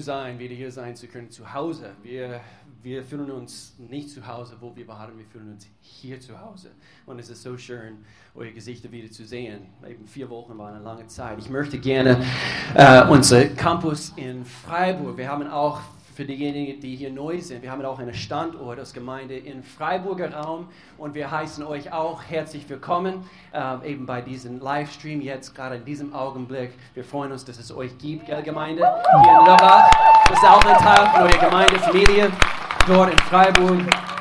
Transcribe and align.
sein, 0.00 0.38
wieder 0.38 0.54
hier 0.54 0.70
sein 0.70 0.96
zu 0.96 1.06
können, 1.06 1.30
zu 1.30 1.52
Hause. 1.52 1.92
Wir, 2.02 2.40
wir 2.82 3.02
fühlen 3.02 3.30
uns 3.30 3.74
nicht 3.78 4.10
zu 4.10 4.26
Hause, 4.26 4.56
wo 4.60 4.74
wir 4.74 4.86
waren, 4.88 5.16
wir 5.18 5.26
fühlen 5.26 5.52
uns 5.52 5.66
hier 5.80 6.20
zu 6.20 6.40
Hause. 6.40 6.70
Und 7.06 7.18
es 7.18 7.30
ist 7.30 7.42
so 7.42 7.56
schön, 7.56 8.04
eure 8.34 8.52
Gesichter 8.52 8.90
wieder 8.90 9.10
zu 9.10 9.24
sehen. 9.24 9.66
Eben 9.86 10.06
vier 10.06 10.28
Wochen 10.30 10.56
war 10.56 10.72
eine 10.72 10.82
lange 10.82 11.06
Zeit. 11.06 11.38
Ich 11.38 11.50
möchte 11.50 11.78
gerne 11.78 12.24
äh, 12.74 13.04
unser 13.08 13.44
Campus 13.46 14.12
in 14.16 14.44
Freiburg, 14.44 15.16
wir 15.16 15.28
haben 15.28 15.46
auch 15.48 15.80
für 16.18 16.24
diejenigen, 16.24 16.80
die 16.80 16.96
hier 16.96 17.12
neu 17.12 17.40
sind. 17.40 17.62
Wir 17.62 17.70
haben 17.70 17.84
auch 17.84 18.00
einen 18.00 18.12
Standort 18.12 18.80
als 18.80 18.92
Gemeinde 18.92 19.36
im 19.38 19.62
Freiburger 19.62 20.34
Raum 20.34 20.66
und 20.96 21.14
wir 21.14 21.30
heißen 21.30 21.62
euch 21.62 21.92
auch 21.92 22.24
herzlich 22.24 22.68
willkommen 22.68 23.24
äh, 23.52 23.92
eben 23.92 24.04
bei 24.04 24.20
diesem 24.20 24.58
Livestream 24.58 25.20
jetzt 25.20 25.54
gerade 25.54 25.76
in 25.76 25.84
diesem 25.84 26.12
Augenblick. 26.12 26.72
Wir 26.94 27.04
freuen 27.04 27.30
uns, 27.30 27.44
dass 27.44 27.60
es 27.60 27.70
euch 27.70 27.96
gibt, 27.98 28.26
gell, 28.26 28.42
Gemeinde 28.42 28.82
hier 29.22 29.38
in 29.38 29.46
Lörrach. 29.46 29.92
Das 30.28 30.38
ist 30.38 30.44
auch 30.44 30.64
ein 30.64 30.78
Teil 30.78 31.06
von 31.06 31.22
eurer 31.22 31.50
Gemeindefamilie 31.50 32.32
dort 32.88 33.12
in 33.12 33.18
Freiburg. 33.18 34.17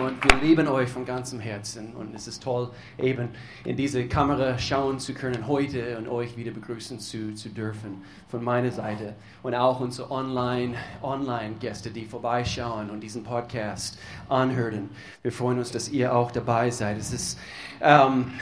Und 0.00 0.24
wir 0.24 0.40
lieben 0.42 0.66
euch 0.66 0.88
von 0.88 1.04
ganzem 1.04 1.38
Herzen. 1.38 1.94
Und 1.94 2.14
es 2.14 2.26
ist 2.26 2.42
toll, 2.42 2.70
eben 2.98 3.28
in 3.64 3.76
diese 3.76 4.08
Kamera 4.08 4.58
schauen 4.58 4.98
zu 4.98 5.14
können 5.14 5.46
heute 5.46 5.96
und 5.98 6.08
euch 6.08 6.36
wieder 6.36 6.50
begrüßen 6.50 6.98
zu, 6.98 7.34
zu 7.34 7.48
dürfen 7.50 8.02
von 8.28 8.42
meiner 8.42 8.72
Seite. 8.72 9.14
Und 9.44 9.54
auch 9.54 9.78
unsere 9.78 10.10
Online-Gäste, 10.10 10.80
Online 11.02 11.54
die 11.94 12.04
vorbeischauen 12.06 12.90
und 12.90 13.00
diesen 13.00 13.22
Podcast 13.22 13.96
anhören. 14.28 14.90
Wir 15.22 15.30
freuen 15.30 15.58
uns, 15.58 15.70
dass 15.70 15.88
ihr 15.88 16.14
auch 16.14 16.32
dabei 16.32 16.70
seid. 16.70 16.98
Es, 16.98 17.12
ist, 17.12 17.38
ähm, 17.80 18.32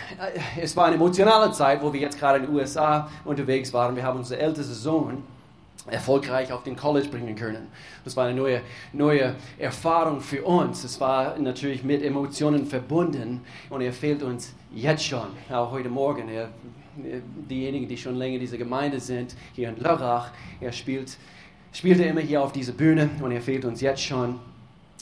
es 0.58 0.74
war 0.74 0.86
eine 0.86 0.96
emotionale 0.96 1.52
Zeit, 1.52 1.82
wo 1.82 1.92
wir 1.92 2.00
jetzt 2.00 2.18
gerade 2.18 2.38
in 2.38 2.46
den 2.46 2.54
USA 2.54 3.10
unterwegs 3.26 3.74
waren. 3.74 3.94
Wir 3.94 4.04
haben 4.04 4.20
unseren 4.20 4.40
ältesten 4.40 4.74
Sohn 4.74 5.22
erfolgreich 5.90 6.52
auf 6.52 6.62
den 6.62 6.76
College 6.76 7.08
bringen 7.08 7.34
können. 7.34 7.68
Das 8.04 8.16
war 8.16 8.26
eine 8.26 8.36
neue, 8.36 8.62
neue 8.92 9.34
Erfahrung 9.58 10.20
für 10.20 10.44
uns. 10.44 10.84
Es 10.84 11.00
war 11.00 11.38
natürlich 11.38 11.82
mit 11.82 12.02
Emotionen 12.02 12.66
verbunden 12.66 13.40
und 13.68 13.80
er 13.80 13.92
fehlt 13.92 14.22
uns 14.22 14.54
jetzt 14.72 15.04
schon, 15.04 15.26
auch 15.50 15.70
heute 15.72 15.88
Morgen. 15.88 16.28
Er, 16.28 16.48
diejenigen, 17.50 17.88
die 17.88 17.96
schon 17.96 18.16
länger 18.16 18.34
in 18.34 18.40
dieser 18.40 18.58
Gemeinde 18.58 19.00
sind, 19.00 19.34
hier 19.54 19.70
in 19.70 19.78
Lörrach, 19.78 20.30
er 20.60 20.72
spielt, 20.72 21.16
spielte 21.72 22.04
immer 22.04 22.20
hier 22.20 22.42
auf 22.42 22.52
dieser 22.52 22.72
Bühne 22.72 23.08
und 23.22 23.32
er 23.32 23.40
fehlt 23.40 23.64
uns 23.64 23.80
jetzt 23.80 24.02
schon. 24.02 24.38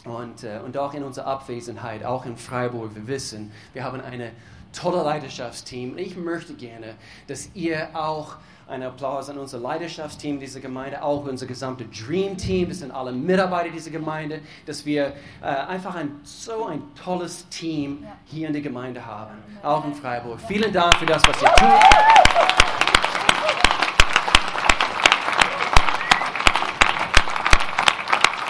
Und, 0.04 0.44
äh, 0.44 0.60
und 0.64 0.78
auch 0.78 0.94
in 0.94 1.02
unserer 1.02 1.26
Abwesenheit, 1.26 2.04
auch 2.04 2.24
in 2.24 2.36
Freiburg, 2.36 2.94
wir 2.94 3.06
wissen, 3.06 3.50
wir 3.74 3.84
haben 3.84 4.00
eine 4.00 4.30
tolle 4.72 5.02
Leidenschaftsteam. 5.02 5.98
Ich 5.98 6.16
möchte 6.16 6.54
gerne, 6.54 6.94
dass 7.26 7.50
ihr 7.54 7.88
auch 7.94 8.36
einen 8.70 8.84
Applaus 8.84 9.28
an 9.28 9.36
unser 9.36 9.58
Leidenschaftsteam 9.58 10.38
dieser 10.38 10.60
Gemeinde, 10.60 11.02
auch 11.02 11.24
unser 11.24 11.46
gesamtes 11.46 11.86
Dream 12.06 12.36
Team, 12.36 12.68
das 12.68 12.78
sind 12.78 12.92
alle 12.92 13.10
Mitarbeiter 13.10 13.70
dieser 13.70 13.90
Gemeinde, 13.90 14.40
dass 14.64 14.86
wir 14.86 15.12
äh, 15.42 15.46
einfach 15.46 15.96
ein, 15.96 16.20
so 16.22 16.66
ein 16.66 16.82
tolles 16.94 17.48
Team 17.48 18.06
hier 18.26 18.46
in 18.46 18.52
der 18.52 18.62
Gemeinde 18.62 19.04
haben, 19.04 19.34
auch 19.62 19.84
in 19.84 19.94
Freiburg. 19.94 20.38
Vielen 20.46 20.72
Dank 20.72 20.96
für 20.96 21.06
das, 21.06 21.22
was 21.26 21.42
ihr 21.42 21.48
tut. 21.48 21.68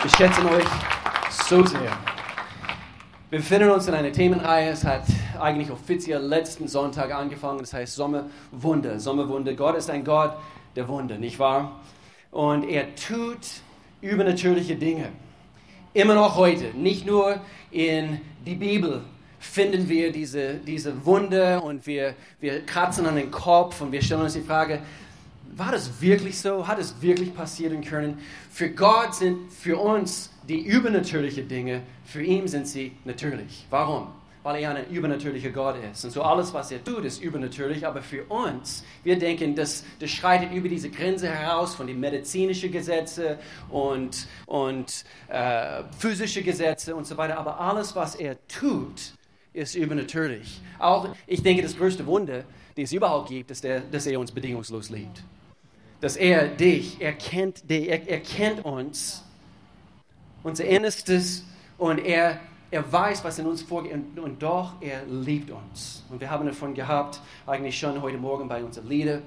Wir 0.02 0.10
schätzen 0.16 0.46
euch 0.46 0.64
so 1.30 1.64
sehr. 1.64 2.09
Wir 3.30 3.38
befinden 3.38 3.70
uns 3.70 3.86
in 3.86 3.94
einer 3.94 4.10
Themenreihe. 4.10 4.70
Es 4.70 4.84
hat 4.84 5.04
eigentlich 5.38 5.70
offiziell 5.70 6.20
letzten 6.20 6.66
Sonntag 6.66 7.14
angefangen. 7.14 7.60
Das 7.60 7.72
heißt 7.72 7.94
Sommerwunder. 7.94 8.98
Sommerwunder. 8.98 9.54
Gott 9.54 9.76
ist 9.76 9.88
ein 9.88 10.04
Gott 10.04 10.34
der 10.74 10.88
Wunder, 10.88 11.16
nicht 11.16 11.38
wahr? 11.38 11.80
Und 12.32 12.64
er 12.64 12.92
tut 12.96 13.38
übernatürliche 14.00 14.74
Dinge. 14.74 15.10
Immer 15.94 16.16
noch 16.16 16.34
heute. 16.34 16.76
Nicht 16.76 17.06
nur 17.06 17.40
in 17.70 18.20
die 18.44 18.56
Bibel 18.56 19.02
finden 19.38 19.88
wir 19.88 20.10
diese, 20.10 20.54
diese 20.54 21.06
Wunder 21.06 21.62
und 21.62 21.86
wir, 21.86 22.14
wir 22.40 22.66
kratzen 22.66 23.06
an 23.06 23.14
den 23.14 23.30
Kopf 23.30 23.80
und 23.80 23.92
wir 23.92 24.02
stellen 24.02 24.22
uns 24.22 24.32
die 24.32 24.40
Frage, 24.40 24.80
war 25.56 25.72
das 25.72 26.00
wirklich 26.00 26.38
so? 26.38 26.66
Hat 26.66 26.78
es 26.78 27.00
wirklich 27.00 27.34
passieren 27.34 27.82
können? 27.82 28.18
Für 28.50 28.70
Gott 28.70 29.14
sind 29.14 29.52
für 29.52 29.78
uns 29.78 30.30
die 30.48 30.60
übernatürlichen 30.60 31.48
Dinge, 31.48 31.82
für 32.04 32.22
ihn 32.22 32.48
sind 32.48 32.66
sie 32.66 32.92
natürlich. 33.04 33.66
Warum? 33.70 34.08
Weil 34.42 34.62
er 34.62 34.74
ein 34.74 34.88
übernatürlicher 34.90 35.50
Gott 35.50 35.76
ist. 35.92 36.04
Und 36.04 36.12
so 36.12 36.22
alles, 36.22 36.54
was 36.54 36.70
er 36.70 36.82
tut, 36.82 37.04
ist 37.04 37.22
übernatürlich. 37.22 37.86
Aber 37.86 38.00
für 38.00 38.24
uns, 38.24 38.84
wir 39.04 39.18
denken, 39.18 39.54
das, 39.54 39.84
das 39.98 40.10
schreitet 40.10 40.52
über 40.52 40.68
diese 40.68 40.88
Grenze 40.88 41.28
heraus 41.28 41.74
von 41.74 41.86
den 41.86 42.00
medizinischen 42.00 42.72
Gesetzen 42.72 43.36
und, 43.68 44.26
und 44.46 45.04
äh, 45.28 45.82
physischen 45.98 46.42
Gesetzen 46.42 46.94
und 46.94 47.06
so 47.06 47.16
weiter. 47.18 47.38
Aber 47.38 47.60
alles, 47.60 47.94
was 47.94 48.14
er 48.14 48.36
tut, 48.48 49.12
ist 49.52 49.74
übernatürlich. 49.74 50.60
Auch, 50.78 51.08
ich 51.26 51.42
denke, 51.42 51.62
das 51.62 51.76
größte 51.76 52.06
Wunder, 52.06 52.44
das 52.76 52.84
es 52.84 52.92
überhaupt 52.92 53.28
gibt, 53.28 53.50
ist, 53.50 53.62
der, 53.62 53.80
dass 53.80 54.06
er 54.06 54.18
uns 54.18 54.32
bedingungslos 54.32 54.88
liebt. 54.88 55.22
Dass 56.00 56.16
er 56.16 56.48
dich, 56.48 56.96
er 57.00 57.12
kennt 57.12 57.68
dich, 57.68 57.88
er, 57.88 58.08
er 58.08 58.20
kennt 58.20 58.64
uns 58.64 59.22
unser 60.42 60.64
Innerstes 60.64 61.44
und 61.76 61.98
er, 61.98 62.40
er 62.70 62.90
weiß, 62.90 63.22
was 63.24 63.38
in 63.38 63.46
uns 63.46 63.62
vorgeht 63.62 63.92
und, 63.92 64.18
und, 64.18 64.42
doch, 64.42 64.74
er 64.80 65.04
liebt 65.04 65.50
uns. 65.50 66.04
Und 66.08 66.20
wir 66.20 66.30
haben 66.30 66.46
davon 66.46 66.74
gehabt, 66.74 67.20
eigentlich 67.46 67.78
schon 67.78 68.00
heute 68.00 68.16
Morgen 68.16 68.48
bei 68.48 68.64
unseren 68.64 68.88
Lieder 68.88 69.20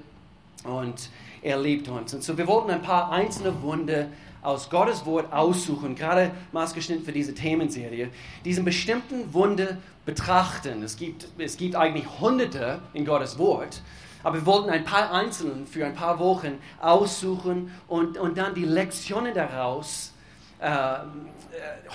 und 0.64 1.10
er 1.42 1.60
liebt 1.60 1.88
uns. 1.88 2.14
Und 2.14 2.24
so, 2.24 2.36
wir 2.36 2.46
wollten 2.46 2.70
ein 2.70 2.82
paar 2.82 3.12
einzelne 3.12 3.62
Wunder 3.62 4.08
aus 4.42 4.68
Gottes 4.68 5.06
Wort 5.06 5.32
aussuchen, 5.32 5.94
gerade 5.94 6.30
maßgeschnitten 6.52 7.04
für 7.04 7.12
diese 7.12 7.34
Themenserie, 7.34 8.10
diesen 8.44 8.64
bestimmten 8.64 9.32
Wunder 9.32 9.78
betrachten. 10.04 10.82
Es 10.82 10.96
gibt, 10.96 11.28
es 11.38 11.56
gibt 11.56 11.76
eigentlich 11.76 12.06
Hunderte 12.20 12.80
in 12.92 13.04
Gottes 13.04 13.38
Wort, 13.38 13.80
aber 14.24 14.36
wir 14.36 14.46
wollten 14.46 14.70
ein 14.70 14.84
paar 14.84 15.12
einzelne 15.12 15.66
für 15.66 15.86
ein 15.86 15.94
paar 15.94 16.18
Wochen 16.18 16.58
aussuchen 16.80 17.70
und, 17.86 18.18
und 18.18 18.36
dann 18.36 18.54
die 18.54 18.64
Lektionen 18.64 19.34
daraus 19.34 20.12
äh, 20.58 20.96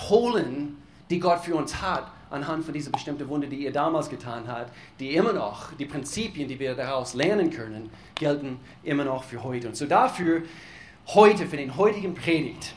holen, 0.08 0.80
die 1.10 1.18
Gott 1.18 1.40
für 1.40 1.56
uns 1.56 1.82
hat, 1.82 2.10
anhand 2.30 2.64
von 2.64 2.72
dieser 2.72 2.92
bestimmten 2.92 3.28
Wunde, 3.28 3.48
die 3.48 3.66
er 3.66 3.72
damals 3.72 4.08
getan 4.08 4.46
hat, 4.46 4.68
die 5.00 5.14
immer 5.14 5.32
noch, 5.32 5.72
die 5.72 5.84
Prinzipien, 5.84 6.48
die 6.48 6.58
wir 6.58 6.74
daraus 6.74 7.14
lernen 7.14 7.50
können, 7.50 7.90
gelten 8.14 8.60
immer 8.84 9.04
noch 9.04 9.24
für 9.24 9.42
heute. 9.42 9.66
Und 9.68 9.76
so 9.76 9.86
dafür 9.86 10.42
heute, 11.08 11.46
für 11.46 11.56
den 11.56 11.76
heutigen 11.76 12.14
Predigt, 12.14 12.74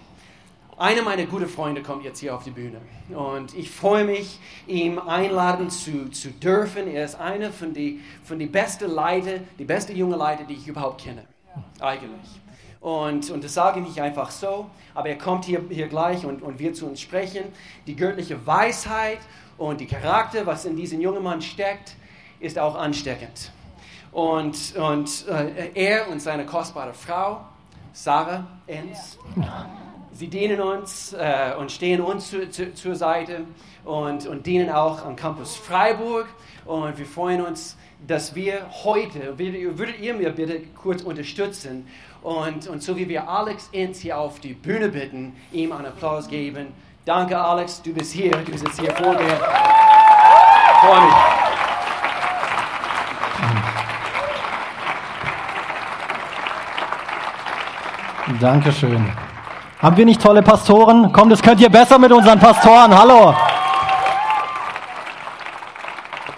einer 0.78 1.02
meiner 1.02 1.26
guten 1.26 1.48
Freunde 1.48 1.82
kommt 1.82 2.04
jetzt 2.04 2.20
hier 2.20 2.36
auf 2.36 2.44
die 2.44 2.52
Bühne. 2.52 2.82
Und 3.10 3.56
ich 3.56 3.70
freue 3.70 4.06
mich, 4.06 4.40
ihm 4.68 5.00
einladen 5.00 5.70
zu, 5.70 6.10
zu 6.10 6.30
dürfen. 6.30 6.88
Er 6.88 7.06
ist 7.06 7.16
einer 7.16 7.52
von 7.52 7.74
den 7.74 8.02
von 8.24 8.40
die 8.40 8.46
besten 8.46 8.90
Leiter, 8.90 9.40
die 9.60 9.66
beste 9.66 9.94
junge 9.94 10.16
Leiter, 10.16 10.44
die 10.44 10.56
ich 10.56 10.68
überhaupt 10.68 11.02
kenne. 11.02 11.24
Eigentlich. 11.80 12.42
Und, 12.82 13.30
und 13.30 13.44
das 13.44 13.54
sage 13.54 13.80
ich 13.80 13.88
nicht 13.88 14.02
einfach 14.02 14.30
so, 14.30 14.70
aber 14.94 15.08
er 15.08 15.18
kommt 15.18 15.46
hier, 15.46 15.64
hier 15.70 15.88
gleich 15.88 16.26
und, 16.26 16.42
und 16.42 16.60
wird 16.60 16.76
zu 16.76 16.86
uns 16.86 17.00
sprechen. 17.00 17.46
Die 17.88 17.96
göttliche 17.96 18.46
Weisheit 18.46 19.20
und 19.58 19.80
die 19.80 19.86
Charakter, 19.86 20.46
was 20.46 20.66
in 20.66 20.76
diesem 20.76 21.00
jungen 21.00 21.24
Mann 21.24 21.42
steckt, 21.42 21.96
ist 22.42 22.60
auch 22.60 22.76
ansteckend. 22.76 23.52
Und, 24.12 24.76
und 24.76 25.28
äh, 25.30 25.72
er 25.74 26.10
und 26.10 26.22
seine 26.22 26.46
kostbare 26.46 26.94
Frau, 26.94 27.46
Sarah 27.94 28.46
Enz, 28.68 29.18
sie 30.14 30.28
dienen 30.28 30.62
uns 30.62 31.14
äh, 31.14 31.54
und 31.60 31.72
stehen 31.72 32.02
uns 32.02 32.30
zu, 32.30 32.50
zu, 32.50 32.74
zur 32.74 32.96
Seite 32.96 33.42
und, 33.84 34.28
und 34.28 34.46
dienen 34.46 34.70
auch 34.70 35.06
am 35.06 35.16
Campus 35.16 35.56
Freiburg. 35.56 36.28
Und 36.66 36.98
wir 36.98 37.06
freuen 37.06 37.42
uns, 37.42 37.78
dass 38.06 38.36
wir 38.36 38.66
heute, 38.84 39.38
würdet 39.38 40.00
ihr 40.00 40.14
mir 40.14 40.32
bitte 40.32 40.62
kurz 40.76 41.02
unterstützen 41.02 41.88
und, 42.22 42.68
und 42.68 42.84
so 42.84 42.96
wie 42.98 43.08
wir 43.08 43.28
Alex 43.28 43.70
Inz 43.72 44.00
hier 44.00 44.18
auf 44.18 44.40
die 44.40 44.54
Bühne 44.54 44.90
bitten, 44.90 45.36
ihm 45.52 45.72
einen 45.72 45.88
Applaus 45.88 46.28
geben. 46.28 46.68
Danke, 47.06 47.38
Alex, 47.38 47.82
du 47.82 47.94
bist 47.94 48.14
hier, 48.14 48.32
du 48.32 48.58
sitzt 48.58 48.80
hier 48.80 48.92
vor 48.94 49.14
mir. 49.14 49.36
Freue 50.82 51.06
mich. 51.06 51.14
Dankeschön. 58.40 59.33
Haben 59.84 59.98
wir 59.98 60.06
nicht 60.06 60.22
tolle 60.22 60.42
Pastoren? 60.42 61.12
Komm, 61.12 61.30
das 61.30 61.42
könnt 61.42 61.60
ihr 61.60 61.70
besser 61.70 62.00
mit 62.00 62.10
unseren 62.10 62.40
Pastoren. 62.40 62.98
Hallo. 62.98 63.34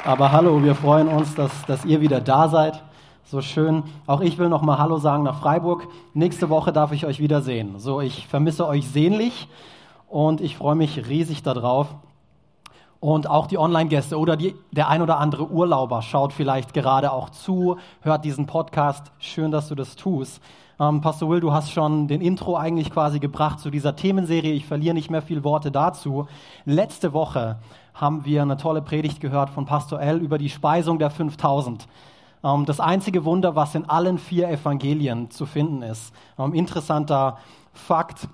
Aber 0.04 0.32
hallo, 0.32 0.64
wir 0.64 0.74
freuen 0.74 1.08
uns, 1.08 1.36
dass, 1.36 1.52
dass 1.68 1.86
ihr 1.86 2.02
wieder 2.02 2.22
da 2.22 2.48
seid. 2.48 2.82
So 3.24 3.42
schön. 3.42 3.84
Auch 4.08 4.22
ich 4.22 4.40
will 4.40 4.50
noch 4.50 4.64
mal 4.64 4.80
Hallo 4.80 4.98
sagen 4.98 5.22
nach 5.22 5.42
Freiburg. 5.42 5.88
Nächste 6.16 6.50
Woche 6.50 6.74
darf 6.74 6.92
ich 6.92 7.06
euch 7.06 7.20
wiedersehen. 7.20 7.78
So, 7.78 8.02
ich 8.02 8.26
vermisse 8.26 8.66
euch 8.66 8.88
sehnlich 8.88 9.48
und 10.10 10.42
ich 10.42 10.58
freue 10.58 10.74
mich 10.74 11.08
riesig 11.08 11.44
darauf. 11.44 11.94
Und 13.00 13.30
auch 13.30 13.46
die 13.46 13.60
Online-Gäste 13.60 14.18
oder 14.18 14.38
die, 14.38 14.56
der 14.72 14.90
ein 14.90 15.04
oder 15.04 15.20
andere 15.20 15.52
Urlauber 15.52 16.02
schaut 16.02 16.34
vielleicht 16.34 16.74
gerade 16.74 17.12
auch 17.12 17.30
zu, 17.30 17.78
hört 18.02 18.26
diesen 18.26 18.48
Podcast. 18.48 19.12
Schön, 19.20 19.52
dass 19.52 19.68
du 19.68 19.76
das 19.76 19.96
tust. 19.96 20.42
Ähm, 20.80 21.00
Pastor 21.00 21.30
Will, 21.30 21.40
du 21.40 21.54
hast 21.54 21.72
schon 21.72 22.08
den 22.08 22.22
Intro 22.22 22.58
eigentlich 22.58 22.92
quasi 22.92 23.20
gebracht 23.20 23.60
zu 23.60 23.70
dieser 23.70 23.96
Themenserie. 23.96 24.54
Ich 24.54 24.66
verliere 24.66 24.94
nicht 24.94 25.10
mehr 25.10 25.22
viel 25.22 25.44
Worte 25.44 25.72
dazu. 25.72 26.28
Letzte 26.66 27.14
Woche 27.14 27.58
haben 27.94 28.26
wir 28.26 28.42
eine 28.42 28.58
tolle 28.58 28.82
Predigt 28.82 29.22
gehört 29.22 29.50
von 29.50 29.66
Pastor 29.66 30.02
L 30.02 30.18
über 30.18 30.38
die 30.38 30.50
Speisung 30.50 31.00
der 31.00 31.10
5000. 31.10 31.88
Ähm, 32.44 32.66
das 32.66 32.82
einzige 32.82 33.24
Wunder, 33.24 33.56
was 33.56 33.74
in 33.74 33.86
allen 33.86 34.18
vier 34.18 34.50
Evangelien 34.50 35.32
zu 35.32 35.46
finden 35.46 35.82
ist. 35.82 36.14
Ähm, 36.38 36.54
interessanter 36.54 37.38
Fakt. 37.72 38.28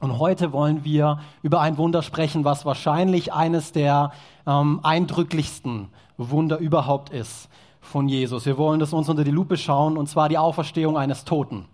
Und 0.00 0.18
heute 0.18 0.52
wollen 0.52 0.84
wir 0.84 1.20
über 1.42 1.60
ein 1.60 1.78
Wunder 1.78 2.02
sprechen, 2.02 2.44
was 2.44 2.66
wahrscheinlich 2.66 3.32
eines 3.32 3.72
der 3.72 4.12
ähm, 4.46 4.80
eindrücklichsten 4.82 5.88
Wunder 6.18 6.58
überhaupt 6.58 7.10
ist 7.10 7.48
von 7.80 8.08
Jesus. 8.08 8.44
Wir 8.44 8.58
wollen 8.58 8.78
das 8.78 8.92
uns 8.92 9.08
unter 9.08 9.24
die 9.24 9.30
Lupe 9.30 9.56
schauen, 9.56 9.96
und 9.96 10.06
zwar 10.08 10.28
die 10.28 10.38
Auferstehung 10.38 10.98
eines 10.98 11.24
Toten. 11.24 11.64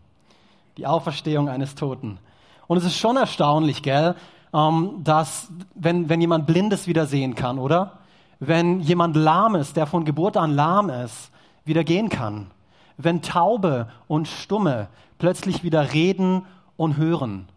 Die 0.77 0.87
Auferstehung 0.87 1.49
eines 1.49 1.75
Toten. 1.75 2.19
Und 2.67 2.79
es 2.79 2.85
ist 2.85 2.97
schon 2.97 3.17
erstaunlich, 3.17 3.83
gell, 3.83 4.15
ähm, 4.53 5.01
dass 5.05 5.49
wenn, 5.75 6.09
wenn 6.09 6.21
jemand 6.21 6.47
Blindes 6.47 6.87
wieder 6.87 7.07
sehen 7.07 7.35
kann, 7.35 7.59
oder? 7.59 7.99
Wenn 8.41 8.81
jemand 8.81 9.17
lahm 9.17 9.55
ist, 9.55 9.77
der 9.77 9.87
von 9.87 10.05
Geburt 10.05 10.37
an 10.37 10.55
lahm 10.55 10.91
ist, 10.91 11.31
wieder 11.65 11.85
gehen 11.85 12.09
kann. 12.09 12.51
Wenn 12.97 13.23
Taube 13.23 13.89
und 14.09 14.29
Stumme 14.29 14.89
plötzlich 15.19 15.63
wieder 15.63 15.93
reden 15.93 16.47
und 16.77 16.97
hören 16.97 17.49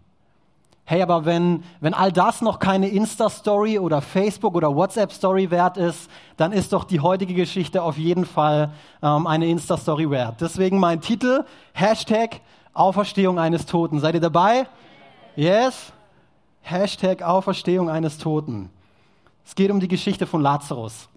Hey, 0.89 1.01
aber 1.01 1.25
wenn, 1.25 1.65
wenn 1.81 1.93
all 1.93 2.13
das 2.13 2.41
noch 2.41 2.59
keine 2.59 2.87
Insta-Story 2.87 3.77
oder 3.77 4.01
Facebook- 4.01 4.55
oder 4.55 4.73
WhatsApp-Story 4.73 5.51
wert 5.51 5.75
ist, 5.75 6.09
dann 6.37 6.53
ist 6.53 6.71
doch 6.71 6.85
die 6.85 7.01
heutige 7.01 7.33
Geschichte 7.33 7.83
auf 7.83 7.97
jeden 7.97 8.25
Fall 8.25 8.71
ähm, 9.03 9.27
eine 9.27 9.47
Insta-Story 9.47 10.09
wert. 10.09 10.39
Deswegen 10.39 10.79
mein 10.79 11.01
Titel, 11.01 11.43
Hashtag 11.73 12.39
Auferstehung 12.77 13.39
eines 13.39 13.65
Toten. 13.65 13.99
Seid 13.99 14.15
ihr 14.15 14.21
dabei? 14.21 14.67
Yes? 15.35 15.91
Hashtag 16.61 17.23
Auferstehung 17.23 17.89
eines 17.89 18.17
Toten. 18.17 18.69
Es 19.45 19.55
geht 19.55 19.71
um 19.71 19.79
die 19.79 19.87
Geschichte 19.87 20.27
von 20.27 20.41
Lazarus. 20.41 21.09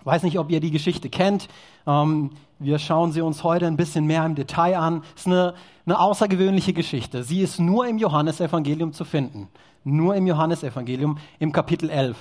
Ich 0.00 0.06
weiß 0.06 0.22
nicht, 0.22 0.38
ob 0.38 0.50
ihr 0.50 0.60
die 0.60 0.70
Geschichte 0.70 1.08
kennt. 1.08 1.48
Ähm, 1.86 2.30
wir 2.58 2.78
schauen 2.78 3.12
sie 3.12 3.20
uns 3.20 3.44
heute 3.44 3.66
ein 3.66 3.76
bisschen 3.76 4.06
mehr 4.06 4.24
im 4.24 4.34
Detail 4.34 4.76
an. 4.76 5.02
Es 5.14 5.22
ist 5.22 5.26
eine, 5.26 5.54
eine 5.86 5.98
außergewöhnliche 5.98 6.72
Geschichte. 6.72 7.22
Sie 7.22 7.40
ist 7.40 7.58
nur 7.58 7.86
im 7.86 7.98
Johannesevangelium 7.98 8.92
zu 8.92 9.04
finden. 9.04 9.48
Nur 9.84 10.14
im 10.16 10.26
Johannesevangelium 10.26 11.18
im 11.38 11.52
Kapitel 11.52 11.88
11. 11.88 12.16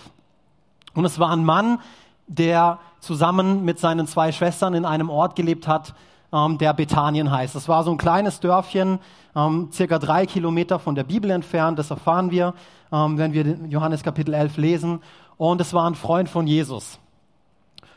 Und 0.94 1.06
es 1.06 1.20
war 1.20 1.32
ein 1.32 1.44
Mann, 1.44 1.80
der 2.28 2.80
zusammen 3.00 3.66
mit 3.66 3.80
seinen 3.80 4.08
zwei 4.08 4.32
Schwestern 4.32 4.74
in 4.74 4.86
einem 4.86 5.10
Ort 5.10 5.36
gelebt 5.36 5.68
hat, 5.68 5.94
ähm, 6.34 6.58
der 6.58 6.74
Bethanien 6.74 7.32
heißt. 7.32 7.56
Das 7.56 7.68
war 7.68 7.84
so 7.84 7.92
ein 7.92 7.98
kleines 7.98 8.40
Dörfchen, 8.40 9.00
ähm, 9.36 9.70
circa 9.72 10.00
drei 10.00 10.26
Kilometer 10.26 10.80
von 10.80 10.96
der 10.96 11.04
Bibel 11.04 11.32
entfernt. 11.32 11.80
Das 11.80 11.90
erfahren 11.90 12.32
wir, 12.32 12.54
ähm, 12.92 13.18
wenn 13.18 13.34
wir 13.34 13.46
Johannes 13.70 14.04
Kapitel 14.04 14.34
11 14.34 14.58
lesen. 14.58 15.02
Und 15.38 15.62
es 15.62 15.74
war 15.74 15.90
ein 15.90 15.96
Freund 15.96 16.30
von 16.30 16.48
Jesus. 16.48 17.00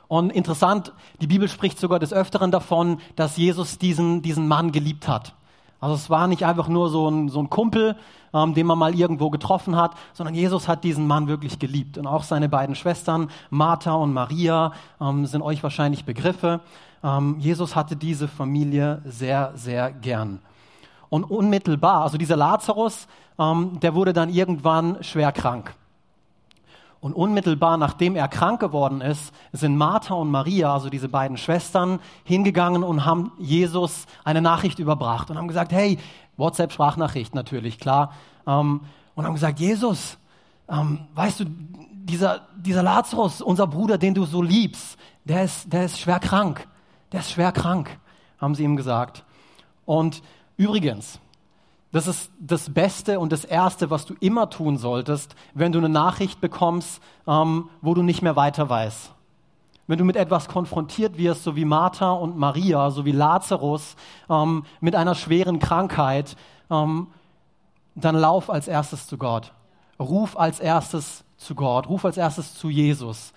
Und 0.09 0.31
interessant, 0.31 0.93
die 1.21 1.27
Bibel 1.27 1.49
spricht 1.49 1.79
sogar 1.79 1.99
des 1.99 2.13
Öfteren 2.13 2.51
davon, 2.51 2.99
dass 3.17 3.37
Jesus 3.37 3.79
diesen, 3.79 4.21
diesen 4.21 4.47
Mann 4.47 4.71
geliebt 4.71 5.09
hat. 5.09 5.35
Also 5.81 5.97
es 5.97 6.11
war 6.11 6.29
nicht 6.29 6.45
einfach 6.45 6.69
nur 6.69 6.91
so 6.91 7.11
ein, 7.11 7.29
so 7.29 7.41
ein 7.41 7.51
Kumpel, 7.51 7.97
ähm, 8.33 8.55
den 8.55 8.67
man 8.67 8.79
mal 8.79 8.95
irgendwo 8.95 9.31
getroffen 9.31 9.75
hat, 9.75 9.95
sondern 10.13 10.35
Jesus 10.35 10.69
hat 10.69 10.85
diesen 10.85 11.07
Mann 11.09 11.27
wirklich 11.27 11.59
geliebt. 11.59 11.99
Und 11.99 12.07
auch 12.07 12.23
seine 12.23 12.49
beiden 12.49 12.77
Schwestern, 12.77 13.31
Martha 13.51 13.95
und 13.95 14.13
Maria, 14.13 14.73
ähm, 15.01 15.27
sind 15.27 15.43
euch 15.43 15.63
wahrscheinlich 15.63 16.05
Begriffe. 16.05 16.61
Ähm, 17.03 17.37
Jesus 17.39 17.75
hatte 17.75 17.97
diese 17.97 18.29
Familie 18.29 19.03
sehr, 19.05 19.53
sehr 19.55 19.91
gern. 19.91 20.41
Und 21.09 21.25
unmittelbar, 21.25 22.03
also 22.03 22.17
dieser 22.17 22.37
Lazarus, 22.37 23.07
ähm, 23.39 23.79
der 23.81 23.95
wurde 23.95 24.13
dann 24.13 24.31
irgendwann 24.31 25.03
schwer 25.03 25.33
krank. 25.33 25.75
Und 27.01 27.15
unmittelbar 27.15 27.77
nachdem 27.79 28.15
er 28.15 28.29
krank 28.29 28.61
geworden 28.61 29.01
ist, 29.01 29.35
sind 29.53 29.77
Martha 29.77 30.15
und 30.15 30.31
Maria, 30.31 30.73
also 30.73 30.89
diese 30.89 31.09
beiden 31.09 31.37
Schwestern, 31.37 31.99
hingegangen 32.23 32.85
und 32.85 33.05
haben 33.05 33.33
Jesus 33.39 34.07
eine 34.23 34.41
Nachricht 34.41 34.79
überbracht 34.79 35.29
und 35.29 35.37
haben 35.37 35.49
gesagt, 35.49 35.73
hey, 35.73 35.99
WhatsApp-Sprachnachricht 36.37 37.35
natürlich, 37.35 37.81
klar. 37.81 38.13
Ähm, 38.47 38.83
und 39.15 39.27
haben 39.27 39.35
gesagt, 39.35 39.59
Jesus, 39.59 40.17
ähm, 40.69 41.01
weißt 41.15 41.41
du, 41.41 41.45
dieser, 41.49 42.43
dieser 42.57 42.83
Lazarus, 42.83 43.43
unser 43.43 43.67
Bruder, 43.67 43.99
den 43.99 44.15
du 44.15 44.25
so 44.25 44.41
liebst, 44.41 44.97
der 45.25 45.45
ist, 45.45 45.73
der 45.73 45.85
ist 45.85 46.01
schwer 46.01 46.21
krank. 46.21 46.67
Der 47.13 47.21
ist 47.21 47.31
schwer 47.31 47.53
krank, 47.53 47.99
haben 48.41 48.55
sie 48.55 48.65
ihm 48.65 48.77
gesagt. 48.77 49.25
Und 49.85 50.23
übrigens, 50.57 51.21
das 51.93 52.07
ist 52.07 52.31
das 52.41 52.73
Beste 52.73 53.21
und 53.21 53.33
das 53.33 53.45
Erste, 53.45 53.91
was 53.91 54.07
du 54.07 54.15
immer 54.21 54.49
tun 54.49 54.79
solltest, 54.79 55.37
wenn 55.53 55.73
du 55.73 55.79
eine 55.79 55.91
Nachricht 55.91 56.41
bekommst, 56.41 57.03
ähm, 57.27 57.69
wo 57.83 57.93
du 57.93 58.03
nicht 58.03 58.23
mehr 58.23 58.35
weiter 58.35 58.69
weißt. 58.69 59.13
Wenn 59.87 59.99
du 59.99 60.05
mit 60.05 60.17
etwas 60.17 60.49
konfrontiert 60.49 61.19
wirst, 61.19 61.45
so 61.45 61.55
wie 61.55 61.67
Martha 61.67 62.13
und 62.13 62.39
Maria, 62.39 62.91
so 62.91 63.05
wie 63.05 63.13
Lazarus, 63.13 63.97
ähm, 64.31 64.65
mit 64.81 64.95
einer 64.95 65.15
schweren 65.15 65.59
Krankheit, 65.59 66.37
ähm, 66.71 67.09
dann 67.95 68.17
lauf 68.17 68.49
als 68.49 68.69
erstes 68.69 69.07
zu 69.07 69.19
Gott. 69.19 69.53
Ruf 70.01 70.39
als 70.39 70.61
erstes 70.61 71.25
zu 71.37 71.55
Gott. 71.55 71.89
Ruf 71.89 72.07
als 72.07 72.17
erstes 72.17 72.55
zu 72.55 72.71
Jesus. 72.71 73.35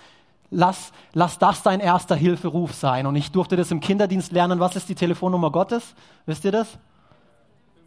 Lass, 0.57 0.93
lass 1.11 1.37
das 1.37 1.63
dein 1.63 1.81
erster 1.81 2.15
Hilferuf 2.15 2.73
sein. 2.73 3.07
Und 3.07 3.17
ich 3.17 3.29
durfte 3.29 3.57
das 3.57 3.71
im 3.71 3.81
Kinderdienst 3.81 4.31
lernen. 4.31 4.61
Was 4.61 4.77
ist 4.77 4.87
die 4.87 4.95
Telefonnummer 4.95 5.51
Gottes? 5.51 5.93
Wisst 6.25 6.45
ihr 6.45 6.53
das? 6.53 6.77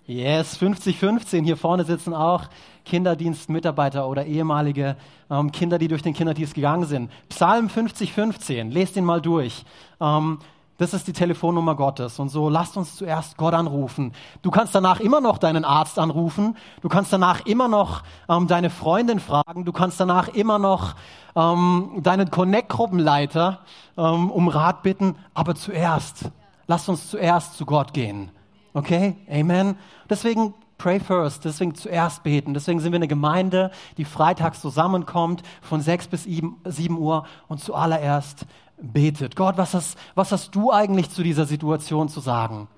Yes, 0.04 0.60
50-15. 0.60 1.44
Hier 1.44 1.56
vorne 1.56 1.84
sitzen 1.84 2.12
auch 2.12 2.44
Kinderdienstmitarbeiter 2.84 4.06
oder 4.06 4.26
ehemalige 4.26 4.96
ähm, 5.30 5.50
Kinder, 5.50 5.78
die 5.78 5.88
durch 5.88 6.02
den 6.02 6.12
Kinderdienst 6.12 6.52
gegangen 6.52 6.84
sind. 6.84 7.10
Psalm 7.30 7.68
50-15, 7.68 8.70
lest 8.70 8.96
ihn 8.96 9.04
mal 9.04 9.22
durch. 9.22 9.64
Ähm, 9.98 10.38
das 10.78 10.94
ist 10.94 11.08
die 11.08 11.12
Telefonnummer 11.12 11.74
Gottes. 11.74 12.18
Und 12.18 12.28
so 12.28 12.48
lasst 12.48 12.76
uns 12.76 12.96
zuerst 12.96 13.36
Gott 13.36 13.52
anrufen. 13.52 14.12
Du 14.42 14.50
kannst 14.50 14.74
danach 14.74 15.00
immer 15.00 15.20
noch 15.20 15.38
deinen 15.38 15.64
Arzt 15.64 15.98
anrufen. 15.98 16.56
Du 16.80 16.88
kannst 16.88 17.12
danach 17.12 17.44
immer 17.46 17.66
noch 17.66 18.04
ähm, 18.28 18.46
deine 18.46 18.70
Freundin 18.70 19.18
fragen. 19.18 19.64
Du 19.64 19.72
kannst 19.72 19.98
danach 19.98 20.28
immer 20.28 20.58
noch 20.60 20.94
ähm, 21.34 21.98
deinen 22.02 22.30
Connect-Gruppenleiter 22.30 23.58
ähm, 23.96 24.30
um 24.30 24.46
Rat 24.46 24.84
bitten. 24.84 25.16
Aber 25.34 25.56
zuerst, 25.56 26.30
lasst 26.68 26.88
uns 26.88 27.10
zuerst 27.10 27.56
zu 27.56 27.66
Gott 27.66 27.92
gehen. 27.92 28.30
Okay? 28.72 29.16
Amen. 29.28 29.76
Deswegen 30.08 30.54
pray 30.78 31.00
first, 31.00 31.44
deswegen 31.44 31.74
zuerst 31.74 32.22
beten. 32.22 32.54
Deswegen 32.54 32.78
sind 32.78 32.92
wir 32.92 32.98
eine 32.98 33.08
Gemeinde, 33.08 33.72
die 33.96 34.04
freitags 34.04 34.60
zusammenkommt 34.60 35.42
von 35.60 35.80
6 35.80 36.06
bis 36.06 36.22
7 36.22 36.98
Uhr 36.98 37.24
und 37.48 37.60
zuallererst 37.60 38.46
betet. 38.80 39.36
Gott, 39.36 39.56
was 39.58 39.74
hast, 39.74 39.98
was 40.14 40.32
hast 40.32 40.54
du 40.54 40.72
eigentlich 40.72 41.10
zu 41.10 41.22
dieser 41.22 41.46
Situation 41.46 42.08
zu 42.08 42.20
sagen? 42.20 42.68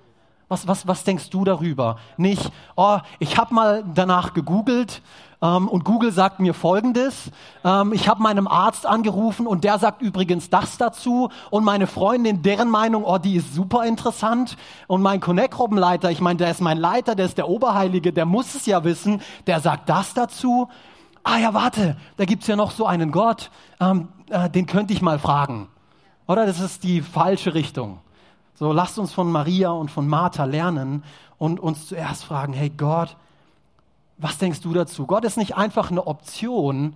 Was, 0.49 0.67
was, 0.67 0.89
was 0.89 1.05
denkst 1.05 1.31
du 1.31 1.45
darüber? 1.45 1.97
Nicht, 2.17 2.51
oh, 2.75 2.99
ich 3.21 3.39
habe 3.39 3.55
mal 3.55 3.85
danach 3.95 4.35
gegoogelt 4.35 5.01
ähm, 5.41 5.69
und 5.69 5.85
Google 5.85 6.11
sagt 6.11 6.41
mir 6.41 6.55
Folgendes. 6.55 7.31
Ähm, 7.63 7.93
ich 7.93 8.09
habe 8.09 8.21
meinem 8.21 8.49
Arzt 8.49 8.85
angerufen 8.85 9.47
und 9.47 9.63
der 9.63 9.79
sagt 9.79 10.03
übrigens 10.03 10.51
das 10.51 10.77
dazu 10.77 11.31
und 11.51 11.63
meine 11.63 11.87
Freundin, 11.87 12.43
deren 12.43 12.69
Meinung, 12.69 13.05
oh, 13.05 13.19
die 13.19 13.37
ist 13.37 13.55
super 13.55 13.85
interessant 13.85 14.57
und 14.89 15.03
mein 15.03 15.21
Connect-Gruppenleiter, 15.21 16.11
ich 16.11 16.21
meine, 16.21 16.39
der 16.39 16.51
ist 16.51 16.61
mein 16.61 16.79
Leiter, 16.79 17.15
der 17.15 17.27
ist 17.27 17.39
der 17.39 17.49
Oberheilige, 17.49 18.13
der 18.13 18.27
muss 18.27 18.55
es 18.57 18.67
ja 18.67 18.83
wissen, 18.83 19.23
der 19.47 19.61
sagt 19.61 19.89
das 19.89 20.15
dazu. 20.15 20.69
Ah 21.23 21.39
ja, 21.39 21.55
warte, 21.55 21.97
da 22.17 22.25
gibt's 22.25 22.49
ja 22.49 22.57
noch 22.57 22.73
so 22.73 22.87
einen 22.87 23.13
Gott, 23.13 23.53
ähm, 23.79 24.09
äh, 24.31 24.51
den 24.51 24.67
könnte 24.67 24.95
ich 24.95 25.01
mal 25.01 25.21
fragen. 25.21 25.69
Oder 26.31 26.47
das 26.47 26.61
ist 26.61 26.85
die 26.85 27.03
falsche 27.03 27.55
Richtung. 27.55 27.99
So, 28.55 28.73
lasst 28.73 29.01
uns 29.01 29.13
von 29.13 29.33
Maria 29.33 29.71
und 29.71 29.91
von 29.91 30.07
Martha 30.07 30.45
lernen 30.45 31.03
und 31.39 31.59
uns 31.59 31.89
zuerst 31.89 32.23
fragen, 32.23 32.53
hey 32.53 32.71
Gott, 32.71 33.17
was 34.17 34.39
denkst 34.39 34.61
du 34.61 34.73
dazu? 34.73 35.09
Gott 35.09 35.25
ist 35.25 35.39
nicht 35.39 35.57
einfach 35.57 35.91
eine 35.91 36.07
Option, 36.07 36.95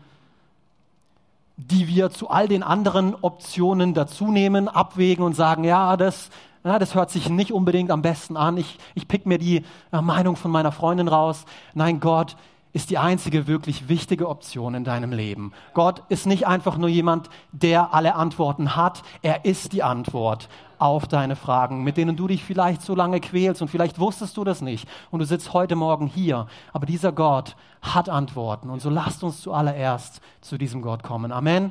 die 1.57 1.89
wir 1.89 2.11
zu 2.11 2.31
all 2.31 2.47
den 2.47 2.63
anderen 2.63 3.17
Optionen 3.23 3.93
dazunehmen, 3.93 4.69
abwägen 4.69 5.25
und 5.25 5.35
sagen, 5.35 5.65
ja, 5.65 5.97
das, 5.97 6.31
ja, 6.63 6.79
das 6.79 6.95
hört 6.95 7.11
sich 7.11 7.29
nicht 7.29 7.51
unbedingt 7.51 7.91
am 7.91 8.03
besten 8.03 8.37
an. 8.37 8.57
Ich, 8.57 8.79
ich 8.95 9.09
pick 9.09 9.27
mir 9.27 9.39
die 9.39 9.65
äh, 9.91 10.01
Meinung 10.01 10.37
von 10.37 10.53
meiner 10.53 10.71
Freundin 10.71 11.09
raus. 11.09 11.45
Nein, 11.75 11.99
Gott 11.99 12.37
ist 12.75 12.91
die 12.91 12.99
einzige 12.99 13.47
wirklich 13.47 13.89
wichtige 13.89 14.29
Option 14.29 14.75
in 14.75 14.83
deinem 14.83 15.13
Leben. 15.13 15.53
Gott 15.75 16.03
ist 16.09 16.27
nicht 16.27 16.47
einfach 16.47 16.77
nur 16.77 16.89
jemand, 16.89 17.31
der 17.53 17.95
alle 17.95 18.17
Antworten 18.17 18.75
hat. 18.75 19.03
Er 19.23 19.45
ist 19.45 19.73
die 19.73 19.85
Antwort 19.85 20.49
auf 20.79 21.07
deine 21.07 21.37
Fragen, 21.37 21.85
mit 21.85 21.97
denen 21.97 22.17
du 22.17 22.27
dich 22.27 22.43
vielleicht 22.43 22.83
so 22.83 22.97
lange 22.97 23.21
quälst 23.21 23.63
und 23.63 23.69
vielleicht 23.69 24.01
wusstest 24.01 24.37
du 24.37 24.43
das 24.43 24.61
nicht 24.61 24.89
und 25.13 25.21
du 25.21 25.25
sitzt 25.25 25.53
heute 25.53 25.77
Morgen 25.77 26.09
hier. 26.09 26.49
Aber 26.73 26.85
dieser 26.85 27.13
Gott 27.13 27.55
hat 27.81 28.09
Antworten 28.09 28.69
und 28.71 28.83
so 28.83 28.91
lasst 28.91 29.23
uns 29.23 29.41
zuallererst 29.41 30.21
zu 30.41 30.59
diesem 30.59 30.83
Gott 30.83 31.05
kommen. 31.05 31.31
Amen. 31.31 31.71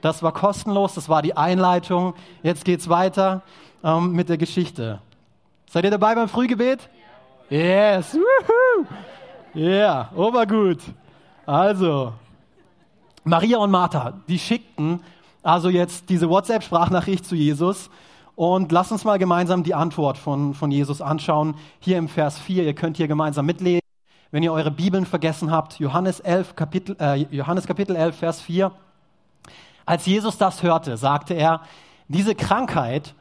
Das 0.00 0.24
war 0.24 0.32
kostenlos, 0.32 0.94
das 0.94 1.08
war 1.08 1.22
die 1.22 1.36
Einleitung. 1.36 2.14
Jetzt 2.42 2.64
geht's 2.64 2.88
weiter 2.88 3.42
ähm, 3.84 4.10
mit 4.12 4.28
der 4.28 4.36
Geschichte. 4.36 5.00
Seid 5.70 5.84
ihr 5.84 5.92
dabei 5.92 6.16
beim 6.16 6.28
Frühgebet? 6.28 6.90
Yes. 7.50 8.14
Woohoo. 8.14 8.86
Ja, 9.54 9.62
yeah, 9.62 10.10
obergut. 10.16 10.80
Also, 11.46 12.12
Maria 13.22 13.58
und 13.58 13.70
Martha, 13.70 14.14
die 14.26 14.38
schickten 14.38 15.00
also 15.44 15.68
jetzt 15.68 16.08
diese 16.08 16.28
WhatsApp-Sprachnachricht 16.28 17.24
zu 17.24 17.36
Jesus. 17.36 17.90
Und 18.34 18.72
lass 18.72 18.90
uns 18.90 19.04
mal 19.04 19.18
gemeinsam 19.18 19.62
die 19.62 19.74
Antwort 19.74 20.18
von, 20.18 20.54
von 20.54 20.70
Jesus 20.70 21.00
anschauen. 21.00 21.54
Hier 21.78 21.98
im 21.98 22.08
Vers 22.08 22.38
4, 22.38 22.64
ihr 22.64 22.74
könnt 22.74 22.96
hier 22.96 23.06
gemeinsam 23.06 23.46
mitlesen. 23.46 23.82
Wenn 24.32 24.42
ihr 24.42 24.52
eure 24.52 24.72
Bibeln 24.72 25.06
vergessen 25.06 25.52
habt, 25.52 25.78
Johannes, 25.78 26.18
11, 26.18 26.56
Kapitel, 26.56 26.96
äh, 26.98 27.26
Johannes 27.30 27.66
Kapitel 27.66 27.94
11, 27.94 28.16
Vers 28.16 28.40
4. 28.40 28.72
Als 29.86 30.06
Jesus 30.06 30.38
das 30.38 30.62
hörte, 30.62 30.96
sagte 30.96 31.34
er, 31.34 31.60
diese 32.08 32.34
Krankheit, 32.34 33.14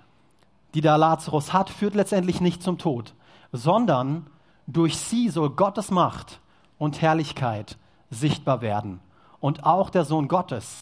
die 0.74 0.82
der 0.82 0.98
Lazarus 0.98 1.54
hat, 1.54 1.70
führt 1.70 1.94
letztendlich 1.94 2.42
nicht 2.42 2.64
zum 2.64 2.78
Tod, 2.78 3.14
sondern 3.52 4.26
durch 4.68 4.98
sie 4.98 5.30
soll 5.30 5.50
Gottes 5.52 5.92
Macht 5.92 6.40
und 6.78 7.02
Herrlichkeit 7.02 7.78
sichtbar 8.10 8.62
werden. 8.62 9.00
Und 9.40 9.66
auch 9.66 9.90
der 9.90 10.06
Sohn 10.06 10.28
Gottes 10.28 10.80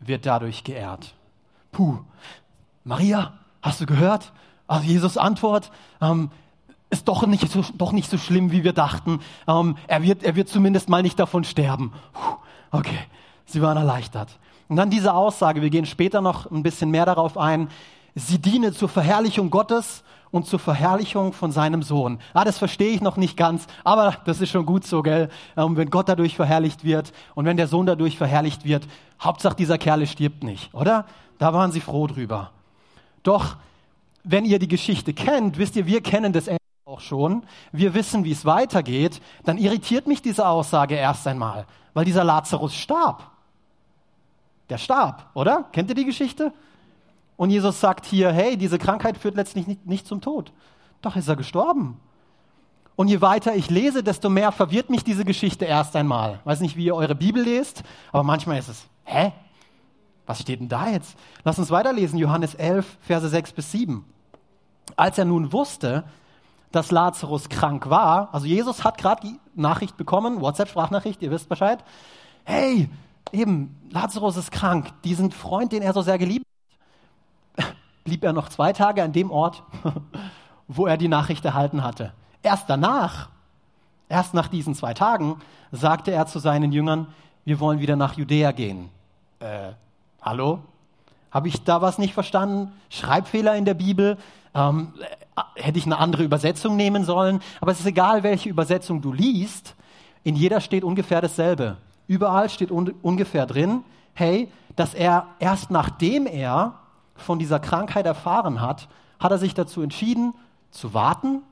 wird 0.00 0.26
dadurch 0.26 0.64
geehrt. 0.64 1.14
Puh, 1.72 1.98
Maria, 2.84 3.34
hast 3.62 3.80
du 3.80 3.86
gehört? 3.86 4.32
Also 4.66 4.86
Jesus 4.86 5.16
Antwort, 5.16 5.70
ähm, 6.00 6.30
ist 6.90 7.06
doch 7.06 7.26
nicht, 7.26 7.50
so, 7.50 7.62
doch 7.74 7.92
nicht 7.92 8.10
so 8.10 8.16
schlimm, 8.16 8.50
wie 8.50 8.64
wir 8.64 8.72
dachten. 8.72 9.20
Ähm, 9.46 9.76
er, 9.86 10.02
wird, 10.02 10.22
er 10.22 10.36
wird 10.36 10.48
zumindest 10.48 10.88
mal 10.88 11.02
nicht 11.02 11.18
davon 11.18 11.44
sterben. 11.44 11.92
Puh, 12.12 12.36
okay, 12.70 12.98
sie 13.44 13.60
waren 13.60 13.76
erleichtert. 13.76 14.38
Und 14.68 14.76
dann 14.76 14.90
diese 14.90 15.14
Aussage, 15.14 15.62
wir 15.62 15.70
gehen 15.70 15.86
später 15.86 16.20
noch 16.20 16.50
ein 16.50 16.62
bisschen 16.62 16.90
mehr 16.90 17.06
darauf 17.06 17.36
ein, 17.36 17.68
sie 18.18 18.38
diene 18.38 18.72
zur 18.72 18.88
Verherrlichung 18.88 19.50
Gottes 19.50 20.02
und 20.30 20.46
zur 20.46 20.58
Verherrlichung 20.58 21.32
von 21.32 21.52
seinem 21.52 21.82
Sohn. 21.82 22.18
Ah, 22.34 22.44
das 22.44 22.58
verstehe 22.58 22.90
ich 22.90 23.00
noch 23.00 23.16
nicht 23.16 23.36
ganz, 23.36 23.66
aber 23.84 24.16
das 24.24 24.40
ist 24.40 24.50
schon 24.50 24.66
gut 24.66 24.84
so, 24.84 25.02
gell? 25.02 25.30
Ähm, 25.56 25.76
wenn 25.76 25.90
Gott 25.90 26.08
dadurch 26.08 26.36
verherrlicht 26.36 26.84
wird 26.84 27.12
und 27.34 27.46
wenn 27.46 27.56
der 27.56 27.68
Sohn 27.68 27.86
dadurch 27.86 28.18
verherrlicht 28.18 28.64
wird, 28.64 28.86
Hauptsache 29.20 29.56
dieser 29.56 29.78
Kerle 29.78 30.06
stirbt 30.06 30.42
nicht, 30.42 30.74
oder? 30.74 31.06
Da 31.38 31.54
waren 31.54 31.72
sie 31.72 31.80
froh 31.80 32.06
drüber. 32.06 32.50
Doch, 33.22 33.56
wenn 34.24 34.44
ihr 34.44 34.58
die 34.58 34.68
Geschichte 34.68 35.14
kennt, 35.14 35.56
wisst 35.56 35.76
ihr, 35.76 35.86
wir 35.86 36.02
kennen 36.02 36.32
das 36.32 36.50
auch 36.84 37.00
schon, 37.00 37.44
wir 37.72 37.94
wissen, 37.94 38.24
wie 38.24 38.32
es 38.32 38.44
weitergeht, 38.44 39.20
dann 39.44 39.58
irritiert 39.58 40.06
mich 40.06 40.22
diese 40.22 40.46
Aussage 40.46 40.94
erst 40.94 41.26
einmal, 41.26 41.66
weil 41.94 42.04
dieser 42.04 42.24
Lazarus 42.24 42.74
starb. 42.74 43.30
Der 44.68 44.78
starb, 44.78 45.30
oder? 45.34 45.64
Kennt 45.72 45.88
ihr 45.88 45.94
die 45.94 46.04
Geschichte? 46.04 46.52
Und 47.38 47.50
Jesus 47.50 47.80
sagt 47.80 48.04
hier, 48.04 48.32
hey, 48.32 48.56
diese 48.56 48.78
Krankheit 48.78 49.16
führt 49.16 49.36
letztlich 49.36 49.68
nicht, 49.68 49.86
nicht 49.86 50.08
zum 50.08 50.20
Tod. 50.20 50.52
Doch 51.00 51.14
ist 51.14 51.28
er 51.28 51.36
gestorben. 51.36 52.00
Und 52.96 53.06
je 53.06 53.20
weiter 53.20 53.54
ich 53.54 53.70
lese, 53.70 54.02
desto 54.02 54.28
mehr 54.28 54.50
verwirrt 54.50 54.90
mich 54.90 55.04
diese 55.04 55.24
Geschichte 55.24 55.64
erst 55.64 55.94
einmal. 55.94 56.40
Weiß 56.42 56.58
nicht, 56.58 56.76
wie 56.76 56.86
ihr 56.86 56.96
eure 56.96 57.14
Bibel 57.14 57.44
lest, 57.44 57.84
aber 58.10 58.24
manchmal 58.24 58.58
ist 58.58 58.68
es, 58.68 58.88
hä? 59.04 59.32
Was 60.26 60.40
steht 60.40 60.58
denn 60.58 60.68
da 60.68 60.88
jetzt? 60.88 61.16
Lass 61.44 61.60
uns 61.60 61.70
weiterlesen, 61.70 62.18
Johannes 62.18 62.56
11, 62.56 62.98
Verse 63.02 63.28
6 63.28 63.52
bis 63.52 63.70
7. 63.70 64.04
Als 64.96 65.16
er 65.16 65.24
nun 65.24 65.52
wusste, 65.52 66.02
dass 66.72 66.90
Lazarus 66.90 67.48
krank 67.48 67.88
war, 67.88 68.34
also 68.34 68.46
Jesus 68.46 68.82
hat 68.82 68.98
gerade 68.98 69.28
die 69.28 69.38
Nachricht 69.54 69.96
bekommen, 69.96 70.40
WhatsApp-Sprachnachricht, 70.40 71.22
ihr 71.22 71.30
wisst 71.30 71.48
Bescheid. 71.48 71.84
Hey, 72.42 72.90
eben, 73.30 73.80
Lazarus 73.90 74.36
ist 74.36 74.50
krank. 74.50 74.88
Diesen 75.04 75.30
Freund, 75.30 75.70
den 75.70 75.82
er 75.82 75.92
so 75.92 76.02
sehr 76.02 76.18
geliebt 76.18 76.44
blieb 78.08 78.24
er 78.24 78.32
noch 78.32 78.48
zwei 78.48 78.72
Tage 78.72 79.02
an 79.02 79.12
dem 79.12 79.30
Ort, 79.30 79.62
wo 80.66 80.86
er 80.86 80.96
die 80.96 81.08
Nachricht 81.08 81.44
erhalten 81.44 81.84
hatte. 81.84 82.14
Erst 82.42 82.70
danach, 82.70 83.28
erst 84.08 84.32
nach 84.32 84.48
diesen 84.48 84.74
zwei 84.74 84.94
Tagen, 84.94 85.36
sagte 85.72 86.10
er 86.10 86.26
zu 86.26 86.38
seinen 86.38 86.72
Jüngern, 86.72 87.08
wir 87.44 87.60
wollen 87.60 87.80
wieder 87.80 87.96
nach 87.96 88.14
Judäa 88.14 88.52
gehen. 88.52 88.88
Äh, 89.40 89.72
hallo? 90.22 90.60
Habe 91.30 91.48
ich 91.48 91.62
da 91.64 91.82
was 91.82 91.98
nicht 91.98 92.14
verstanden? 92.14 92.72
Schreibfehler 92.88 93.56
in 93.56 93.66
der 93.66 93.74
Bibel? 93.74 94.16
Ähm, 94.54 94.94
äh, 95.36 95.62
hätte 95.62 95.78
ich 95.78 95.84
eine 95.84 95.98
andere 95.98 96.24
Übersetzung 96.24 96.76
nehmen 96.76 97.04
sollen? 97.04 97.42
Aber 97.60 97.72
es 97.72 97.80
ist 97.80 97.86
egal, 97.86 98.22
welche 98.22 98.48
Übersetzung 98.48 99.02
du 99.02 99.12
liest, 99.12 99.74
in 100.24 100.34
jeder 100.34 100.62
steht 100.62 100.82
ungefähr 100.82 101.20
dasselbe. 101.20 101.76
Überall 102.06 102.48
steht 102.48 102.70
un 102.70 102.94
ungefähr 103.02 103.44
drin, 103.44 103.84
hey, 104.14 104.50
dass 104.76 104.94
er 104.94 105.26
erst 105.40 105.70
nachdem 105.70 106.26
er 106.26 106.72
von 107.18 107.38
dieser 107.38 107.60
Krankheit 107.60 108.06
erfahren 108.06 108.60
hat, 108.60 108.88
hat 109.18 109.32
er 109.32 109.38
sich 109.38 109.54
dazu 109.54 109.82
entschieden, 109.82 110.34
zu 110.70 110.94
warten 110.94 111.42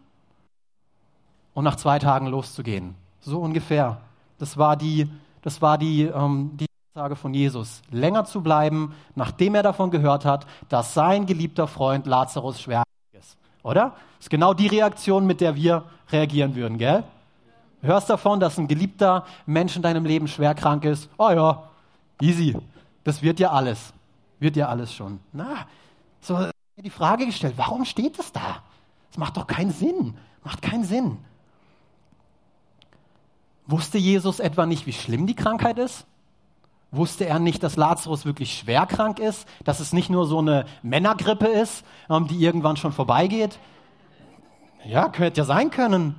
und 1.54 1.64
nach 1.64 1.76
zwei 1.76 1.98
Tagen 1.98 2.26
loszugehen. 2.26 2.94
So 3.20 3.40
ungefähr. 3.40 3.98
Das 4.38 4.56
war 4.56 4.76
die, 4.76 5.10
das 5.42 5.62
war 5.62 5.78
die, 5.78 6.02
ähm, 6.02 6.52
die 6.54 6.66
Sage 6.94 7.16
von 7.16 7.34
Jesus. 7.34 7.82
Länger 7.90 8.24
zu 8.24 8.42
bleiben, 8.42 8.94
nachdem 9.14 9.54
er 9.54 9.62
davon 9.62 9.90
gehört 9.90 10.24
hat, 10.24 10.46
dass 10.68 10.94
sein 10.94 11.26
geliebter 11.26 11.66
Freund 11.66 12.06
Lazarus 12.06 12.60
schwer 12.60 12.82
ist. 13.12 13.36
Oder? 13.62 13.94
Das 14.16 14.26
ist 14.26 14.30
genau 14.30 14.54
die 14.54 14.66
Reaktion, 14.66 15.26
mit 15.26 15.40
der 15.40 15.56
wir 15.56 15.84
reagieren 16.10 16.54
würden, 16.54 16.78
gell? 16.78 17.04
Du 17.82 17.88
hörst 17.88 18.08
davon, 18.08 18.40
dass 18.40 18.58
ein 18.58 18.68
geliebter 18.68 19.24
Mensch 19.44 19.76
in 19.76 19.82
deinem 19.82 20.04
Leben 20.04 20.28
schwer 20.28 20.54
krank 20.54 20.84
ist. 20.84 21.08
Oh 21.18 21.30
ja, 21.30 21.64
easy. 22.20 22.56
Das 23.04 23.22
wird 23.22 23.38
ja 23.38 23.50
alles 23.50 23.92
wird 24.38 24.56
ja 24.56 24.68
alles 24.68 24.92
schon. 24.94 25.20
Na, 25.32 25.66
so 26.20 26.48
die 26.76 26.90
Frage 26.90 27.26
gestellt, 27.26 27.54
warum 27.56 27.84
steht 27.84 28.18
es 28.18 28.32
da? 28.32 28.62
Das 29.10 29.18
macht 29.18 29.36
doch 29.36 29.46
keinen 29.46 29.70
Sinn. 29.70 30.16
Macht 30.44 30.62
keinen 30.62 30.84
Sinn. 30.84 31.18
Wusste 33.66 33.98
Jesus 33.98 34.38
etwa 34.38 34.66
nicht, 34.66 34.86
wie 34.86 34.92
schlimm 34.92 35.26
die 35.26 35.34
Krankheit 35.34 35.78
ist? 35.78 36.06
Wusste 36.92 37.26
er 37.26 37.38
nicht, 37.38 37.62
dass 37.62 37.76
Lazarus 37.76 38.24
wirklich 38.24 38.56
schwer 38.56 38.86
krank 38.86 39.18
ist? 39.18 39.48
Dass 39.64 39.80
es 39.80 39.92
nicht 39.92 40.08
nur 40.08 40.26
so 40.26 40.38
eine 40.38 40.66
Männergrippe 40.82 41.46
ist, 41.46 41.84
ähm, 42.08 42.28
die 42.28 42.38
irgendwann 42.38 42.76
schon 42.76 42.92
vorbeigeht? 42.92 43.58
Ja, 44.84 45.08
könnte 45.08 45.40
ja 45.40 45.44
sein 45.44 45.70
können. 45.70 46.14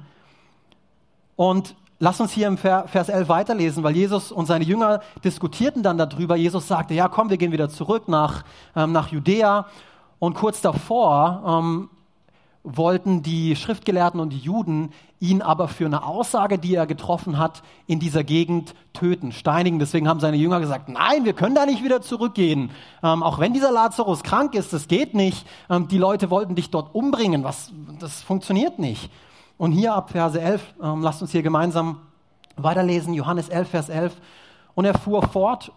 Und 1.38 1.76
Lass 2.00 2.22
uns 2.22 2.32
hier 2.32 2.48
im 2.48 2.58
Vers 2.58 3.10
11 3.10 3.28
weiterlesen, 3.28 3.84
weil 3.84 3.96
Jesus 3.96 4.32
und 4.32 4.46
seine 4.46 4.64
Jünger 4.64 5.02
diskutierten 5.24 5.82
dann 5.82 5.98
darüber. 5.98 6.36
Jesus 6.36 6.68
sagte, 6.68 6.94
ja 6.94 7.08
komm, 7.08 7.32
wir 7.32 7.38
gehen 7.38 7.52
wieder 7.52 7.70
zurück 7.70 8.08
nach, 8.08 8.44
ähm, 8.76 8.92
nach 8.92 9.08
Judäa. 9.08 9.66
Und 10.20 10.36
kurz 10.36 10.62
davor 10.62 11.44
ähm, 11.48 11.90
wollten 12.64 13.24
die 13.24 13.56
Schriftgelehrten 13.56 14.20
und 14.20 14.30
die 14.30 14.38
Juden 14.38 14.92
ihn 15.20 15.42
aber 15.42 15.68
für 15.68 15.88
eine 15.88 16.04
Aussage, 16.04 16.60
die 16.60 16.76
er 16.76 16.86
getroffen 16.86 17.40
hat, 17.40 17.64
in 17.88 18.00
dieser 18.00 18.24
Gegend 18.24 18.76
töten, 18.94 19.32
steinigen. 19.32 19.80
Deswegen 19.80 20.08
haben 20.08 20.20
seine 20.20 20.38
Jünger 20.38 20.60
gesagt, 20.60 20.90
nein, 20.90 21.26
wir 21.26 21.34
können 21.34 21.56
da 21.56 21.66
nicht 21.66 21.84
wieder 21.84 22.02
zurückgehen. 22.02 22.70
Ähm, 23.02 23.24
auch 23.24 23.40
wenn 23.40 23.54
dieser 23.54 23.72
Lazarus 23.72 24.22
krank 24.22 24.54
ist, 24.54 24.72
das 24.72 24.88
geht 24.88 25.16
nicht. 25.16 25.48
Ähm, 25.68 25.88
die 25.88 25.98
Leute 25.98 26.30
wollten 26.30 26.54
dich 26.54 26.70
dort 26.70 26.94
umbringen. 26.94 27.44
Was, 27.44 27.72
das 28.00 28.22
funktioniert 28.22 28.78
nicht. 28.78 29.10
Und 29.58 29.72
hier 29.72 29.94
ab 29.94 30.12
Verse 30.12 30.40
11, 30.40 30.62
ähm, 30.82 31.02
lasst 31.02 31.22
uns 31.22 31.32
hier 31.32 31.44
gemeinsam 31.44 32.00
weiterlesen, 32.56 33.14
Johannes 33.14 33.50
11, 33.50 33.70
Vers 33.70 33.90
11. 33.90 34.16
Und 34.76 34.86
er 34.86 34.94
fuhr 34.94 35.24
fort, 35.24 35.72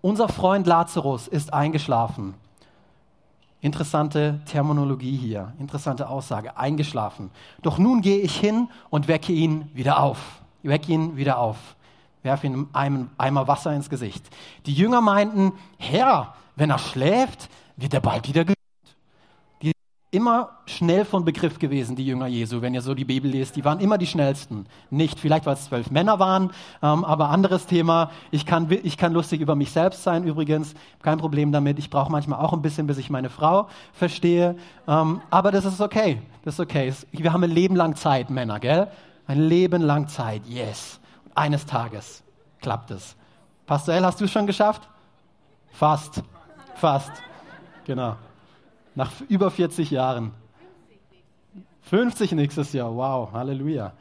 unser 0.00 0.28
Freund 0.28 0.66
Lazarus 0.66 1.28
ist 1.28 1.54
eingeschlafen. 1.54 2.34
Interessante 3.60 4.40
Terminologie 4.44 5.16
hier, 5.16 5.52
interessante 5.60 6.08
Aussage, 6.08 6.56
eingeschlafen. 6.56 7.30
Doch 7.62 7.78
nun 7.78 8.02
gehe 8.02 8.18
ich 8.18 8.36
hin 8.36 8.68
und 8.90 9.06
wecke 9.06 9.32
ihn 9.32 9.70
wieder 9.72 10.00
auf. 10.00 10.42
Wecke 10.64 10.92
ihn 10.92 11.16
wieder 11.16 11.38
auf. 11.38 11.56
Werfe 12.22 12.46
ihm 12.48 12.68
einen 12.72 13.10
Eimer 13.18 13.46
Wasser 13.46 13.72
ins 13.72 13.88
Gesicht. 13.88 14.24
Die 14.66 14.74
Jünger 14.74 15.00
meinten, 15.00 15.52
Herr, 15.78 16.34
wenn 16.56 16.70
er 16.70 16.78
schläft, 16.78 17.48
wird 17.76 17.94
er 17.94 18.00
bald 18.00 18.28
wieder 18.28 18.44
immer 20.12 20.50
schnell 20.66 21.06
von 21.06 21.24
Begriff 21.24 21.58
gewesen, 21.58 21.96
die 21.96 22.06
Jünger 22.06 22.26
Jesu, 22.26 22.60
wenn 22.60 22.74
ihr 22.74 22.82
so 22.82 22.94
die 22.94 23.06
Bibel 23.06 23.30
lest. 23.30 23.56
Die 23.56 23.64
waren 23.64 23.80
immer 23.80 23.96
die 23.96 24.06
schnellsten. 24.06 24.66
Nicht 24.90 25.18
vielleicht, 25.18 25.46
weil 25.46 25.54
es 25.54 25.64
zwölf 25.64 25.90
Männer 25.90 26.18
waren, 26.18 26.52
ähm, 26.82 27.04
aber 27.04 27.30
anderes 27.30 27.66
Thema. 27.66 28.10
Ich 28.30 28.44
kann, 28.44 28.70
ich 28.70 28.98
kann 28.98 29.14
lustig 29.14 29.40
über 29.40 29.56
mich 29.56 29.72
selbst 29.72 30.02
sein 30.02 30.24
übrigens, 30.24 30.74
kein 31.02 31.18
Problem 31.18 31.50
damit. 31.50 31.78
Ich 31.78 31.88
brauche 31.88 32.12
manchmal 32.12 32.40
auch 32.40 32.52
ein 32.52 32.60
bisschen, 32.60 32.86
bis 32.86 32.98
ich 32.98 33.08
meine 33.08 33.30
Frau 33.30 33.68
verstehe. 33.94 34.56
Ähm, 34.86 35.22
aber 35.30 35.50
das 35.50 35.64
ist 35.64 35.80
okay. 35.80 36.20
Das 36.44 36.54
ist 36.54 36.60
okay. 36.60 36.92
Wir 37.10 37.32
haben 37.32 37.42
ein 37.42 37.50
Leben 37.50 37.74
lang 37.74 37.96
Zeit, 37.96 38.28
Männer, 38.28 38.60
gell? 38.60 38.88
Ein 39.26 39.40
Leben 39.40 39.80
lang 39.80 40.08
Zeit, 40.08 40.46
yes. 40.46 41.00
eines 41.34 41.64
Tages 41.64 42.22
klappt 42.60 42.90
es. 42.90 43.16
Pastor 43.66 43.94
El, 43.94 44.04
hast 44.04 44.20
du 44.20 44.26
es 44.26 44.30
schon 44.30 44.46
geschafft? 44.46 44.88
Fast. 45.70 46.22
Fast. 46.74 47.12
Genau. 47.84 48.16
Nach 48.94 49.10
über 49.28 49.50
40 49.50 49.90
Jahren. 49.90 50.32
50 51.82 52.32
nächstes 52.32 52.72
Jahr. 52.72 52.94
Wow, 52.94 53.32
Halleluja. 53.32 53.92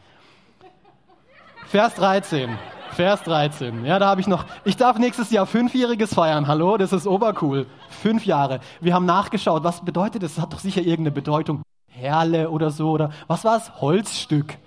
Vers 1.65 1.95
13. 1.95 2.57
Vers 2.91 3.23
13. 3.23 3.85
Ja, 3.85 3.99
da 3.99 4.07
habe 4.07 4.19
ich 4.19 4.27
noch. 4.27 4.45
Ich 4.65 4.75
darf 4.75 4.97
nächstes 4.97 5.31
Jahr 5.31 5.45
Fünfjähriges 5.45 6.13
feiern. 6.13 6.47
Hallo, 6.47 6.77
das 6.77 6.91
ist 6.91 7.07
obercool. 7.07 7.65
Fünf 7.89 8.25
Jahre. 8.25 8.59
Wir 8.81 8.93
haben 8.93 9.05
nachgeschaut. 9.05 9.63
Was 9.63 9.83
bedeutet 9.85 10.23
das? 10.23 10.35
Das 10.35 10.43
hat 10.43 10.53
doch 10.53 10.59
sicher 10.59 10.81
irgendeine 10.81 11.11
Bedeutung. 11.11 11.61
Perle 11.87 12.49
oder 12.49 12.69
so. 12.69 12.91
Oder 12.91 13.11
was 13.27 13.45
war 13.45 13.57
es? 13.57 13.79
Holzstück. 13.79 14.57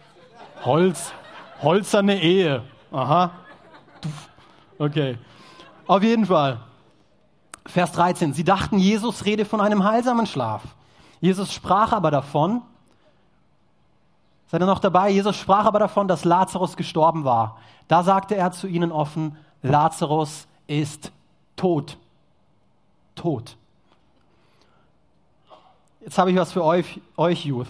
Holz. 0.64 1.12
Holzerne 1.60 2.20
Ehe. 2.22 2.62
Aha. 2.90 3.32
Okay. 4.78 5.18
Auf 5.86 6.02
jeden 6.02 6.24
Fall. 6.24 6.60
Vers 7.66 7.92
13. 7.92 8.34
Sie 8.34 8.44
dachten, 8.44 8.78
Jesus 8.78 9.24
rede 9.24 9.44
von 9.44 9.60
einem 9.60 9.84
heilsamen 9.84 10.26
Schlaf. 10.26 10.62
Jesus 11.20 11.52
sprach 11.52 11.92
aber 11.92 12.10
davon, 12.10 12.62
Seid 14.54 14.62
ihr 14.62 14.66
noch 14.66 14.78
dabei? 14.78 15.10
Jesus 15.10 15.36
sprach 15.36 15.64
aber 15.64 15.80
davon, 15.80 16.06
dass 16.06 16.24
Lazarus 16.24 16.76
gestorben 16.76 17.24
war. 17.24 17.58
Da 17.88 18.04
sagte 18.04 18.36
er 18.36 18.52
zu 18.52 18.68
ihnen 18.68 18.92
offen, 18.92 19.36
Lazarus 19.62 20.46
ist 20.68 21.10
tot. 21.56 21.96
Tot. 23.16 23.56
Jetzt 26.00 26.18
habe 26.18 26.30
ich 26.30 26.36
was 26.36 26.52
für 26.52 26.62
euch, 26.62 27.00
euch, 27.16 27.44
Youth. 27.44 27.66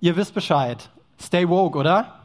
Ihr 0.00 0.14
wisst 0.14 0.34
Bescheid. 0.34 0.90
Stay 1.18 1.48
woke, 1.48 1.78
oder? 1.78 2.19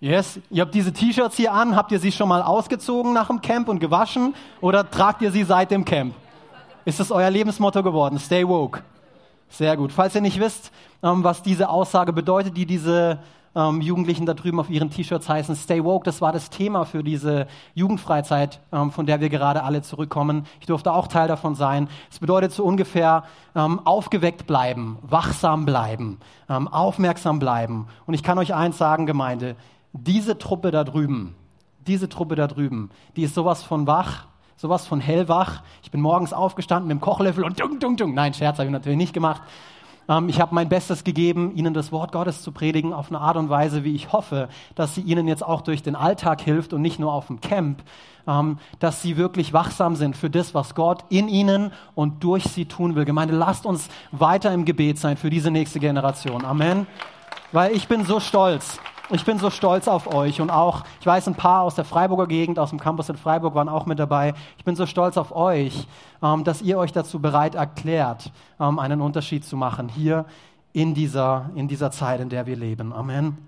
Yes. 0.00 0.38
Ihr 0.50 0.62
habt 0.62 0.74
diese 0.74 0.92
T-Shirts 0.92 1.36
hier 1.36 1.52
an. 1.52 1.74
Habt 1.74 1.90
ihr 1.90 1.98
sie 1.98 2.12
schon 2.12 2.28
mal 2.28 2.40
ausgezogen 2.40 3.12
nach 3.12 3.26
dem 3.26 3.40
Camp 3.40 3.68
und 3.68 3.80
gewaschen? 3.80 4.32
Oder 4.60 4.88
tragt 4.88 5.22
ihr 5.22 5.32
sie 5.32 5.42
seit 5.42 5.72
dem 5.72 5.84
Camp? 5.84 6.14
Ist 6.84 7.00
das 7.00 7.10
euer 7.10 7.30
Lebensmotto 7.30 7.82
geworden? 7.82 8.18
Stay 8.20 8.46
woke. 8.46 8.82
Sehr 9.48 9.76
gut. 9.76 9.90
Falls 9.90 10.14
ihr 10.14 10.20
nicht 10.20 10.38
wisst, 10.38 10.70
ähm, 11.02 11.24
was 11.24 11.42
diese 11.42 11.68
Aussage 11.68 12.12
bedeutet, 12.12 12.56
die 12.56 12.64
diese 12.64 13.18
ähm, 13.56 13.80
Jugendlichen 13.80 14.24
da 14.24 14.34
drüben 14.34 14.60
auf 14.60 14.70
ihren 14.70 14.88
T-Shirts 14.88 15.28
heißen, 15.28 15.56
Stay 15.56 15.82
Woke, 15.82 16.04
das 16.04 16.20
war 16.20 16.30
das 16.32 16.48
Thema 16.48 16.84
für 16.84 17.02
diese 17.02 17.48
Jugendfreizeit, 17.74 18.60
ähm, 18.72 18.92
von 18.92 19.04
der 19.04 19.20
wir 19.20 19.30
gerade 19.30 19.64
alle 19.64 19.82
zurückkommen. 19.82 20.46
Ich 20.60 20.66
durfte 20.66 20.92
auch 20.92 21.08
Teil 21.08 21.26
davon 21.26 21.56
sein. 21.56 21.88
Es 22.08 22.20
bedeutet 22.20 22.52
so 22.52 22.62
ungefähr 22.64 23.24
aufgeweckt 23.54 24.46
bleiben, 24.46 24.98
wachsam 25.02 25.64
bleiben, 25.64 26.18
aufmerksam 26.46 27.40
bleiben. 27.40 27.88
Und 28.06 28.14
ich 28.14 28.22
kann 28.22 28.38
euch 28.38 28.54
eins 28.54 28.78
sagen, 28.78 29.04
Gemeinde, 29.04 29.56
diese 29.92 30.38
Truppe 30.38 30.70
da 30.70 30.84
drüben, 30.84 31.34
diese 31.86 32.08
Truppe 32.08 32.34
da 32.34 32.46
drüben, 32.46 32.90
die 33.16 33.22
ist 33.22 33.34
sowas 33.34 33.62
von 33.62 33.86
wach, 33.86 34.26
sowas 34.56 34.86
von 34.86 35.00
hellwach. 35.00 35.62
Ich 35.82 35.90
bin 35.90 36.00
morgens 36.00 36.32
aufgestanden 36.32 36.88
mit 36.88 36.96
dem 36.96 37.00
Kochlöffel 37.00 37.44
und 37.44 37.60
dung, 37.60 37.78
dung, 37.78 37.96
dung. 37.96 38.14
Nein, 38.14 38.34
Scherz 38.34 38.58
habe 38.58 38.66
ich 38.66 38.72
natürlich 38.72 38.98
nicht 38.98 39.14
gemacht. 39.14 39.42
Ähm, 40.08 40.28
ich 40.28 40.40
habe 40.40 40.54
mein 40.54 40.68
Bestes 40.68 41.04
gegeben, 41.04 41.54
Ihnen 41.54 41.74
das 41.74 41.92
Wort 41.92 42.12
Gottes 42.12 42.42
zu 42.42 42.50
predigen 42.52 42.92
auf 42.92 43.10
eine 43.10 43.20
Art 43.20 43.36
und 43.36 43.50
Weise, 43.50 43.84
wie 43.84 43.94
ich 43.94 44.12
hoffe, 44.12 44.48
dass 44.74 44.94
sie 44.94 45.02
Ihnen 45.02 45.28
jetzt 45.28 45.44
auch 45.44 45.60
durch 45.60 45.82
den 45.82 45.94
Alltag 45.94 46.40
hilft 46.40 46.72
und 46.72 46.82
nicht 46.82 46.98
nur 46.98 47.12
auf 47.12 47.28
dem 47.28 47.40
Camp, 47.40 47.82
ähm, 48.26 48.58
dass 48.78 49.02
Sie 49.02 49.16
wirklich 49.16 49.52
wachsam 49.52 49.96
sind 49.96 50.16
für 50.16 50.30
das, 50.30 50.54
was 50.54 50.74
Gott 50.74 51.04
in 51.08 51.28
Ihnen 51.28 51.72
und 51.94 52.24
durch 52.24 52.44
Sie 52.44 52.64
tun 52.64 52.94
will. 52.94 53.04
Gemeinde, 53.04 53.36
lasst 53.36 53.66
uns 53.66 53.88
weiter 54.10 54.52
im 54.52 54.64
Gebet 54.64 54.98
sein 54.98 55.16
für 55.16 55.30
diese 55.30 55.50
nächste 55.50 55.78
Generation. 55.78 56.44
Amen. 56.44 56.86
Weil 57.52 57.72
ich 57.72 57.88
bin 57.88 58.04
so 58.04 58.20
stolz 58.20 58.80
ich 59.10 59.24
bin 59.24 59.38
so 59.38 59.50
stolz 59.50 59.88
auf 59.88 60.12
euch 60.12 60.40
und 60.40 60.50
auch, 60.50 60.84
ich 61.00 61.06
weiß, 61.06 61.28
ein 61.28 61.34
paar 61.34 61.62
aus 61.62 61.74
der 61.74 61.84
Freiburger 61.84 62.26
Gegend, 62.26 62.58
aus 62.58 62.70
dem 62.70 62.78
Campus 62.78 63.08
in 63.08 63.16
Freiburg 63.16 63.54
waren 63.54 63.68
auch 63.68 63.86
mit 63.86 63.98
dabei. 63.98 64.34
Ich 64.58 64.64
bin 64.64 64.76
so 64.76 64.86
stolz 64.86 65.16
auf 65.16 65.34
euch, 65.34 65.86
ähm, 66.22 66.44
dass 66.44 66.62
ihr 66.62 66.78
euch 66.78 66.92
dazu 66.92 67.20
bereit 67.20 67.54
erklärt, 67.54 68.32
ähm, 68.60 68.78
einen 68.78 69.00
Unterschied 69.00 69.44
zu 69.44 69.56
machen 69.56 69.88
hier 69.88 70.26
in 70.72 70.94
dieser, 70.94 71.50
in 71.54 71.68
dieser 71.68 71.90
Zeit, 71.90 72.20
in 72.20 72.28
der 72.28 72.46
wir 72.46 72.56
leben. 72.56 72.92
Amen. 72.92 73.38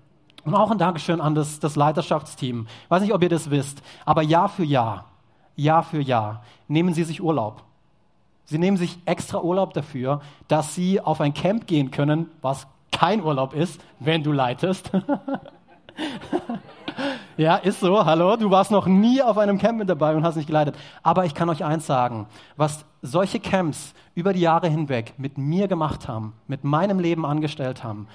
Und 0.43 0.55
auch 0.55 0.71
ein 0.71 0.79
Dankeschön 0.79 1.21
an 1.21 1.35
das, 1.35 1.59
das 1.59 1.75
Leiterschaftsteam. 1.75 2.67
Ich 2.85 2.89
weiß 2.89 3.03
nicht, 3.03 3.13
ob 3.13 3.21
ihr 3.21 3.29
das 3.29 3.51
wisst, 3.51 3.83
aber 4.05 4.23
Jahr 4.23 4.49
für 4.49 4.63
Jahr, 4.63 5.05
Jahr 5.55 5.83
für 5.83 6.01
Jahr 6.01 6.43
nehmen 6.67 6.93
sie 6.95 7.03
sich 7.03 7.21
Urlaub. 7.21 7.61
Sie 8.45 8.57
nehmen 8.57 8.75
sich 8.75 8.97
extra 9.05 9.39
Urlaub 9.39 9.73
dafür, 9.73 10.21
dass 10.47 10.73
sie 10.73 10.99
auf 10.99 11.21
ein 11.21 11.33
Camp 11.33 11.67
gehen 11.67 11.91
können, 11.91 12.29
was 12.41 12.67
kein 12.91 13.23
Urlaub 13.23 13.53
ist, 13.53 13.81
wenn 13.99 14.23
du 14.23 14.31
leitest. 14.31 14.91
ja, 17.37 17.55
ist 17.55 17.79
so. 17.79 18.05
Hallo, 18.05 18.35
du 18.35 18.51
warst 18.51 18.71
noch 18.71 18.87
nie 18.87 19.21
auf 19.21 19.37
einem 19.37 19.57
Camp 19.57 19.79
mit 19.79 19.89
dabei 19.89 20.15
und 20.15 20.23
hast 20.23 20.35
nicht 20.35 20.47
geleitet. 20.47 20.75
Aber 21.03 21.25
ich 21.25 21.33
kann 21.33 21.49
euch 21.49 21.63
eins 21.63 21.85
sagen, 21.85 22.27
was 22.57 22.85
solche 23.01 23.39
Camps 23.39 23.93
über 24.13 24.33
die 24.33 24.41
Jahre 24.41 24.67
hinweg 24.67 25.13
mit 25.17 25.37
mir 25.37 25.67
gemacht 25.67 26.07
haben, 26.07 26.33
mit 26.47 26.63
meinem 26.63 26.99
Leben 26.99 27.25
angestellt 27.25 27.83
haben, 27.83 28.07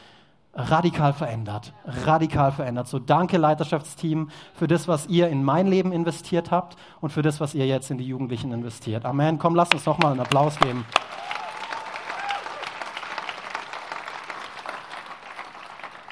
radikal 0.55 1.13
verändert. 1.13 1.73
Radikal 1.85 2.53
verändert. 2.53 2.89
So 2.89 2.99
danke 2.99 3.37
Leiterschaftsteam 3.37 4.31
für 4.55 4.67
das, 4.67 4.89
was 4.89 5.07
ihr 5.07 5.29
in 5.29 5.45
mein 5.45 5.67
Leben 5.67 5.93
investiert 5.93 6.51
habt 6.51 6.77
und 7.01 7.11
für 7.11 7.23
das, 7.23 7.41
was 7.41 7.55
ihr 7.55 7.67
jetzt 7.67 7.91
in 7.91 7.99
die 7.99 8.07
Jugendlichen 8.07 8.53
investiert. 8.53 9.05
Amen. 9.05 9.39
Komm, 9.39 9.55
lasst 9.55 9.75
uns 9.75 9.85
doch 9.85 9.99
mal 9.99 10.13
einen 10.13 10.21
Applaus 10.21 10.59
geben. 10.59 10.85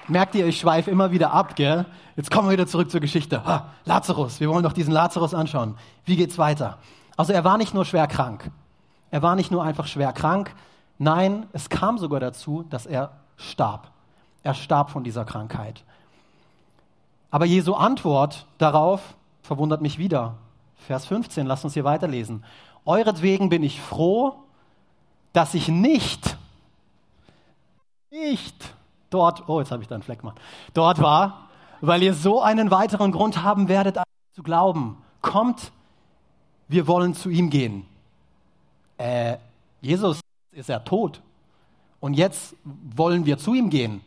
Merkt 0.07 0.35
ihr, 0.35 0.47
ich 0.47 0.61
schweife 0.61 0.91
immer 0.91 1.13
wieder 1.13 1.33
ab, 1.33 1.57
gell? 1.57 1.87
Jetzt 2.15 2.31
kommen 2.31 2.49
wir 2.49 2.53
wieder 2.53 2.67
zurück 2.67 2.91
zur 2.91 3.01
Geschichte. 3.01 3.43
Ha, 3.45 3.71
Lazarus, 3.87 4.39
wir 4.39 4.51
wollen 4.51 4.63
doch 4.63 4.75
diesen 4.75 4.93
Lazarus 4.93 5.33
anschauen. 5.33 5.77
Wie 6.05 6.17
geht's 6.17 6.37
weiter? 6.37 6.79
Also 7.17 7.33
er 7.33 7.45
war 7.45 7.57
nicht 7.57 7.73
nur 7.73 7.87
schwer 7.87 8.07
krank. 8.07 8.51
Er 9.11 9.23
war 9.23 9.35
nicht 9.35 9.51
nur 9.51 9.63
einfach 9.65 9.87
schwer 9.87 10.13
krank. 10.13 10.55
Nein, 10.99 11.47
es 11.53 11.71
kam 11.71 11.97
sogar 11.97 12.21
dazu, 12.21 12.65
dass 12.69 12.85
er 12.85 13.13
starb. 13.37 13.91
Er 14.43 14.53
starb 14.53 14.91
von 14.91 15.05
dieser 15.05 15.25
Krankheit. 15.25 15.85
Aber 17.31 17.47
Jesu 17.47 17.75
Antwort 17.75 18.47
darauf 18.59 19.15
verwundert 19.43 19.81
mich 19.81 19.99
wieder. 19.99 20.35
Vers 20.77 21.07
15, 21.07 21.47
lasst 21.47 21.65
uns 21.65 21.75
hier 21.75 21.85
weiterlesen. 21.85 22.45
Euretwegen 22.85 23.49
bin 23.49 23.63
ich 23.63 23.81
froh, 23.81 24.35
dass 25.33 25.55
ich 25.55 25.69
nicht, 25.69 26.37
nicht 28.11 28.74
dort, 29.15 29.49
oh, 29.49 29.61
jetzt 29.61 29.71
habe 29.71 29.83
ich 29.83 29.89
da 29.89 29.95
einen 29.95 30.03
Fleck 30.03 30.21
gemacht, 30.21 30.41
dort 30.75 31.01
war, 31.01 31.49
weil 31.81 32.03
ihr 32.03 32.15
so 32.15 32.43
einen 32.43 32.71
weiteren 32.71 33.13
Grund 33.13 33.43
haben 33.43 33.69
werdet, 33.69 33.99
zu 34.33 34.43
glauben. 34.43 34.99
Kommt, 35.23 35.71
wir 36.69 36.87
wollen 36.87 37.15
zu 37.15 37.31
ihm 37.31 37.49
gehen. 37.49 37.87
Äh, 38.99 39.37
Jesus 39.81 40.21
ist 40.53 40.69
ja 40.69 40.81
tot. 40.81 41.21
Und 42.01 42.15
jetzt 42.15 42.57
wollen 42.65 43.25
wir 43.25 43.39
zu 43.39 43.55
ihm 43.55 43.71
gehen. 43.71 44.01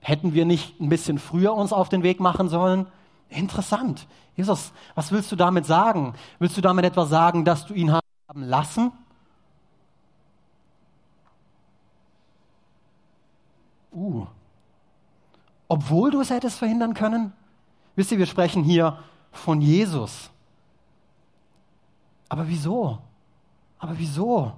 Hätten 0.00 0.34
wir 0.34 0.44
nicht 0.44 0.80
ein 0.80 0.88
bisschen 0.88 1.18
früher 1.18 1.54
uns 1.54 1.72
auf 1.72 1.88
den 1.88 2.02
Weg 2.02 2.20
machen 2.20 2.48
sollen? 2.48 2.86
Interessant. 3.28 4.06
Jesus, 4.36 4.72
was 4.94 5.10
willst 5.12 5.32
du 5.32 5.36
damit 5.36 5.66
sagen? 5.66 6.14
Willst 6.38 6.56
du 6.56 6.60
damit 6.60 6.84
etwas 6.84 7.08
sagen, 7.08 7.44
dass 7.44 7.66
du 7.66 7.74
ihn 7.74 7.92
haben 7.92 8.02
lassen? 8.42 8.92
Uh, 13.92 14.26
obwohl 15.68 16.10
du 16.10 16.20
es 16.20 16.30
hättest 16.30 16.58
verhindern 16.58 16.94
können? 16.94 17.32
Wisst 17.96 18.12
ihr, 18.12 18.18
wir 18.18 18.26
sprechen 18.26 18.62
hier 18.62 18.98
von 19.32 19.60
Jesus. 19.60 20.30
Aber 22.28 22.48
wieso? 22.48 22.98
Aber 23.78 23.98
wieso? 23.98 24.52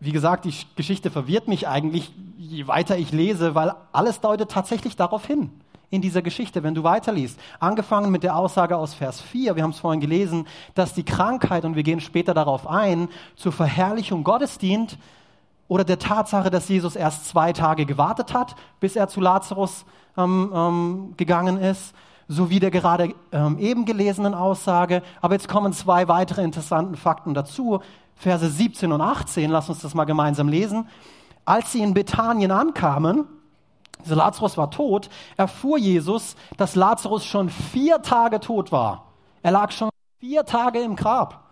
Wie 0.00 0.12
gesagt, 0.12 0.44
die 0.44 0.54
Geschichte 0.76 1.10
verwirrt 1.10 1.46
mich 1.46 1.68
eigentlich, 1.68 2.12
je 2.38 2.66
weiter 2.66 2.96
ich 2.96 3.12
lese, 3.12 3.54
weil 3.54 3.74
alles 3.92 4.20
deutet 4.20 4.50
tatsächlich 4.50 4.96
darauf 4.96 5.26
hin 5.26 5.50
in 5.90 6.00
dieser 6.00 6.22
Geschichte, 6.22 6.62
wenn 6.62 6.74
du 6.74 6.84
weiterliest. 6.84 7.38
Angefangen 7.58 8.10
mit 8.10 8.22
der 8.22 8.36
Aussage 8.36 8.76
aus 8.76 8.94
Vers 8.94 9.20
4, 9.20 9.56
wir 9.56 9.62
haben 9.62 9.70
es 9.70 9.80
vorhin 9.80 10.00
gelesen, 10.00 10.46
dass 10.74 10.94
die 10.94 11.02
Krankheit, 11.02 11.64
und 11.64 11.74
wir 11.76 11.82
gehen 11.82 12.00
später 12.00 12.32
darauf 12.32 12.66
ein, 12.66 13.08
zur 13.34 13.52
Verherrlichung 13.52 14.24
Gottes 14.24 14.56
dient, 14.56 14.96
oder 15.70 15.84
der 15.84 16.00
Tatsache, 16.00 16.50
dass 16.50 16.68
Jesus 16.68 16.96
erst 16.96 17.28
zwei 17.28 17.52
Tage 17.52 17.86
gewartet 17.86 18.34
hat, 18.34 18.56
bis 18.80 18.96
er 18.96 19.06
zu 19.06 19.20
Lazarus 19.20 19.84
ähm, 20.16 20.50
ähm, 20.52 21.14
gegangen 21.16 21.58
ist, 21.58 21.94
sowie 22.26 22.58
der 22.58 22.72
gerade 22.72 23.14
ähm, 23.30 23.56
eben 23.56 23.84
gelesenen 23.84 24.34
Aussage. 24.34 25.00
Aber 25.20 25.34
jetzt 25.34 25.46
kommen 25.46 25.72
zwei 25.72 26.08
weitere 26.08 26.42
interessante 26.42 26.96
Fakten 26.96 27.34
dazu. 27.34 27.78
Verse 28.16 28.50
17 28.50 28.90
und 28.90 29.00
18, 29.00 29.48
lass 29.48 29.68
uns 29.68 29.78
das 29.78 29.94
mal 29.94 30.06
gemeinsam 30.06 30.48
lesen. 30.48 30.88
Als 31.44 31.70
sie 31.70 31.82
in 31.82 31.94
Bethanien 31.94 32.50
ankamen, 32.50 33.28
also 34.00 34.16
Lazarus 34.16 34.56
war 34.56 34.72
tot, 34.72 35.08
erfuhr 35.36 35.78
Jesus, 35.78 36.34
dass 36.56 36.74
Lazarus 36.74 37.24
schon 37.24 37.48
vier 37.48 38.02
Tage 38.02 38.40
tot 38.40 38.72
war. 38.72 39.12
Er 39.40 39.52
lag 39.52 39.70
schon 39.70 39.90
vier 40.18 40.44
Tage 40.44 40.80
im 40.80 40.96
Grab. 40.96 41.49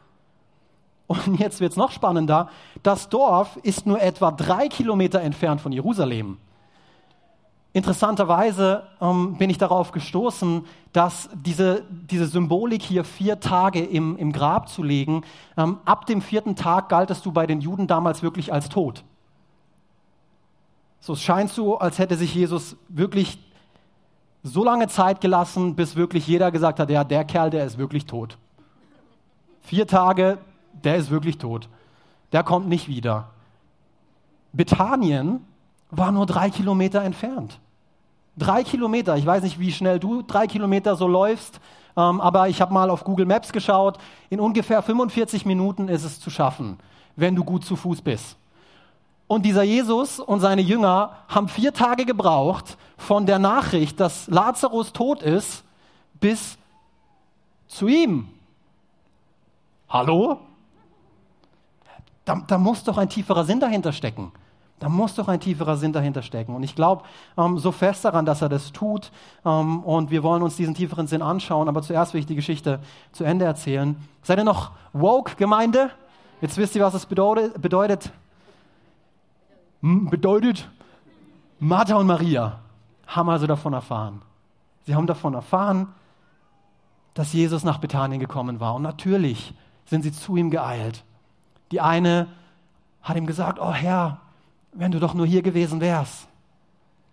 Und 1.08 1.40
jetzt 1.40 1.60
wird 1.60 1.72
es 1.72 1.76
noch 1.76 1.90
spannender. 1.90 2.50
Das 2.82 3.08
Dorf 3.08 3.58
ist 3.62 3.86
nur 3.86 4.00
etwa 4.00 4.30
drei 4.30 4.68
Kilometer 4.68 5.20
entfernt 5.20 5.60
von 5.60 5.72
Jerusalem. 5.72 6.36
Interessanterweise 7.72 8.84
ähm, 9.00 9.36
bin 9.36 9.50
ich 9.50 9.58
darauf 9.58 9.90
gestoßen, 9.92 10.64
dass 10.92 11.30
diese, 11.34 11.82
diese 11.90 12.26
Symbolik 12.26 12.82
hier 12.82 13.04
vier 13.04 13.40
Tage 13.40 13.80
im, 13.84 14.16
im 14.16 14.32
Grab 14.32 14.68
zu 14.68 14.82
legen, 14.82 15.22
ähm, 15.56 15.78
ab 15.84 16.06
dem 16.06 16.20
vierten 16.20 16.56
Tag 16.56 16.88
galtest 16.88 17.24
du 17.24 17.32
bei 17.32 17.46
den 17.46 17.60
Juden 17.60 17.86
damals 17.86 18.22
wirklich 18.22 18.52
als 18.52 18.68
tot. 18.68 19.04
So 21.00 21.14
es 21.14 21.22
scheint 21.22 21.50
so, 21.50 21.78
als 21.78 21.98
hätte 21.98 22.16
sich 22.16 22.34
Jesus 22.34 22.76
wirklich 22.88 23.38
so 24.42 24.64
lange 24.64 24.88
Zeit 24.88 25.20
gelassen, 25.20 25.74
bis 25.74 25.96
wirklich 25.96 26.26
jeder 26.26 26.50
gesagt 26.50 26.80
hat, 26.80 26.90
ja, 26.90 27.04
der 27.04 27.24
Kerl, 27.24 27.50
der 27.50 27.64
ist 27.64 27.78
wirklich 27.78 28.06
tot. 28.06 28.36
Vier 29.62 29.86
Tage, 29.86 30.38
der 30.84 30.96
ist 30.96 31.10
wirklich 31.10 31.38
tot. 31.38 31.68
Der 32.32 32.42
kommt 32.42 32.68
nicht 32.68 32.88
wieder. 32.88 33.30
Bethanien 34.52 35.44
war 35.90 36.12
nur 36.12 36.26
drei 36.26 36.50
Kilometer 36.50 37.02
entfernt. 37.02 37.60
Drei 38.36 38.62
Kilometer, 38.62 39.16
ich 39.16 39.26
weiß 39.26 39.42
nicht, 39.42 39.58
wie 39.58 39.72
schnell 39.72 39.98
du 39.98 40.22
drei 40.22 40.46
Kilometer 40.46 40.94
so 40.96 41.08
läufst, 41.08 41.60
ähm, 41.96 42.20
aber 42.20 42.48
ich 42.48 42.60
habe 42.60 42.72
mal 42.72 42.90
auf 42.90 43.04
Google 43.04 43.26
Maps 43.26 43.52
geschaut. 43.52 43.98
In 44.30 44.38
ungefähr 44.38 44.82
45 44.82 45.44
Minuten 45.44 45.88
ist 45.88 46.04
es 46.04 46.20
zu 46.20 46.30
schaffen, 46.30 46.78
wenn 47.16 47.34
du 47.34 47.42
gut 47.42 47.64
zu 47.64 47.74
Fuß 47.74 48.02
bist. 48.02 48.36
Und 49.26 49.44
dieser 49.44 49.62
Jesus 49.62 50.20
und 50.20 50.40
seine 50.40 50.62
Jünger 50.62 51.12
haben 51.28 51.48
vier 51.48 51.74
Tage 51.74 52.06
gebraucht 52.06 52.78
von 52.96 53.26
der 53.26 53.38
Nachricht, 53.38 54.00
dass 54.00 54.26
Lazarus 54.28 54.92
tot 54.92 55.22
ist, 55.22 55.64
bis 56.14 56.56
zu 57.66 57.88
ihm. 57.88 58.28
Hallo? 59.88 60.38
Da, 62.28 62.42
da 62.46 62.58
muss 62.58 62.84
doch 62.84 62.98
ein 62.98 63.08
tieferer 63.08 63.46
Sinn 63.46 63.58
dahinter 63.58 63.90
stecken. 63.90 64.32
Da 64.80 64.90
muss 64.90 65.14
doch 65.14 65.28
ein 65.28 65.40
tieferer 65.40 65.78
Sinn 65.78 65.94
dahinter 65.94 66.20
stecken. 66.20 66.54
Und 66.54 66.62
ich 66.62 66.74
glaube 66.74 67.04
ähm, 67.38 67.56
so 67.56 67.72
fest 67.72 68.04
daran, 68.04 68.26
dass 68.26 68.42
er 68.42 68.50
das 68.50 68.70
tut. 68.70 69.10
Ähm, 69.46 69.82
und 69.82 70.10
wir 70.10 70.22
wollen 70.22 70.42
uns 70.42 70.54
diesen 70.54 70.74
tieferen 70.74 71.06
Sinn 71.06 71.22
anschauen. 71.22 71.70
Aber 71.70 71.80
zuerst 71.80 72.12
will 72.12 72.20
ich 72.20 72.26
die 72.26 72.34
Geschichte 72.34 72.80
zu 73.12 73.24
Ende 73.24 73.46
erzählen. 73.46 73.96
Seid 74.22 74.36
ihr 74.36 74.44
noch 74.44 74.72
woke, 74.92 75.36
Gemeinde? 75.36 75.90
Jetzt 76.42 76.58
wisst 76.58 76.76
ihr, 76.76 76.82
was 76.82 76.92
es 76.92 77.06
bedeutet. 77.06 77.62
bedeutet. 77.62 78.12
Hm, 79.80 80.10
bedeutet, 80.10 80.68
Martha 81.58 81.96
und 81.96 82.06
Maria 82.06 82.58
haben 83.06 83.30
also 83.30 83.46
davon 83.46 83.72
erfahren. 83.72 84.20
Sie 84.84 84.94
haben 84.94 85.06
davon 85.06 85.32
erfahren, 85.32 85.94
dass 87.14 87.32
Jesus 87.32 87.64
nach 87.64 87.78
Bethanien 87.78 88.20
gekommen 88.20 88.60
war. 88.60 88.74
Und 88.74 88.82
natürlich 88.82 89.54
sind 89.86 90.02
sie 90.02 90.12
zu 90.12 90.36
ihm 90.36 90.50
geeilt. 90.50 91.04
Die 91.70 91.80
eine 91.80 92.28
hat 93.02 93.16
ihm 93.16 93.26
gesagt, 93.26 93.58
oh 93.60 93.72
Herr, 93.72 94.20
wenn 94.72 94.92
du 94.92 95.00
doch 95.00 95.14
nur 95.14 95.26
hier 95.26 95.42
gewesen 95.42 95.80
wärst, 95.80 96.28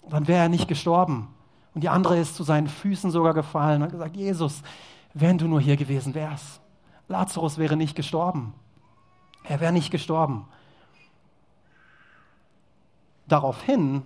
dann 0.09 0.27
wäre 0.27 0.43
er 0.43 0.49
nicht 0.49 0.67
gestorben. 0.67 1.29
Und 1.73 1.81
die 1.81 1.89
andere 1.89 2.17
ist 2.17 2.35
zu 2.35 2.43
seinen 2.43 2.67
Füßen 2.67 3.11
sogar 3.11 3.33
gefallen 3.33 3.81
und 3.81 3.83
hat 3.83 3.91
gesagt, 3.91 4.15
Jesus, 4.15 4.61
wenn 5.13 5.37
du 5.37 5.47
nur 5.47 5.61
hier 5.61 5.77
gewesen 5.77 6.13
wärst, 6.13 6.61
Lazarus 7.07 7.57
wäre 7.57 7.75
nicht 7.75 7.95
gestorben. 7.95 8.53
Er 9.43 9.59
wäre 9.59 9.73
nicht 9.73 9.91
gestorben. 9.91 10.47
Daraufhin 13.27 14.03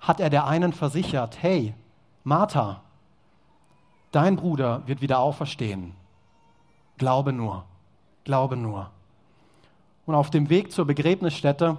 hat 0.00 0.20
er 0.20 0.30
der 0.30 0.46
einen 0.46 0.72
versichert, 0.72 1.42
hey, 1.42 1.74
Martha, 2.24 2.82
dein 4.12 4.36
Bruder 4.36 4.86
wird 4.86 5.00
wieder 5.00 5.18
auferstehen. 5.20 5.94
Glaube 6.98 7.32
nur, 7.32 7.64
glaube 8.24 8.56
nur. 8.56 8.90
Und 10.10 10.16
auf 10.16 10.30
dem 10.30 10.50
Weg 10.50 10.72
zur 10.72 10.86
Begräbnisstätte 10.86 11.76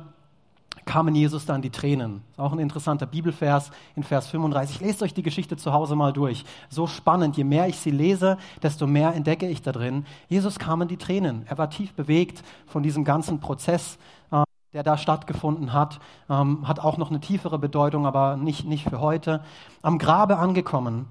kamen 0.85 1.13
Jesus 1.15 1.45
dann 1.45 1.61
die 1.61 1.69
Tränen. 1.69 2.23
Auch 2.37 2.53
ein 2.53 2.59
interessanter 2.59 3.05
Bibelvers 3.05 3.71
in 3.97 4.03
Vers 4.03 4.27
35. 4.27 4.79
Lest 4.79 5.03
euch 5.03 5.13
die 5.13 5.21
Geschichte 5.21 5.57
zu 5.57 5.73
Hause 5.73 5.97
mal 5.97 6.13
durch. 6.13 6.45
So 6.69 6.87
spannend. 6.87 7.35
Je 7.35 7.43
mehr 7.43 7.67
ich 7.67 7.77
sie 7.77 7.91
lese, 7.91 8.37
desto 8.63 8.87
mehr 8.87 9.13
entdecke 9.15 9.49
ich 9.49 9.63
da 9.63 9.73
drin. 9.73 10.05
Jesus 10.29 10.59
kamen 10.59 10.87
die 10.87 10.95
Tränen. 10.95 11.45
Er 11.49 11.57
war 11.57 11.69
tief 11.69 11.91
bewegt 11.91 12.41
von 12.67 12.83
diesem 12.83 13.03
ganzen 13.03 13.41
Prozess, 13.41 13.97
äh, 14.31 14.43
der 14.71 14.83
da 14.83 14.97
stattgefunden 14.97 15.73
hat. 15.73 15.99
Ähm, 16.29 16.65
hat 16.69 16.79
auch 16.79 16.97
noch 16.97 17.09
eine 17.09 17.19
tiefere 17.19 17.59
Bedeutung, 17.59 18.05
aber 18.05 18.37
nicht, 18.37 18.63
nicht 18.63 18.87
für 18.89 19.01
heute. 19.01 19.43
Am 19.81 19.97
Grabe 19.97 20.37
angekommen, 20.37 21.07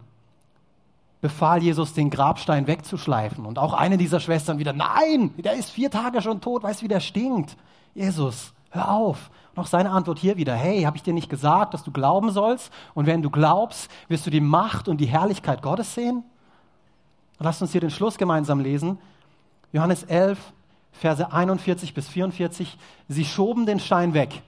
befahl 1.20 1.62
Jesus, 1.62 1.92
den 1.92 2.10
Grabstein 2.10 2.66
wegzuschleifen. 2.66 3.44
Und 3.44 3.58
auch 3.58 3.74
eine 3.74 3.98
dieser 3.98 4.20
Schwestern 4.20 4.58
wieder, 4.58 4.72
nein, 4.72 5.34
der 5.36 5.54
ist 5.54 5.70
vier 5.70 5.90
Tage 5.90 6.22
schon 6.22 6.40
tot, 6.40 6.62
weißt 6.62 6.80
du, 6.80 6.84
wie 6.84 6.88
der 6.88 7.00
stinkt. 7.00 7.56
Jesus, 7.94 8.52
hör 8.70 8.90
auf. 8.90 9.30
Auch 9.56 9.66
seine 9.66 9.90
Antwort 9.90 10.18
hier 10.18 10.36
wieder, 10.36 10.54
hey, 10.54 10.82
habe 10.82 10.96
ich 10.96 11.02
dir 11.02 11.12
nicht 11.12 11.28
gesagt, 11.28 11.74
dass 11.74 11.84
du 11.84 11.90
glauben 11.90 12.30
sollst? 12.30 12.72
Und 12.94 13.06
wenn 13.06 13.20
du 13.20 13.28
glaubst, 13.28 13.90
wirst 14.08 14.26
du 14.26 14.30
die 14.30 14.40
Macht 14.40 14.88
und 14.88 14.98
die 14.98 15.06
Herrlichkeit 15.06 15.60
Gottes 15.60 15.94
sehen? 15.94 16.24
Und 17.38 17.44
lasst 17.44 17.60
uns 17.60 17.72
hier 17.72 17.80
den 17.80 17.90
Schluss 17.90 18.16
gemeinsam 18.16 18.60
lesen. 18.60 18.98
Johannes 19.72 20.04
11, 20.04 20.38
Verse 20.92 21.32
41 21.32 21.94
bis 21.94 22.08
44. 22.08 22.78
Sie 23.08 23.24
schoben 23.24 23.66
den 23.66 23.80
Stein 23.80 24.14
weg, 24.14 24.42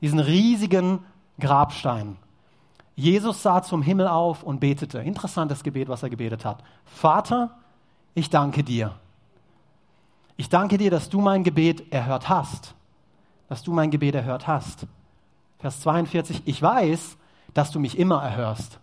diesen 0.00 0.20
riesigen 0.20 1.00
Grabstein. 1.38 2.16
Jesus 2.96 3.42
sah 3.42 3.62
zum 3.62 3.82
Himmel 3.82 4.08
auf 4.08 4.42
und 4.42 4.60
betete. 4.60 5.00
Interessantes 5.00 5.62
Gebet, 5.62 5.88
was 5.88 6.02
er 6.02 6.10
gebetet 6.10 6.44
hat. 6.44 6.62
Vater, 6.84 7.56
ich 8.14 8.30
danke 8.30 8.62
dir. 8.62 8.94
Ich 10.36 10.48
danke 10.48 10.78
dir, 10.78 10.90
dass 10.90 11.08
du 11.08 11.20
mein 11.20 11.44
Gebet 11.44 11.92
erhört 11.92 12.28
hast 12.28 12.74
dass 13.48 13.62
du 13.62 13.72
mein 13.72 13.90
Gebet 13.90 14.14
erhört 14.14 14.46
hast. 14.46 14.86
Vers 15.58 15.80
42, 15.80 16.42
ich 16.44 16.60
weiß, 16.60 17.16
dass 17.52 17.70
du 17.70 17.78
mich 17.78 17.98
immer 17.98 18.22
erhörst. 18.22 18.78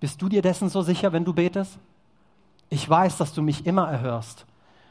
Bist 0.00 0.20
du 0.20 0.28
dir 0.28 0.42
dessen 0.42 0.68
so 0.68 0.82
sicher, 0.82 1.12
wenn 1.12 1.24
du 1.24 1.32
betest? 1.32 1.78
Ich 2.68 2.88
weiß, 2.88 3.16
dass 3.16 3.32
du 3.32 3.42
mich 3.42 3.66
immer 3.66 3.90
erhörst. 3.90 4.46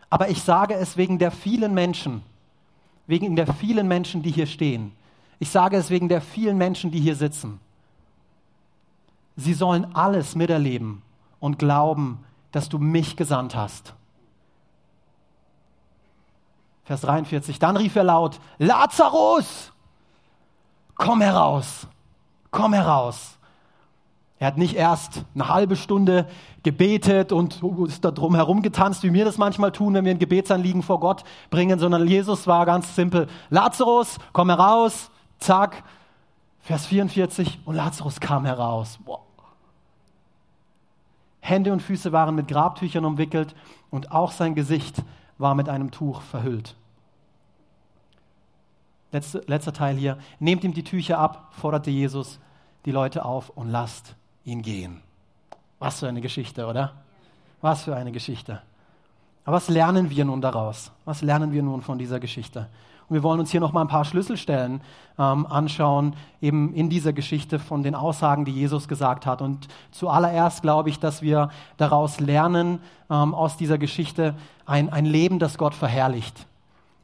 Aber 0.09 0.29
ich 0.29 0.41
sage 0.41 0.73
es 0.73 0.97
wegen 0.97 1.19
der 1.19 1.31
vielen 1.31 1.73
Menschen, 1.73 2.23
wegen 3.07 3.35
der 3.35 3.53
vielen 3.53 3.87
Menschen, 3.87 4.23
die 4.23 4.31
hier 4.31 4.47
stehen. 4.47 4.91
Ich 5.39 5.49
sage 5.49 5.77
es 5.77 5.89
wegen 5.89 6.09
der 6.09 6.21
vielen 6.21 6.57
Menschen, 6.57 6.91
die 6.91 6.99
hier 6.99 7.15
sitzen. 7.15 7.59
Sie 9.39 9.53
sollen 9.53 9.95
alles 9.95 10.35
miterleben 10.35 11.01
und 11.39 11.59
glauben, 11.59 12.19
dass 12.51 12.67
du 12.67 12.77
mich 12.77 13.15
gesandt 13.15 13.55
hast. 13.55 13.93
Vers 16.83 17.01
43. 17.01 17.57
Dann 17.59 17.77
rief 17.77 17.95
er 17.95 18.03
laut, 18.03 18.39
Lazarus, 18.57 19.71
komm 20.95 21.21
heraus, 21.21 21.87
komm 22.51 22.73
heraus. 22.73 23.37
Er 24.39 24.47
hat 24.47 24.57
nicht 24.57 24.75
erst 24.75 25.23
eine 25.35 25.47
halbe 25.47 25.75
Stunde 25.75 26.27
gebetet 26.63 27.31
und 27.31 27.61
ist 27.87 28.03
da 28.03 28.11
drum 28.11 28.35
herum 28.35 28.61
getanzt, 28.61 29.03
wie 29.03 29.13
wir 29.13 29.23
das 29.23 29.37
manchmal 29.37 29.71
tun, 29.71 29.93
wenn 29.93 30.03
wir 30.03 30.11
ein 30.11 30.19
Gebetsanliegen 30.19 30.81
vor 30.81 30.99
Gott 30.99 31.23
bringen, 31.49 31.79
sondern 31.79 32.07
Jesus 32.07 32.45
war 32.47 32.65
ganz 32.65 32.95
simpel. 32.95 33.27
Lazarus, 33.49 34.17
komm 34.33 34.49
heraus, 34.49 35.11
zack. 35.39 35.83
Vers 36.59 36.87
44 36.87 37.59
und 37.65 37.75
Lazarus 37.75 38.19
kam 38.19 38.45
heraus. 38.45 38.99
Boah. 39.05 39.28
Hände 41.41 41.71
und 41.71 41.81
Füße 41.81 42.11
waren 42.11 42.35
mit 42.35 42.47
Grabtüchern 42.47 43.05
umwickelt 43.05 43.55
und 43.89 44.11
auch 44.11 44.31
sein 44.31 44.55
Gesicht 44.55 45.03
war 45.37 45.55
mit 45.55 45.69
einem 45.69 45.91
Tuch 45.91 46.21
verhüllt. 46.21 46.75
Letzter, 49.11 49.41
letzter 49.47 49.73
Teil 49.73 49.95
hier. 49.95 50.17
Nehmt 50.39 50.63
ihm 50.63 50.73
die 50.73 50.83
Tücher 50.83 51.17
ab, 51.17 51.53
forderte 51.53 51.89
Jesus 51.89 52.39
die 52.85 52.91
Leute 52.91 53.25
auf 53.25 53.49
und 53.49 53.69
lasst 53.69 54.15
ihn 54.45 54.61
gehen. 54.61 55.01
Was 55.79 55.99
für 55.99 56.07
eine 56.07 56.21
Geschichte, 56.21 56.67
oder? 56.67 56.93
Was 57.61 57.83
für 57.83 57.95
eine 57.95 58.11
Geschichte. 58.11 58.61
Aber 59.45 59.57
was 59.57 59.69
lernen 59.69 60.09
wir 60.09 60.25
nun 60.25 60.41
daraus? 60.41 60.91
Was 61.05 61.21
lernen 61.21 61.51
wir 61.51 61.63
nun 61.63 61.81
von 61.81 61.97
dieser 61.97 62.19
Geschichte? 62.19 62.69
Wir 63.09 63.23
wollen 63.23 63.39
uns 63.39 63.49
hier 63.49 63.59
noch 63.59 63.73
mal 63.73 63.81
ein 63.81 63.87
paar 63.87 64.05
Schlüsselstellen 64.05 64.81
ähm, 65.17 65.45
anschauen, 65.47 66.15
eben 66.41 66.73
in 66.73 66.89
dieser 66.89 67.11
Geschichte 67.11 67.57
von 67.57 67.81
den 67.81 67.95
Aussagen, 67.95 68.45
die 68.45 68.51
Jesus 68.51 68.87
gesagt 68.87 69.25
hat. 69.25 69.41
Und 69.41 69.67
zuallererst 69.91 70.61
glaube 70.61 70.89
ich, 70.89 70.99
dass 70.99 71.21
wir 71.21 71.49
daraus 71.77 72.19
lernen, 72.19 72.79
ähm, 73.09 73.33
aus 73.33 73.57
dieser 73.57 73.77
Geschichte 73.77 74.35
ein, 74.65 74.89
ein 74.89 75.05
Leben, 75.05 75.39
das 75.39 75.57
Gott 75.57 75.73
verherrlicht. 75.73 76.45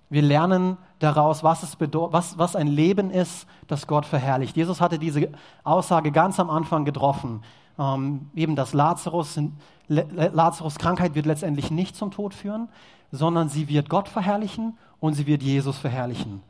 Wir 0.10 0.22
lernen 0.22 0.78
daraus, 1.00 1.44
was, 1.44 1.64
es 1.64 1.78
was, 1.80 2.38
was 2.38 2.56
ein 2.56 2.68
Leben 2.68 3.10
ist, 3.10 3.48
das 3.68 3.88
Gott 3.88 4.06
verherrlicht. 4.06 4.56
Jesus 4.56 4.80
hatte 4.80 5.00
diese 5.00 5.30
Aussage 5.64 6.12
ganz 6.12 6.40
am 6.40 6.50
Anfang 6.50 6.86
getroffen. 6.86 7.42
Ähm, 7.78 8.30
eben, 8.36 8.56
dass 8.56 8.74
Lazarus, 8.74 9.40
Lazarus 9.88 10.78
Krankheit 10.78 11.16
wird 11.16 11.26
letztendlich 11.26 11.72
nicht 11.72 11.96
zum 11.96 12.12
Tod 12.12 12.34
führen, 12.34 12.70
sondern 13.12 13.50
sie 13.50 13.68
wird 13.68 13.90
Gott 13.90 14.08
verherrlichen 14.08 14.78
und 15.00 15.14
sie 15.14 15.28
wird 15.28 15.44
Jesus 15.44 15.78
verherrlichen. 15.78 16.42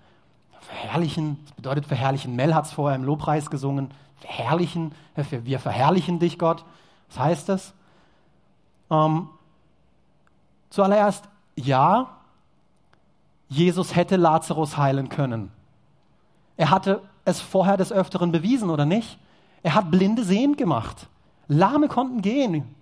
Verherrlichen, 0.61 1.37
das 1.45 1.55
bedeutet 1.55 1.85
verherrlichen. 1.85 2.35
Mel 2.35 2.55
hat 2.55 2.65
es 2.65 2.71
vorher 2.73 2.95
im 2.95 3.03
Lobpreis 3.03 3.49
gesungen. 3.49 3.91
Verherrlichen, 4.17 4.93
wir 5.15 5.59
verherrlichen 5.59 6.19
dich, 6.19 6.39
Gott. 6.39 6.65
Was 7.09 7.19
heißt 7.19 7.49
das? 7.49 7.73
Ähm, 8.89 9.29
zuallererst, 10.69 11.25
ja, 11.55 12.17
Jesus 13.47 13.95
hätte 13.95 14.15
Lazarus 14.15 14.77
heilen 14.77 15.09
können. 15.09 15.51
Er 16.57 16.71
hatte 16.71 17.01
es 17.25 17.41
vorher 17.41 17.77
des 17.77 17.91
Öfteren 17.91 18.31
bewiesen, 18.31 18.69
oder 18.69 18.85
nicht? 18.85 19.19
Er 19.63 19.75
hat 19.75 19.91
Blinde 19.91 20.23
sehend 20.23 20.57
gemacht. 20.57 21.07
Lahme 21.47 21.87
konnten 21.87 22.21
gehen. 22.21 22.75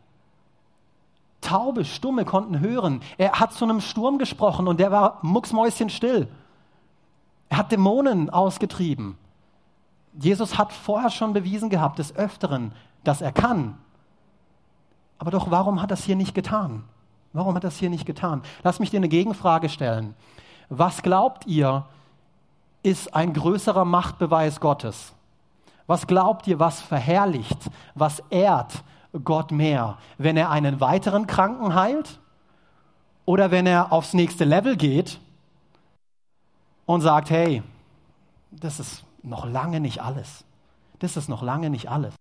Taube, 1.44 1.86
Stumme 1.86 2.26
konnten 2.26 2.60
hören. 2.60 3.02
Er 3.18 3.40
hat 3.40 3.54
zu 3.54 3.66
einem 3.66 3.82
Sturm 3.82 4.18
gesprochen 4.18 4.68
und 4.68 4.80
der 4.80 4.92
war 4.92 5.20
mucksmäuschenstill. 5.22 6.28
Er 7.50 7.58
hat 7.58 7.72
Dämonen 7.72 8.30
ausgetrieben. 8.30 9.18
Jesus 10.20 10.58
hat 10.58 10.74
vorher 10.74 11.10
schon 11.10 11.34
bewiesen 11.34 11.70
gehabt, 11.70 12.00
des 12.00 12.16
Öfteren, 12.16 12.72
dass 13.04 13.22
er 13.22 13.32
kann. 13.32 13.78
Aber 15.18 15.32
doch, 15.32 15.52
warum 15.52 15.82
hat 15.82 15.92
er 15.92 15.96
das 15.96 16.04
hier 16.04 16.16
nicht 16.16 16.36
getan? 16.36 16.84
Warum 17.34 17.56
hat 17.56 17.64
er 17.64 17.70
das 17.70 17.78
hier 17.78 17.90
nicht 17.90 18.06
getan? 18.06 18.42
Lass 18.64 18.80
mich 18.80 18.92
dir 18.92 18.98
eine 18.98 19.10
Gegenfrage 19.10 19.70
stellen. 19.70 20.16
Was 20.70 21.02
glaubt 21.02 21.48
ihr, 21.48 21.86
ist 22.84 23.16
ein 23.16 23.34
größerer 23.34 23.86
Machtbeweis 23.86 24.60
Gottes? 24.60 25.14
Was 25.88 26.08
glaubt 26.08 26.48
ihr, 26.48 26.60
was 26.60 26.82
verherrlicht, 26.82 27.70
was 27.96 28.24
ehrt 28.30 28.84
Gott 29.24 29.52
mehr, 29.52 29.98
wenn 30.18 30.38
er 30.38 30.50
einen 30.50 30.80
weiteren 30.80 31.28
Kranken 31.28 31.76
heilt 31.76 32.20
oder 33.26 33.52
wenn 33.52 33.68
er 33.68 33.92
aufs 33.92 34.14
nächste 34.14 34.44
Level 34.44 34.76
geht 34.76 35.20
und 36.86 37.02
sagt, 37.02 37.30
hey, 37.30 37.64
das 38.52 38.80
ist 38.80 39.06
noch 39.22 39.46
lange 39.46 39.80
nicht 39.80 40.02
alles. 40.02 40.44
Das 41.00 41.18
ist 41.18 41.30
noch 41.30 41.42
lange 41.42 41.70
nicht 41.70 41.90
alles. 41.90 42.16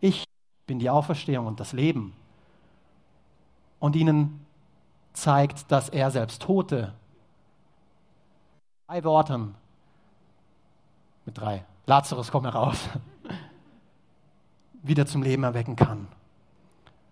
Ich 0.00 0.24
bin 0.66 0.78
die 0.78 0.90
Auferstehung 0.90 1.46
und 1.46 1.60
das 1.60 1.72
Leben. 1.72 2.14
Und 3.78 3.96
ihnen 3.96 4.44
zeigt, 5.12 5.70
dass 5.70 5.88
er 5.88 6.10
selbst 6.10 6.42
Tote, 6.42 6.94
drei 8.86 9.04
Worten, 9.04 9.54
mit 11.24 11.38
drei, 11.38 11.64
Lazarus, 11.86 12.30
komm 12.30 12.44
heraus, 12.44 12.78
wieder 14.84 15.06
zum 15.06 15.22
Leben 15.22 15.42
erwecken 15.42 15.76
kann. 15.76 16.06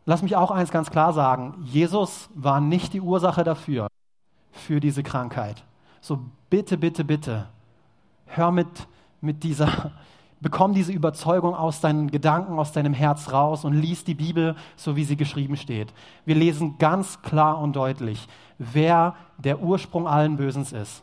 Lass 0.05 0.23
mich 0.23 0.37
auch 0.37 0.51
eins 0.51 0.71
ganz 0.71 0.91
klar 0.91 1.13
sagen, 1.13 1.55
Jesus 1.65 2.29
war 2.35 2.61
nicht 2.61 2.93
die 2.93 3.01
Ursache 3.01 3.45
dafür, 3.45 3.89
für 4.53 4.81
diese 4.81 5.03
Krankheit. 5.03 5.65
So 6.01 6.21
bitte, 6.51 6.77
bitte, 6.77 7.05
bitte, 7.05 7.49
hör 8.27 8.51
mit, 8.51 8.69
mit 9.21 9.43
dieser, 9.43 9.93
bekomm 10.41 10.75
diese 10.75 10.93
Überzeugung 10.93 11.55
aus 11.55 11.81
deinen 11.81 12.11
Gedanken, 12.11 12.59
aus 12.59 12.73
deinem 12.73 12.95
Herz 12.95 13.33
raus 13.33 13.65
und 13.65 13.75
lies 13.75 14.05
die 14.05 14.15
Bibel 14.15 14.57
so, 14.77 14.97
wie 14.97 15.05
sie 15.05 15.17
geschrieben 15.17 15.57
steht. 15.57 15.93
Wir 16.25 16.35
lesen 16.35 16.79
ganz 16.79 17.23
klar 17.23 17.59
und 17.59 17.75
deutlich, 17.75 18.29
wer 18.59 19.15
der 19.39 19.61
Ursprung 19.61 20.07
allen 20.07 20.37
Bösens 20.37 20.73
ist. 20.73 21.03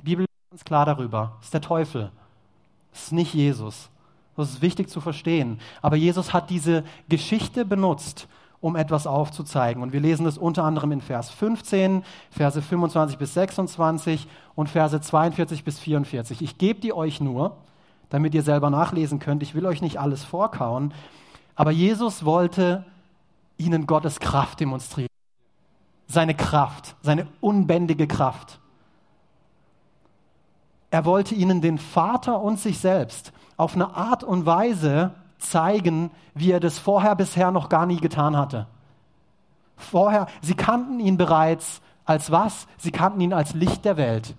Die 0.00 0.16
Bibel 0.16 0.24
ist 0.24 0.50
ganz 0.50 0.64
klar 0.64 0.86
darüber, 0.86 1.36
es 1.40 1.46
ist 1.46 1.54
der 1.54 1.60
Teufel, 1.60 2.10
es 2.92 3.04
ist 3.04 3.12
nicht 3.12 3.34
Jesus. 3.34 3.90
Das 4.36 4.50
ist 4.50 4.62
wichtig 4.62 4.88
zu 4.88 5.00
verstehen. 5.00 5.60
Aber 5.80 5.96
Jesus 5.96 6.32
hat 6.32 6.50
diese 6.50 6.84
Geschichte 7.08 7.64
benutzt, 7.64 8.26
um 8.60 8.76
etwas 8.76 9.06
aufzuzeigen. 9.06 9.82
Und 9.82 9.92
wir 9.92 10.00
lesen 10.00 10.26
es 10.26 10.38
unter 10.38 10.64
anderem 10.64 10.90
in 10.92 11.00
Vers 11.00 11.30
15, 11.30 12.02
Verse 12.30 12.60
25 12.60 13.18
bis 13.18 13.34
26 13.34 14.26
und 14.54 14.68
Verse 14.68 14.98
42 15.00 15.64
bis 15.64 15.78
44. 15.78 16.40
Ich 16.42 16.58
gebe 16.58 16.80
die 16.80 16.92
euch 16.92 17.20
nur, 17.20 17.56
damit 18.08 18.34
ihr 18.34 18.42
selber 18.42 18.70
nachlesen 18.70 19.18
könnt. 19.18 19.42
Ich 19.42 19.54
will 19.54 19.66
euch 19.66 19.82
nicht 19.82 20.00
alles 20.00 20.24
vorkauen. 20.24 20.94
Aber 21.54 21.70
Jesus 21.70 22.24
wollte 22.24 22.84
ihnen 23.58 23.86
Gottes 23.86 24.18
Kraft 24.18 24.60
demonstrieren. 24.60 25.08
Seine 26.06 26.34
Kraft, 26.34 26.96
seine 27.02 27.28
unbändige 27.40 28.06
Kraft. 28.06 28.58
Er 30.90 31.04
wollte 31.04 31.34
ihnen 31.34 31.60
den 31.60 31.78
Vater 31.78 32.40
und 32.40 32.58
sich 32.58 32.78
selbst 32.78 33.32
auf 33.56 33.74
eine 33.74 33.94
Art 33.94 34.24
und 34.24 34.46
Weise 34.46 35.12
zeigen, 35.38 36.10
wie 36.34 36.50
er 36.50 36.60
das 36.60 36.78
vorher 36.78 37.14
bisher 37.14 37.50
noch 37.50 37.68
gar 37.68 37.86
nie 37.86 37.98
getan 37.98 38.36
hatte. 38.36 38.66
Vorher, 39.76 40.26
sie 40.40 40.54
kannten 40.54 41.00
ihn 41.00 41.16
bereits 41.16 41.80
als 42.04 42.30
was? 42.30 42.66
Sie 42.78 42.90
kannten 42.90 43.20
ihn 43.20 43.32
als 43.32 43.54
Licht 43.54 43.84
der 43.84 43.96
Welt. 43.96 44.34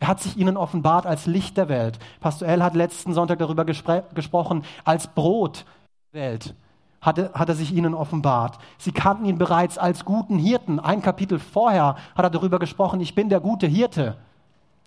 Er 0.00 0.08
hat 0.08 0.20
sich 0.20 0.36
ihnen 0.36 0.56
offenbart 0.56 1.06
als 1.06 1.26
Licht 1.26 1.56
der 1.56 1.68
Welt. 1.68 1.98
Pastor 2.20 2.48
El 2.48 2.62
hat 2.62 2.74
letzten 2.74 3.14
Sonntag 3.14 3.38
darüber 3.38 3.64
gesprochen, 3.64 4.64
als 4.84 5.06
Brot 5.06 5.64
der 6.12 6.22
Welt 6.22 6.54
hat 7.02 7.18
er, 7.18 7.32
hat 7.34 7.48
er 7.48 7.54
sich 7.54 7.74
ihnen 7.74 7.94
offenbart. 7.94 8.58
Sie 8.78 8.92
kannten 8.92 9.26
ihn 9.26 9.36
bereits 9.36 9.76
als 9.76 10.04
guten 10.04 10.38
Hirten. 10.38 10.80
Ein 10.80 11.02
Kapitel 11.02 11.38
vorher 11.38 11.96
hat 12.14 12.24
er 12.24 12.30
darüber 12.30 12.58
gesprochen, 12.58 13.00
ich 13.00 13.14
bin 13.14 13.28
der 13.28 13.40
gute 13.40 13.66
Hirte. 13.66 14.16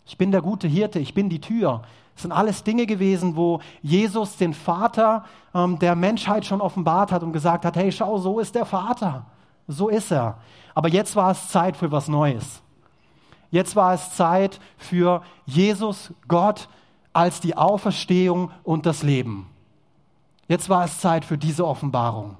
Ich 0.05 0.17
bin 0.17 0.31
der 0.31 0.41
gute 0.41 0.67
Hirte, 0.67 0.99
ich 0.99 1.13
bin 1.13 1.29
die 1.29 1.41
Tür. 1.41 1.81
Das 2.15 2.23
sind 2.23 2.31
alles 2.31 2.63
Dinge 2.63 2.85
gewesen, 2.85 3.35
wo 3.35 3.59
Jesus 3.81 4.37
den 4.37 4.53
Vater 4.53 5.25
ähm, 5.53 5.77
der 5.79 5.95
Menschheit 5.95 6.45
schon 6.45 6.61
offenbart 6.61 7.11
hat 7.11 7.23
und 7.23 7.33
gesagt 7.33 7.65
hat, 7.65 7.75
hey, 7.75 7.91
schau, 7.91 8.17
so 8.17 8.39
ist 8.39 8.55
der 8.55 8.65
Vater. 8.65 9.25
So 9.67 9.89
ist 9.89 10.11
er. 10.11 10.37
Aber 10.73 10.87
jetzt 10.89 11.15
war 11.15 11.31
es 11.31 11.49
Zeit 11.49 11.75
für 11.75 11.91
was 11.91 12.07
Neues. 12.07 12.61
Jetzt 13.51 13.75
war 13.75 13.93
es 13.93 14.15
Zeit 14.15 14.59
für 14.77 15.21
Jesus, 15.45 16.13
Gott, 16.27 16.67
als 17.13 17.39
die 17.39 17.55
Auferstehung 17.55 18.51
und 18.63 18.85
das 18.85 19.03
Leben. 19.03 19.47
Jetzt 20.47 20.69
war 20.69 20.85
es 20.85 20.99
Zeit 20.99 21.25
für 21.25 21.37
diese 21.37 21.65
Offenbarung. 21.65 22.37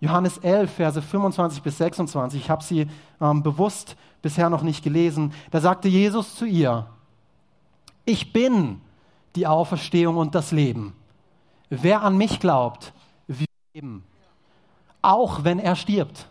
Johannes 0.00 0.38
11, 0.38 0.72
Verse 0.72 1.02
25 1.02 1.62
bis 1.62 1.76
26, 1.78 2.40
ich 2.40 2.50
habe 2.50 2.64
sie 2.64 2.86
ähm, 3.20 3.42
bewusst 3.42 3.96
bisher 4.22 4.48
noch 4.48 4.62
nicht 4.62 4.82
gelesen. 4.82 5.32
Da 5.50 5.60
sagte 5.60 5.88
Jesus 5.88 6.34
zu 6.34 6.46
ihr, 6.46 6.86
ich 8.10 8.32
bin 8.32 8.80
die 9.36 9.46
Auferstehung 9.46 10.16
und 10.16 10.34
das 10.34 10.50
Leben. 10.50 10.94
Wer 11.68 12.02
an 12.02 12.16
mich 12.16 12.40
glaubt, 12.40 12.92
wird 13.28 13.48
leben. 13.72 14.04
Auch 15.00 15.44
wenn 15.44 15.60
er 15.60 15.76
stirbt. 15.76 16.28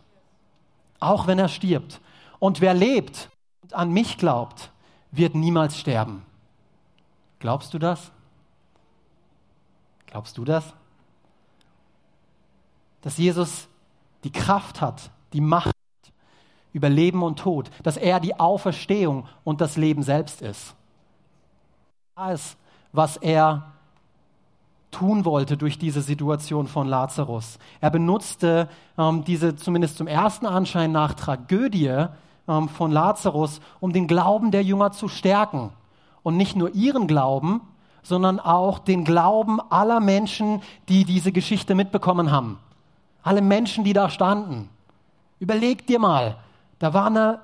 Auch 0.99 1.25
wenn 1.25 1.39
er 1.39 1.47
stirbt. 1.47 2.01
Und 2.39 2.59
wer 2.59 2.73
lebt 2.73 3.29
und 3.61 3.73
an 3.73 3.91
mich 3.91 4.17
glaubt, 4.17 4.71
wird 5.11 5.33
niemals 5.33 5.77
sterben. 5.77 6.25
Glaubst 7.39 7.73
du 7.73 7.79
das? 7.79 8.11
Glaubst 10.07 10.37
du 10.37 10.43
das? 10.43 10.73
Dass 13.01 13.17
Jesus 13.17 13.69
die 14.25 14.31
Kraft 14.31 14.81
hat, 14.81 15.09
die 15.31 15.39
Macht 15.39 15.71
über 16.73 16.89
Leben 16.89 17.23
und 17.23 17.39
Tod, 17.39 17.71
dass 17.81 17.95
er 17.95 18.19
die 18.19 18.37
Auferstehung 18.37 19.27
und 19.45 19.61
das 19.61 19.77
Leben 19.77 20.03
selbst 20.03 20.41
ist 20.41 20.75
ist, 22.27 22.57
was 22.91 23.17
er 23.17 23.71
tun 24.91 25.25
wollte 25.25 25.57
durch 25.57 25.77
diese 25.77 26.01
Situation 26.01 26.67
von 26.67 26.87
Lazarus. 26.87 27.59
Er 27.79 27.89
benutzte 27.89 28.67
ähm, 28.97 29.23
diese 29.23 29.55
zumindest 29.55 29.97
zum 29.97 30.07
ersten 30.07 30.45
Anschein 30.45 30.91
nach 30.91 31.13
Tragödie 31.13 32.07
ähm, 32.47 32.69
von 32.69 32.91
Lazarus, 32.91 33.61
um 33.79 33.93
den 33.93 34.07
Glauben 34.07 34.51
der 34.51 34.63
Jünger 34.63 34.91
zu 34.91 35.07
stärken. 35.07 35.71
Und 36.23 36.37
nicht 36.37 36.55
nur 36.55 36.73
ihren 36.75 37.07
Glauben, 37.07 37.61
sondern 38.03 38.39
auch 38.39 38.79
den 38.79 39.03
Glauben 39.03 39.59
aller 39.69 39.99
Menschen, 39.99 40.61
die 40.89 41.05
diese 41.05 41.31
Geschichte 41.31 41.75
mitbekommen 41.75 42.31
haben. 42.31 42.59
Alle 43.23 43.41
Menschen, 43.41 43.83
die 43.83 43.93
da 43.93 44.09
standen. 44.09 44.69
Überleg 45.39 45.85
dir 45.87 45.99
mal, 45.99 46.37
da 46.79 46.93
war 46.93 47.05
eine, 47.07 47.39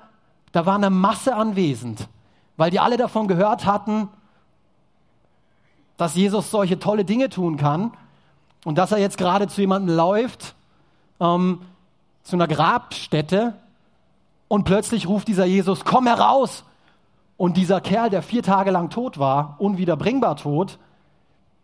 da 0.52 0.66
war 0.66 0.74
eine 0.74 0.90
Masse 0.90 1.34
anwesend, 1.34 2.08
weil 2.56 2.70
die 2.70 2.80
alle 2.80 2.96
davon 2.96 3.28
gehört 3.28 3.64
hatten, 3.66 4.08
dass 5.96 6.14
Jesus 6.14 6.50
solche 6.50 6.78
tolle 6.78 7.04
Dinge 7.04 7.28
tun 7.28 7.56
kann 7.56 7.92
und 8.64 8.76
dass 8.78 8.92
er 8.92 8.98
jetzt 8.98 9.18
gerade 9.18 9.48
zu 9.48 9.60
jemandem 9.60 9.96
läuft, 9.96 10.54
ähm, 11.20 11.60
zu 12.22 12.36
einer 12.36 12.48
Grabstätte 12.48 13.54
und 14.48 14.64
plötzlich 14.64 15.08
ruft 15.08 15.28
dieser 15.28 15.44
Jesus, 15.44 15.84
komm 15.84 16.06
heraus! 16.06 16.64
Und 17.38 17.58
dieser 17.58 17.82
Kerl, 17.82 18.08
der 18.08 18.22
vier 18.22 18.42
Tage 18.42 18.70
lang 18.70 18.88
tot 18.88 19.18
war, 19.18 19.56
unwiederbringbar 19.58 20.36
tot, 20.36 20.78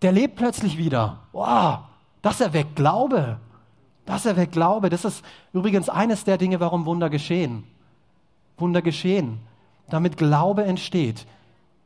der 0.03 0.13
lebt 0.13 0.37
plötzlich 0.37 0.77
wieder. 0.77 1.21
Wow, 1.33 1.79
das 2.21 2.43
erweckt 2.43 2.77
Glaube. 2.77 3.39
Das 4.05 4.27
erweckt 4.27 4.53
Glaube. 4.53 4.91
Das 4.91 5.07
ist 5.07 5.25
übrigens 5.55 5.89
eines 5.89 6.25
der 6.25 6.37
Dinge, 6.37 6.61
warum 6.61 6.85
Wunder 6.85 7.09
geschehen. 7.09 7.65
Wunder 8.59 8.83
geschehen, 8.83 9.41
damit 9.89 10.19
Glaube 10.19 10.65
entsteht 10.65 11.27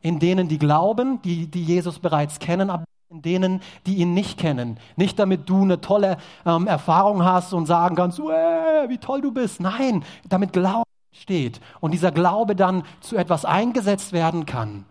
in 0.01 0.19
denen, 0.19 0.47
die 0.47 0.59
glauben, 0.59 1.21
die, 1.21 1.47
die 1.47 1.63
Jesus 1.63 1.99
bereits 1.99 2.39
kennen, 2.39 2.69
aber 2.69 2.85
in 3.09 3.21
denen, 3.21 3.61
die 3.85 3.95
ihn 3.95 4.13
nicht 4.13 4.37
kennen. 4.37 4.79
Nicht 4.95 5.17
damit 5.17 5.49
du 5.49 5.61
eine 5.61 5.79
tolle 5.79 6.17
ähm, 6.45 6.67
Erfahrung 6.67 7.23
hast 7.23 7.53
und 7.53 7.65
sagen 7.65 7.95
kannst, 7.95 8.19
wie 8.19 8.97
toll 8.97 9.21
du 9.21 9.31
bist. 9.31 9.61
Nein, 9.61 10.03
damit 10.27 10.53
Glaube 10.53 10.83
steht 11.13 11.61
und 11.79 11.91
dieser 11.91 12.11
Glaube 12.11 12.55
dann 12.55 12.83
zu 12.99 13.15
etwas 13.15 13.45
eingesetzt 13.45 14.13
werden 14.13 14.45
kann. 14.45 14.85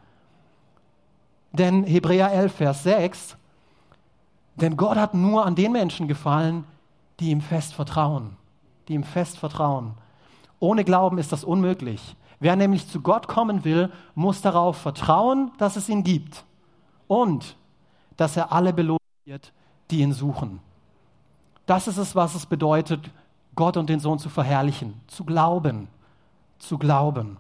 Denn 1.52 1.84
Hebräer 1.84 2.32
11, 2.32 2.54
Vers 2.54 2.82
6, 2.82 3.36
denn 4.56 4.76
Gott 4.76 4.96
hat 4.96 5.14
nur 5.14 5.44
an 5.44 5.54
den 5.54 5.72
Menschen 5.72 6.08
gefallen, 6.08 6.64
die 7.20 7.30
ihm 7.30 7.40
fest 7.40 7.74
vertrauen. 7.74 8.36
Die 8.88 8.94
ihm 8.94 9.04
fest 9.04 9.38
vertrauen. 9.38 9.94
Ohne 10.58 10.84
Glauben 10.84 11.18
ist 11.18 11.32
das 11.32 11.44
unmöglich. 11.44 12.16
Wer 12.38 12.56
nämlich 12.56 12.88
zu 12.88 13.00
Gott 13.00 13.28
kommen 13.28 13.64
will, 13.64 13.90
muss 14.14 14.42
darauf 14.42 14.76
vertrauen, 14.76 15.50
dass 15.58 15.76
es 15.76 15.88
ihn 15.88 16.04
gibt 16.04 16.44
und 17.08 17.56
dass 18.16 18.36
er 18.36 18.52
alle 18.52 18.72
belohnen 18.72 18.98
wird, 19.24 19.52
die 19.90 20.00
ihn 20.00 20.12
suchen. 20.12 20.60
Das 21.64 21.88
ist 21.88 21.96
es, 21.96 22.14
was 22.14 22.34
es 22.34 22.46
bedeutet, 22.46 23.10
Gott 23.54 23.76
und 23.76 23.88
den 23.88 24.00
Sohn 24.00 24.18
zu 24.18 24.28
verherrlichen, 24.28 25.00
zu 25.06 25.24
glauben, 25.24 25.88
zu 26.58 26.78
glauben. 26.78 27.38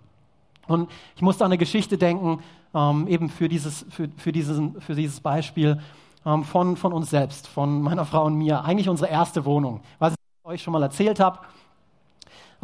Und 0.66 0.90
ich 1.14 1.22
musste 1.22 1.44
an 1.44 1.52
eine 1.52 1.58
Geschichte 1.58 1.98
denken, 1.98 2.42
ähm, 2.74 3.06
eben 3.06 3.28
für 3.28 3.48
dieses, 3.48 3.86
für, 3.90 4.08
für, 4.16 4.32
diesen, 4.32 4.80
für 4.80 4.94
dieses 4.94 5.20
Beispiel 5.20 5.80
ähm, 6.24 6.42
von, 6.42 6.76
von 6.76 6.92
uns 6.92 7.10
selbst, 7.10 7.46
von 7.46 7.82
meiner 7.82 8.04
Frau 8.04 8.24
und 8.24 8.34
mir. 8.34 8.64
Eigentlich 8.64 8.88
unsere 8.88 9.10
erste 9.10 9.44
Wohnung, 9.44 9.80
was 9.98 10.12
ich 10.12 10.46
euch 10.50 10.62
schon 10.62 10.72
mal 10.72 10.82
erzählt 10.82 11.20
habe. 11.20 11.40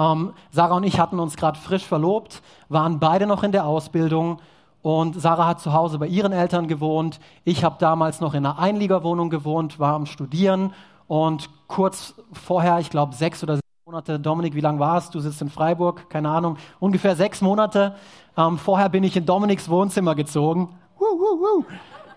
Ähm, 0.03 0.33
Sarah 0.51 0.77
und 0.77 0.85
ich 0.85 0.99
hatten 0.99 1.21
uns 1.21 1.37
gerade 1.37 1.59
frisch 1.59 1.87
verlobt, 1.87 2.43
waren 2.69 2.99
beide 2.99 3.27
noch 3.27 3.43
in 3.43 3.53
der 3.53 3.67
Ausbildung 3.67 4.38
und 4.83 5.21
Sarah 5.21 5.47
hat 5.47 5.61
zu 5.61 5.73
Hause 5.73 5.99
bei 5.99 6.09
ihren 6.09 6.33
Eltern 6.33 6.67
gewohnt. 6.67 7.21
Ich 7.45 7.62
habe 7.62 7.77
damals 7.79 8.21
noch 8.21 8.35
in 8.35 8.45
einer 8.45 8.59
Einliegerwohnung 8.59 9.31
gewohnt, 9.31 9.79
war 9.79 9.95
am 9.95 10.07
Studieren 10.07 10.73
und 11.07 11.51
kurz 11.69 12.15
vorher, 12.33 12.79
ich 12.81 12.91
glaube 12.91 13.15
sechs 13.15 13.43
oder 13.43 13.57
sieben 13.57 13.62
Monate, 13.87 14.19
Dominik, 14.19 14.55
wie 14.55 14.61
lange 14.61 14.81
war 14.81 14.99
es? 14.99 15.11
Du 15.11 15.21
sitzt 15.21 15.41
in 15.43 15.51
Freiburg, 15.51 16.11
keine 16.11 16.31
Ahnung, 16.31 16.57
ungefähr 16.81 17.15
sechs 17.15 17.41
Monate. 17.41 17.95
Ähm, 18.37 18.59
vorher 18.59 18.88
bin 18.88 19.05
ich 19.05 19.17
in 19.17 19.27
Dominiks 19.27 19.69
Wohnzimmer 19.69 20.15
gezogen. 20.15 20.71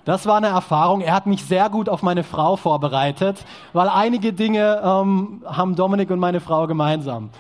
Das 0.06 0.28
war 0.28 0.38
eine 0.38 0.48
Erfahrung. 0.48 1.02
Er 1.02 1.15
hat 1.15 1.26
mich 1.26 1.43
sehr 1.43 1.69
gut 1.69 1.89
auf 1.89 2.04
meine 2.04 2.24
Frau 2.24 2.56
vorbereitet, 2.56 3.43
weil 3.74 3.89
einige 3.89 4.34
Dinge 4.34 4.82
ähm, 4.84 5.43
haben 5.45 5.76
Dominik 5.76 6.12
und 6.12 6.19
meine 6.19 6.39
Frau 6.39 6.67
gemeinsam. 6.67 7.32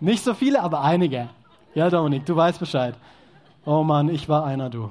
Nicht 0.00 0.24
so 0.24 0.32
viele, 0.32 0.62
aber 0.62 0.80
einige. 0.80 1.28
Ja, 1.74 1.90
Dominik, 1.90 2.24
du 2.24 2.34
weißt 2.34 2.58
Bescheid. 2.58 2.94
Oh 3.66 3.82
Mann, 3.82 4.08
ich 4.08 4.28
war 4.30 4.44
einer, 4.46 4.70
du. 4.70 4.90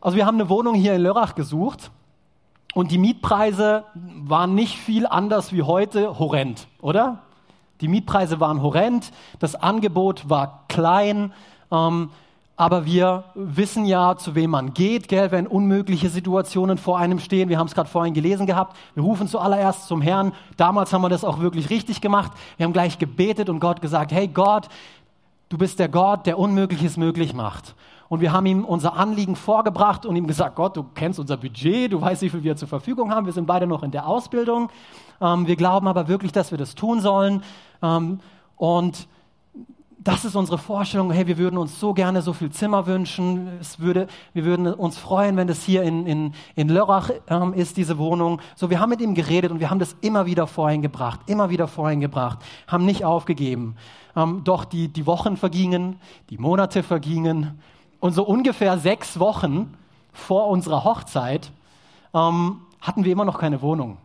Also 0.00 0.16
wir 0.16 0.26
haben 0.26 0.40
eine 0.40 0.48
Wohnung 0.48 0.74
hier 0.74 0.94
in 0.94 1.02
Lörrach 1.02 1.36
gesucht 1.36 1.92
und 2.74 2.90
die 2.90 2.98
Mietpreise 2.98 3.84
waren 3.94 4.56
nicht 4.56 4.76
viel 4.76 5.06
anders 5.06 5.52
wie 5.52 5.62
heute, 5.62 6.18
horrend, 6.18 6.66
oder? 6.80 7.20
Die 7.80 7.86
Mietpreise 7.86 8.40
waren 8.40 8.60
horrend, 8.60 9.12
das 9.38 9.54
Angebot 9.54 10.28
war 10.28 10.64
klein, 10.68 11.32
ähm, 11.70 12.10
aber 12.56 12.86
wir 12.86 13.24
wissen 13.34 13.84
ja, 13.84 14.16
zu 14.16 14.34
wem 14.34 14.50
man 14.50 14.72
geht, 14.72 15.08
gell, 15.08 15.30
wenn 15.30 15.46
unmögliche 15.46 16.08
Situationen 16.08 16.78
vor 16.78 16.98
einem 16.98 17.18
stehen. 17.18 17.50
Wir 17.50 17.58
haben 17.58 17.66
es 17.66 17.74
gerade 17.74 17.88
vorhin 17.88 18.14
gelesen 18.14 18.46
gehabt. 18.46 18.76
Wir 18.94 19.02
rufen 19.02 19.28
zuallererst 19.28 19.86
zum 19.86 20.00
Herrn. 20.00 20.32
Damals 20.56 20.92
haben 20.92 21.02
wir 21.02 21.10
das 21.10 21.22
auch 21.22 21.40
wirklich 21.40 21.68
richtig 21.68 22.00
gemacht. 22.00 22.32
Wir 22.56 22.64
haben 22.64 22.72
gleich 22.72 22.98
gebetet 22.98 23.50
und 23.50 23.60
Gott 23.60 23.82
gesagt, 23.82 24.10
hey 24.10 24.26
Gott, 24.26 24.68
du 25.50 25.58
bist 25.58 25.78
der 25.78 25.90
Gott, 25.90 26.24
der 26.24 26.38
Unmögliches 26.38 26.96
möglich 26.96 27.34
macht. 27.34 27.74
Und 28.08 28.20
wir 28.20 28.32
haben 28.32 28.46
ihm 28.46 28.64
unser 28.64 28.94
Anliegen 28.94 29.36
vorgebracht 29.36 30.06
und 30.06 30.16
ihm 30.16 30.26
gesagt, 30.26 30.56
Gott, 30.56 30.76
du 30.78 30.84
kennst 30.94 31.18
unser 31.18 31.36
Budget, 31.36 31.92
du 31.92 32.00
weißt, 32.00 32.22
wie 32.22 32.30
viel 32.30 32.42
wir 32.42 32.56
zur 32.56 32.68
Verfügung 32.68 33.10
haben. 33.10 33.26
Wir 33.26 33.32
sind 33.34 33.46
beide 33.46 33.66
noch 33.66 33.82
in 33.82 33.90
der 33.90 34.06
Ausbildung. 34.06 34.70
Ähm, 35.20 35.46
wir 35.46 35.56
glauben 35.56 35.88
aber 35.88 36.08
wirklich, 36.08 36.32
dass 36.32 36.52
wir 36.52 36.58
das 36.58 36.74
tun 36.74 37.00
sollen. 37.00 37.42
Ähm, 37.82 38.20
und 38.56 39.08
das 40.06 40.24
ist 40.24 40.36
unsere 40.36 40.56
Vorstellung. 40.56 41.10
Hey, 41.10 41.26
wir 41.26 41.36
würden 41.36 41.58
uns 41.58 41.80
so 41.80 41.92
gerne 41.92 42.22
so 42.22 42.32
viel 42.32 42.50
Zimmer 42.50 42.86
wünschen. 42.86 43.48
Es 43.60 43.80
würde, 43.80 44.06
wir 44.34 44.44
würden 44.44 44.72
uns 44.72 44.96
freuen, 44.96 45.36
wenn 45.36 45.48
das 45.48 45.64
hier 45.64 45.82
in, 45.82 46.06
in, 46.06 46.32
in 46.54 46.68
Lörrach 46.68 47.10
ähm, 47.26 47.52
ist, 47.52 47.76
diese 47.76 47.98
Wohnung. 47.98 48.40
So, 48.54 48.70
wir 48.70 48.78
haben 48.78 48.90
mit 48.90 49.00
ihm 49.00 49.14
geredet 49.14 49.50
und 49.50 49.58
wir 49.58 49.68
haben 49.68 49.80
das 49.80 49.96
immer 50.02 50.24
wieder 50.24 50.46
vorhin 50.46 50.80
gebracht, 50.80 51.20
immer 51.26 51.50
wieder 51.50 51.66
vorhin 51.66 51.98
gebracht, 51.98 52.38
haben 52.68 52.84
nicht 52.84 53.04
aufgegeben. 53.04 53.74
Ähm, 54.14 54.42
doch 54.44 54.64
die, 54.64 54.86
die 54.86 55.06
Wochen 55.06 55.36
vergingen, 55.36 55.98
die 56.30 56.38
Monate 56.38 56.84
vergingen 56.84 57.58
und 57.98 58.12
so 58.12 58.22
ungefähr 58.22 58.78
sechs 58.78 59.18
Wochen 59.18 59.74
vor 60.12 60.46
unserer 60.46 60.84
Hochzeit 60.84 61.50
ähm, 62.14 62.60
hatten 62.80 63.02
wir 63.02 63.10
immer 63.10 63.24
noch 63.24 63.40
keine 63.40 63.60
Wohnung. 63.60 63.96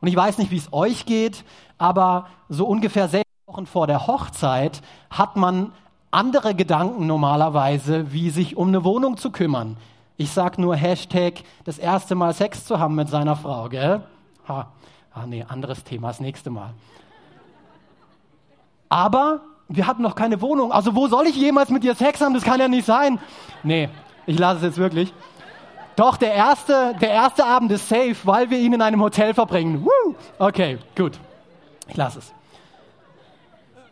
Und 0.00 0.08
ich 0.08 0.16
weiß 0.16 0.38
nicht, 0.38 0.50
wie 0.50 0.56
es 0.56 0.72
euch 0.72 1.06
geht, 1.06 1.44
aber 1.78 2.26
so 2.48 2.66
ungefähr 2.66 3.06
sechs 3.06 3.25
Wochen 3.48 3.66
vor 3.66 3.86
der 3.86 4.08
Hochzeit 4.08 4.82
hat 5.08 5.36
man 5.36 5.70
andere 6.10 6.56
Gedanken 6.56 7.06
normalerweise, 7.06 8.12
wie 8.12 8.30
sich 8.30 8.56
um 8.56 8.66
eine 8.66 8.82
Wohnung 8.82 9.18
zu 9.18 9.30
kümmern. 9.30 9.76
Ich 10.16 10.32
sag 10.32 10.58
nur 10.58 10.74
Hashtag 10.74 11.44
das 11.64 11.78
erste 11.78 12.16
Mal 12.16 12.34
Sex 12.34 12.64
zu 12.64 12.80
haben 12.80 12.96
mit 12.96 13.08
seiner 13.08 13.36
Frau, 13.36 13.68
gell? 13.68 14.00
Ha. 14.48 14.66
Ah, 15.14 15.26
nee, 15.28 15.44
anderes 15.46 15.84
Thema, 15.84 16.08
das 16.08 16.18
nächste 16.18 16.50
Mal. 16.50 16.74
Aber 18.88 19.42
wir 19.68 19.86
hatten 19.86 20.02
noch 20.02 20.16
keine 20.16 20.40
Wohnung. 20.40 20.72
Also 20.72 20.96
wo 20.96 21.06
soll 21.06 21.28
ich 21.28 21.36
jemals 21.36 21.70
mit 21.70 21.84
dir 21.84 21.94
Sex 21.94 22.20
haben? 22.20 22.34
Das 22.34 22.42
kann 22.42 22.58
ja 22.58 22.66
nicht 22.66 22.84
sein. 22.84 23.20
Nee, 23.62 23.88
ich 24.26 24.40
lasse 24.40 24.56
es 24.56 24.62
jetzt 24.64 24.78
wirklich. 24.78 25.14
Doch, 25.94 26.16
der 26.16 26.34
erste, 26.34 26.96
der 27.00 27.10
erste 27.10 27.44
Abend 27.44 27.70
ist 27.70 27.88
safe, 27.88 28.16
weil 28.24 28.50
wir 28.50 28.58
ihn 28.58 28.72
in 28.72 28.82
einem 28.82 29.00
Hotel 29.00 29.34
verbringen. 29.34 29.84
Woo! 29.84 30.16
Okay, 30.40 30.78
gut. 30.96 31.20
Ich 31.86 31.96
lasse 31.96 32.18
es. 32.18 32.35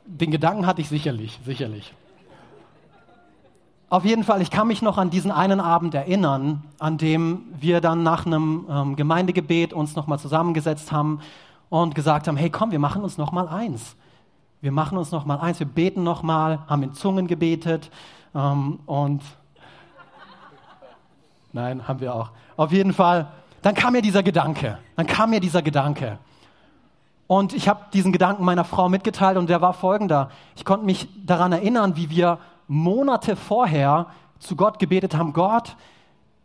Den 0.06 0.30
Gedanken 0.30 0.66
hatte 0.66 0.80
ich 0.80 0.88
sicherlich, 0.88 1.38
sicherlich. 1.44 1.94
Auf 3.88 4.04
jeden 4.04 4.24
Fall, 4.24 4.42
ich 4.42 4.50
kann 4.50 4.66
mich 4.66 4.82
noch 4.82 4.98
an 4.98 5.10
diesen 5.10 5.30
einen 5.30 5.60
Abend 5.60 5.94
erinnern, 5.94 6.64
an 6.78 6.98
dem 6.98 7.42
wir 7.60 7.80
dann 7.80 8.02
nach 8.02 8.26
einem 8.26 8.66
ähm, 8.68 8.96
Gemeindegebet 8.96 9.72
uns 9.72 9.94
nochmal 9.94 10.18
zusammengesetzt 10.18 10.90
haben 10.90 11.20
und 11.68 11.94
gesagt 11.94 12.26
haben, 12.26 12.36
hey 12.36 12.50
komm, 12.50 12.70
wir 12.70 12.78
machen 12.78 13.02
uns 13.02 13.18
nochmal 13.18 13.48
eins. 13.48 13.94
Wir 14.60 14.72
machen 14.72 14.98
uns 14.98 15.12
nochmal 15.12 15.38
eins, 15.38 15.60
wir 15.60 15.66
beten 15.66 16.02
nochmal, 16.02 16.60
haben 16.66 16.82
in 16.82 16.94
Zungen 16.94 17.26
gebetet 17.26 17.90
ähm, 18.34 18.80
und 18.86 19.22
Nein, 21.52 21.86
haben 21.86 22.00
wir 22.00 22.14
auch. 22.14 22.30
Auf 22.56 22.72
jeden 22.72 22.92
Fall, 22.92 23.28
dann 23.62 23.74
kam 23.74 23.92
mir 23.92 24.02
dieser 24.02 24.22
Gedanke. 24.22 24.78
Dann 24.96 25.06
kam 25.06 25.30
mir 25.30 25.40
dieser 25.40 25.62
Gedanke. 25.62 26.18
Und 27.26 27.54
ich 27.54 27.68
habe 27.68 27.80
diesen 27.92 28.12
Gedanken 28.12 28.44
meiner 28.44 28.64
Frau 28.64 28.88
mitgeteilt 28.88 29.38
und 29.38 29.48
der 29.48 29.60
war 29.60 29.72
folgender. 29.72 30.30
Ich 30.56 30.64
konnte 30.64 30.84
mich 30.84 31.08
daran 31.24 31.52
erinnern, 31.52 31.96
wie 31.96 32.10
wir 32.10 32.38
Monate 32.68 33.36
vorher 33.36 34.06
zu 34.38 34.56
Gott 34.56 34.78
gebetet 34.78 35.16
haben, 35.16 35.32
Gott, 35.32 35.76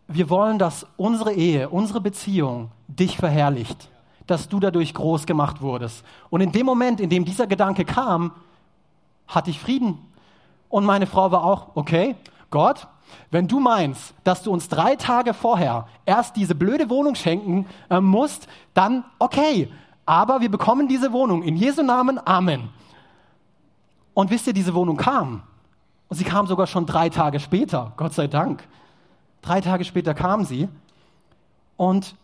wir 0.07 0.29
wollen, 0.29 0.57
dass 0.57 0.87
unsere 0.97 1.33
Ehe, 1.33 1.69
unsere 1.69 2.01
Beziehung 2.01 2.71
dich 2.87 3.17
verherrlicht, 3.17 3.89
dass 4.25 4.49
du 4.49 4.59
dadurch 4.59 4.93
groß 4.93 5.25
gemacht 5.25 5.61
wurdest. 5.61 6.03
Und 6.29 6.41
in 6.41 6.51
dem 6.51 6.65
Moment, 6.65 6.99
in 6.99 7.09
dem 7.09 7.25
dieser 7.25 7.45
Gedanke 7.45 7.85
kam, 7.85 8.31
hatte 9.27 9.51
ich 9.51 9.59
Frieden. 9.59 9.99
Und 10.69 10.85
meine 10.85 11.05
Frau 11.05 11.31
war 11.31 11.43
auch, 11.43 11.67
okay, 11.75 12.15
Gott, 12.49 12.87
wenn 13.31 13.47
du 13.47 13.59
meinst, 13.59 14.13
dass 14.23 14.43
du 14.43 14.51
uns 14.51 14.67
drei 14.69 14.95
Tage 14.95 15.33
vorher 15.33 15.87
erst 16.05 16.35
diese 16.35 16.55
blöde 16.55 16.89
Wohnung 16.89 17.15
schenken 17.15 17.65
äh, 17.89 17.99
musst, 17.99 18.47
dann 18.73 19.03
okay. 19.19 19.69
Aber 20.09 20.41
wir 20.41 20.49
bekommen 20.49 20.87
diese 20.87 21.13
Wohnung 21.13 21.43
in 21.43 21.55
Jesu 21.55 21.83
Namen. 21.83 22.19
Amen. 22.25 22.69
Und 24.15 24.31
wisst 24.31 24.47
ihr, 24.47 24.53
diese 24.53 24.73
Wohnung 24.73 24.97
kam. 24.97 25.43
Und 26.07 26.17
sie 26.17 26.23
kam 26.23 26.47
sogar 26.47 26.65
schon 26.65 26.87
drei 26.87 27.09
Tage 27.09 27.39
später, 27.39 27.93
Gott 27.95 28.15
sei 28.15 28.25
Dank. 28.25 28.67
Drei 29.43 29.61
Tage 29.61 29.85
später 29.85 30.15
kam 30.15 30.45
sie. 30.45 30.67
Und 31.77 32.15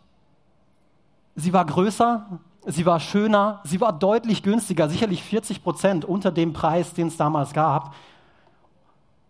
sie 1.36 1.54
war 1.54 1.64
größer, 1.64 2.26
sie 2.66 2.88
war 2.88 3.00
schöner, 3.00 3.62
sie 3.66 3.80
war 3.80 3.94
deutlich 3.94 4.42
günstiger, 4.42 4.90
sicherlich 4.90 5.22
40 5.22 5.62
Prozent 5.62 6.06
unter 6.06 6.32
dem 6.32 6.54
Preis, 6.54 6.96
den 6.96 7.10
es 7.10 7.18
damals 7.18 7.54
gab. 7.54 7.94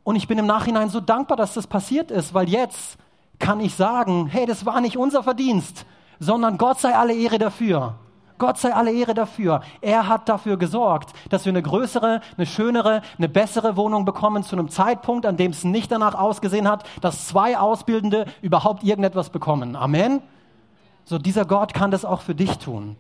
Und 0.06 0.16
ich 0.16 0.30
bin 0.30 0.38
im 0.38 0.46
Nachhinein 0.46 0.90
so 0.90 1.02
dankbar, 1.02 1.36
dass 1.36 1.56
das 1.56 1.68
passiert 1.68 2.10
ist, 2.10 2.34
weil 2.34 2.48
jetzt 2.48 2.98
kann 3.38 3.60
ich 3.60 3.76
sagen, 3.76 4.28
hey, 4.28 4.46
das 4.46 4.66
war 4.66 4.80
nicht 4.80 4.96
unser 4.96 5.24
Verdienst, 5.24 5.86
sondern 6.20 6.58
Gott 6.58 6.80
sei 6.80 6.96
alle 6.96 7.14
Ehre 7.14 7.38
dafür. 7.38 7.96
Gott 8.38 8.58
sei 8.58 8.74
alle 8.74 8.92
Ehre 8.92 9.14
dafür. 9.14 9.62
Er 9.82 10.08
hat 10.08 10.28
dafür 10.28 10.58
gesorgt, 10.58 11.14
dass 11.30 11.46
wir 11.46 11.52
eine 11.52 11.62
größere, 11.62 12.22
eine 12.36 12.46
schönere, 12.46 13.02
eine 13.18 13.30
bessere 13.30 13.78
Wohnung 13.78 14.04
bekommen 14.04 14.44
zu 14.44 14.56
einem 14.56 14.70
Zeitpunkt, 14.70 15.26
an 15.26 15.38
dem 15.38 15.52
es 15.52 15.64
nicht 15.64 15.92
danach 15.92 16.16
ausgesehen 16.16 16.68
hat, 16.68 16.86
dass 17.02 17.28
zwei 17.28 17.58
Ausbildende 17.58 18.26
überhaupt 18.42 18.84
irgendetwas 18.84 19.30
bekommen. 19.30 19.76
Amen. 19.76 20.22
So, 21.06 21.18
dieser 21.18 21.46
Gott 21.46 21.74
kann 21.74 21.92
das 21.92 22.04
auch 22.04 22.22
für 22.22 22.36
dich 22.36 22.58
tun. 22.58 22.98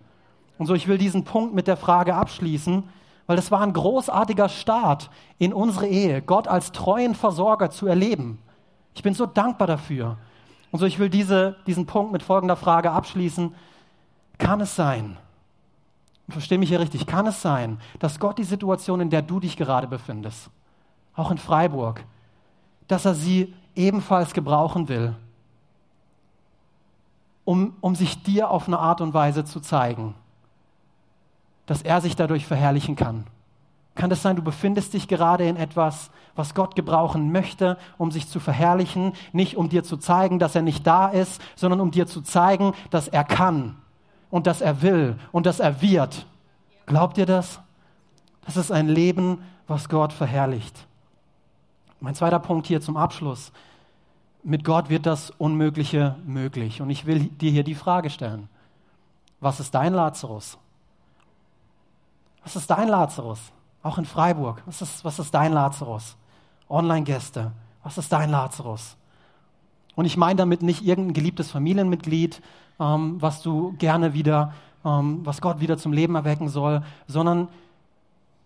Und 0.57 0.67
so, 0.67 0.73
ich 0.73 0.87
will 0.87 0.97
diesen 0.97 1.25
Punkt 1.25 1.53
mit 1.53 1.67
der 1.67 1.75
Frage 1.75 2.15
abschließen, 2.15 2.83
weil 3.27 3.35
das 3.35 3.51
war 3.51 3.61
ein 3.61 3.73
großartiger 3.73 4.49
Start 4.49 5.09
in 5.37 5.53
unsere 5.53 5.87
Ehe, 5.87 6.21
Gott 6.21 6.47
als 6.47 6.71
treuen 6.71 7.15
Versorger 7.15 7.71
zu 7.71 7.87
erleben. 7.87 8.39
Ich 8.93 9.03
bin 9.03 9.13
so 9.13 9.25
dankbar 9.25 9.67
dafür. 9.67 10.17
Und 10.71 10.79
so, 10.79 10.85
ich 10.85 10.99
will 10.99 11.09
diese, 11.09 11.57
diesen 11.67 11.85
Punkt 11.85 12.11
mit 12.11 12.23
folgender 12.23 12.55
Frage 12.55 12.91
abschließen. 12.91 13.53
Kann 14.37 14.61
es 14.61 14.75
sein, 14.75 15.17
verstehe 16.29 16.57
mich 16.57 16.69
hier 16.69 16.79
richtig, 16.79 17.05
kann 17.05 17.27
es 17.27 17.41
sein, 17.41 17.79
dass 17.99 18.19
Gott 18.19 18.37
die 18.37 18.43
Situation, 18.43 19.01
in 19.01 19.09
der 19.09 19.21
du 19.21 19.39
dich 19.39 19.57
gerade 19.57 19.87
befindest, 19.87 20.49
auch 21.15 21.31
in 21.31 21.37
Freiburg, 21.37 22.03
dass 22.87 23.05
er 23.05 23.13
sie 23.13 23.53
ebenfalls 23.75 24.33
gebrauchen 24.33 24.87
will, 24.87 25.15
um, 27.43 27.75
um 27.81 27.95
sich 27.95 28.23
dir 28.23 28.49
auf 28.49 28.67
eine 28.67 28.79
Art 28.79 29.01
und 29.01 29.13
Weise 29.13 29.45
zu 29.45 29.59
zeigen? 29.59 30.15
dass 31.65 31.81
er 31.81 32.01
sich 32.01 32.15
dadurch 32.15 32.45
verherrlichen 32.45 32.95
kann. 32.95 33.25
Kann 33.95 34.11
es 34.11 34.21
sein, 34.21 34.35
du 34.35 34.41
befindest 34.41 34.93
dich 34.93 35.07
gerade 35.07 35.47
in 35.47 35.55
etwas, 35.55 36.11
was 36.35 36.53
Gott 36.53 36.75
gebrauchen 36.75 37.31
möchte, 37.31 37.77
um 37.97 38.11
sich 38.11 38.27
zu 38.27 38.39
verherrlichen, 38.39 39.13
nicht 39.31 39.55
um 39.55 39.69
dir 39.69 39.83
zu 39.83 39.97
zeigen, 39.97 40.37
dass 40.37 40.55
er 40.55 40.61
nicht 40.61 40.85
da 40.85 41.07
ist, 41.07 41.41
sondern 41.55 41.79
um 41.79 41.91
dir 41.91 42.05
zu 42.05 42.21
zeigen, 42.21 42.73
dass 42.89 43.07
er 43.07 43.23
kann 43.23 43.77
und 44.35 44.47
dass 44.47 44.59
er 44.59 44.81
will 44.81 45.17
und 45.31 45.45
dass 45.45 45.61
er 45.61 45.81
wird. 45.81 46.25
Glaubt 46.87 47.17
ihr 47.17 47.25
das? 47.25 47.61
Das 48.41 48.57
ist 48.57 48.69
ein 48.69 48.89
Leben, 48.89 49.41
was 49.65 49.87
Gott 49.87 50.11
verherrlicht. 50.11 50.87
Mein 52.01 52.15
zweiter 52.15 52.39
Punkt 52.39 52.67
hier 52.67 52.81
zum 52.81 52.97
Abschluss. 52.97 53.53
Mit 54.43 54.65
Gott 54.65 54.89
wird 54.89 55.05
das 55.05 55.29
Unmögliche 55.29 56.17
möglich. 56.25 56.81
Und 56.81 56.89
ich 56.89 57.05
will 57.05 57.29
dir 57.29 57.49
hier 57.49 57.63
die 57.63 57.75
Frage 57.75 58.09
stellen. 58.09 58.49
Was 59.39 59.61
ist 59.61 59.73
dein 59.73 59.93
Lazarus? 59.93 60.57
Was 62.43 62.57
ist 62.57 62.69
dein 62.69 62.89
Lazarus? 62.89 63.39
Auch 63.83 63.97
in 63.97 64.05
Freiburg. 64.05 64.61
Was 64.65 64.81
ist, 64.81 65.05
was 65.05 65.17
ist 65.17 65.33
dein 65.33 65.53
Lazarus? 65.53 66.17
Online-Gäste. 66.67 67.53
Was 67.83 67.97
ist 67.97 68.11
dein 68.11 68.31
Lazarus? 68.31 68.97
Und 69.95 70.05
ich 70.05 70.17
meine 70.17 70.37
damit 70.37 70.61
nicht 70.61 70.85
irgendein 70.85 71.13
geliebtes 71.13 71.51
Familienmitglied, 71.51 72.41
ähm, 72.79 73.21
was 73.21 73.41
du 73.41 73.73
gerne 73.77 74.13
wieder, 74.13 74.53
ähm, 74.83 75.21
was 75.23 75.41
Gott 75.41 75.59
wieder 75.59 75.77
zum 75.77 75.93
Leben 75.93 76.15
erwecken 76.15 76.49
soll, 76.49 76.83
sondern 77.07 77.47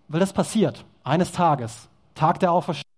weil 0.08 0.20
das 0.20 0.34
passiert, 0.34 0.86
eines 1.04 1.32
Tages, 1.32 1.88
Tag 2.16 2.40
der 2.40 2.52
Auferstehung, 2.52 2.90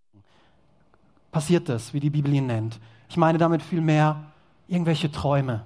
passiert 1.32 1.70
das, 1.70 1.94
wie 1.94 2.00
die 2.00 2.10
Bibel 2.10 2.34
ihn 2.34 2.48
nennt. 2.48 2.80
Ich 3.10 3.18
meine 3.18 3.38
damit 3.38 3.62
vielmehr 3.62 4.24
irgendwelche 4.68 5.12
Träume, 5.12 5.64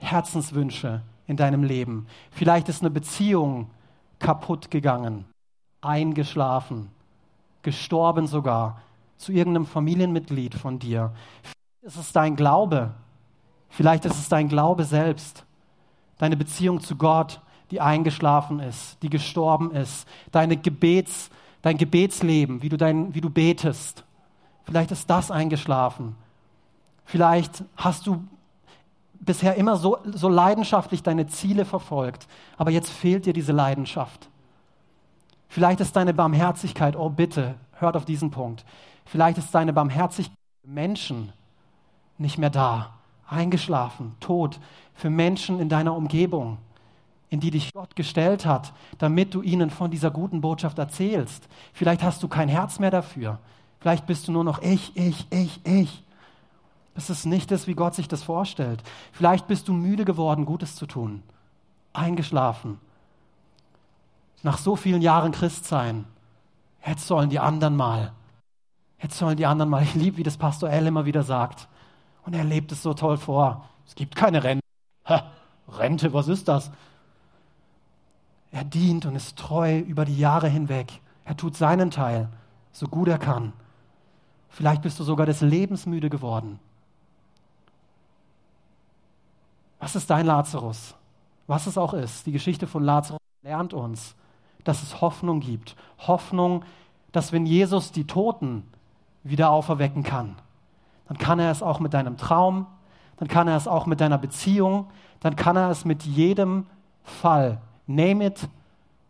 Herzenswünsche 0.00 1.02
in 1.26 1.36
deinem 1.36 1.62
Leben. 1.62 2.06
Vielleicht 2.30 2.68
ist 2.68 2.82
eine 2.82 2.90
Beziehung 2.90 3.70
kaputt 4.18 4.70
gegangen, 4.70 5.24
eingeschlafen, 5.80 6.90
gestorben 7.62 8.26
sogar 8.26 8.80
zu 9.18 9.32
irgendeinem 9.32 9.66
Familienmitglied 9.66 10.54
von 10.54 10.78
dir. 10.78 11.12
Vielleicht 11.42 11.94
ist 11.94 11.96
es 11.96 12.12
dein 12.12 12.36
Glaube, 12.36 12.94
vielleicht 13.68 14.04
ist 14.04 14.18
es 14.18 14.28
dein 14.28 14.48
Glaube 14.48 14.84
selbst, 14.84 15.44
deine 16.16 16.36
Beziehung 16.36 16.80
zu 16.80 16.96
Gott, 16.96 17.40
die 17.70 17.80
eingeschlafen 17.80 18.60
ist, 18.60 19.02
die 19.02 19.10
gestorben 19.10 19.72
ist, 19.72 20.08
deine 20.32 20.56
Gebets, 20.56 21.30
dein 21.60 21.76
Gebetsleben, 21.76 22.62
wie 22.62 22.68
du, 22.68 22.76
dein, 22.76 23.14
wie 23.14 23.20
du 23.20 23.28
betest. 23.28 24.04
Vielleicht 24.64 24.90
ist 24.90 25.10
das 25.10 25.30
eingeschlafen. 25.30 26.14
Vielleicht 27.04 27.64
hast 27.76 28.06
du 28.06 28.24
bisher 29.20 29.56
immer 29.56 29.76
so, 29.76 29.98
so 30.04 30.28
leidenschaftlich 30.28 31.02
deine 31.02 31.26
Ziele 31.26 31.64
verfolgt, 31.64 32.28
aber 32.56 32.70
jetzt 32.70 32.90
fehlt 32.90 33.26
dir 33.26 33.32
diese 33.32 33.52
Leidenschaft. 33.52 34.28
Vielleicht 35.48 35.80
ist 35.80 35.96
deine 35.96 36.14
Barmherzigkeit, 36.14 36.96
oh 36.96 37.10
bitte, 37.10 37.54
hört 37.72 37.96
auf 37.96 38.04
diesen 38.04 38.30
Punkt, 38.30 38.64
vielleicht 39.08 39.38
ist 39.38 39.54
deine 39.54 39.72
Barmherzigkeit 39.72 40.36
für 40.62 40.70
Menschen 40.70 41.32
nicht 42.18 42.38
mehr 42.38 42.50
da, 42.50 42.94
eingeschlafen, 43.26 44.14
tot, 44.20 44.60
für 44.94 45.10
Menschen 45.10 45.60
in 45.60 45.68
deiner 45.68 45.94
Umgebung 45.94 46.58
in 47.30 47.40
die 47.40 47.50
dich 47.50 47.72
Gott 47.72 47.94
gestellt 47.96 48.46
hat, 48.46 48.72
damit 48.98 49.34
du 49.34 49.42
ihnen 49.42 49.70
von 49.70 49.90
dieser 49.90 50.10
guten 50.10 50.40
Botschaft 50.40 50.78
erzählst. 50.78 51.48
Vielleicht 51.72 52.02
hast 52.02 52.22
du 52.22 52.28
kein 52.28 52.48
Herz 52.48 52.78
mehr 52.78 52.90
dafür. 52.90 53.38
Vielleicht 53.80 54.06
bist 54.06 54.28
du 54.28 54.32
nur 54.32 54.44
noch 54.44 54.62
ich, 54.62 54.96
ich, 54.96 55.26
ich, 55.30 55.60
ich. 55.64 56.04
Das 56.94 57.10
ist 57.10 57.26
nicht 57.26 57.50
das, 57.50 57.66
wie 57.66 57.74
Gott 57.74 57.94
sich 57.94 58.08
das 58.08 58.22
vorstellt. 58.22 58.82
Vielleicht 59.12 59.46
bist 59.46 59.68
du 59.68 59.72
müde 59.72 60.04
geworden, 60.04 60.46
Gutes 60.46 60.74
zu 60.74 60.86
tun. 60.86 61.22
Eingeschlafen. 61.92 62.80
Nach 64.42 64.58
so 64.58 64.74
vielen 64.74 65.02
Jahren 65.02 65.32
Christsein. 65.32 66.06
Jetzt 66.84 67.06
sollen 67.06 67.30
die 67.30 67.38
anderen 67.38 67.76
mal. 67.76 68.12
Jetzt 69.00 69.16
sollen 69.18 69.36
die 69.36 69.46
anderen 69.46 69.70
mal. 69.70 69.82
Ich 69.82 69.94
liebe, 69.94 70.16
wie 70.16 70.22
das 70.22 70.36
Pastor 70.36 70.70
L 70.70 70.86
immer 70.86 71.04
wieder 71.04 71.22
sagt. 71.22 71.68
Und 72.24 72.34
er 72.34 72.44
lebt 72.44 72.72
es 72.72 72.82
so 72.82 72.94
toll 72.94 73.16
vor. 73.16 73.68
Es 73.86 73.94
gibt 73.94 74.16
keine 74.16 74.42
Rente. 74.42 74.64
Ha, 75.06 75.30
Rente, 75.68 76.12
was 76.12 76.28
ist 76.28 76.48
das? 76.48 76.70
Er 78.50 78.64
dient 78.64 79.06
und 79.06 79.14
ist 79.14 79.38
treu 79.38 79.78
über 79.78 80.04
die 80.04 80.18
Jahre 80.18 80.48
hinweg. 80.48 81.00
Er 81.24 81.36
tut 81.36 81.56
seinen 81.56 81.90
Teil, 81.90 82.28
so 82.72 82.86
gut 82.86 83.08
er 83.08 83.18
kann. 83.18 83.52
Vielleicht 84.48 84.82
bist 84.82 84.98
du 84.98 85.04
sogar 85.04 85.26
des 85.26 85.40
Lebens 85.42 85.86
müde 85.86 86.10
geworden. 86.10 86.58
Was 89.78 89.94
ist 89.94 90.10
dein 90.10 90.26
Lazarus? 90.26 90.94
Was 91.46 91.66
es 91.66 91.78
auch 91.78 91.94
ist, 91.94 92.26
die 92.26 92.32
Geschichte 92.32 92.66
von 92.66 92.82
Lazarus 92.82 93.20
lernt 93.42 93.72
uns, 93.72 94.14
dass 94.64 94.82
es 94.82 95.00
Hoffnung 95.00 95.40
gibt. 95.40 95.76
Hoffnung, 95.98 96.64
dass 97.12 97.32
wenn 97.32 97.46
Jesus 97.46 97.92
die 97.92 98.06
Toten 98.06 98.64
wieder 99.28 99.50
auferwecken 99.50 100.02
kann, 100.02 100.36
dann 101.06 101.18
kann 101.18 101.38
er 101.38 101.50
es 101.50 101.62
auch 101.62 101.80
mit 101.80 101.94
deinem 101.94 102.16
Traum, 102.16 102.66
dann 103.16 103.28
kann 103.28 103.48
er 103.48 103.56
es 103.56 103.66
auch 103.68 103.86
mit 103.86 104.00
deiner 104.00 104.18
Beziehung, 104.18 104.86
dann 105.20 105.36
kann 105.36 105.56
er 105.56 105.70
es 105.70 105.84
mit 105.84 106.04
jedem 106.04 106.66
Fall, 107.02 107.58
Name 107.86 108.26
it, 108.26 108.48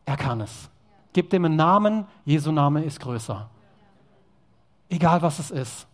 er 0.07 0.17
kann 0.17 0.41
es. 0.41 0.71
Gib 1.13 1.31
dem 1.31 1.45
einen 1.45 1.57
Namen, 1.57 2.05
Jesu 2.25 2.53
Name 2.53 2.85
ist 2.85 3.01
größer. 3.01 3.49
Egal 4.89 5.21
was 5.21 5.39
es 5.39 5.51
ist. 5.51 5.87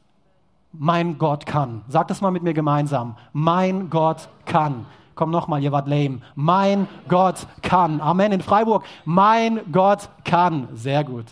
Mein 0.73 1.19
Gott 1.19 1.47
kann. 1.47 1.83
Sag 1.89 2.09
das 2.09 2.21
mal 2.21 2.31
mit 2.31 2.43
mir 2.43 2.55
gemeinsam. 2.55 3.17
Mein 3.33 3.91
Gott 3.91 4.29
kann. 4.45 4.87
Komm 5.15 5.31
nochmal, 5.31 5.63
ihr 5.63 5.73
wart 5.73 5.89
lame. 5.89 6.21
Mein 6.35 6.89
Gott 7.09 7.47
kann. 7.63 8.01
Amen. 8.01 8.33
In 8.33 8.41
Freiburg. 8.41 8.85
Mein 9.05 9.61
Gott 9.71 10.09
kann. 10.25 10.69
Sehr 10.75 11.05
gut. 11.05 11.27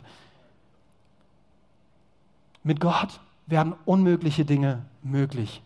Mit 2.63 2.81
Gott 2.81 3.21
werden 3.47 3.75
unmögliche 3.85 4.45
Dinge 4.45 4.85
möglich. 5.03 5.63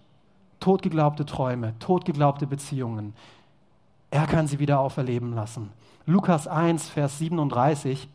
Totgeglaubte 0.61 1.27
Träume, 1.27 1.75
totgeglaubte 1.79 2.47
Beziehungen. 2.47 3.15
Er 4.11 4.27
kann 4.27 4.47
sie 4.47 4.59
wieder 4.59 4.81
auferleben 4.81 5.35
lassen. 5.35 5.71
Lukas 6.07 6.47
1, 6.47 6.89
Vers 6.89 7.19
37. 7.19 8.09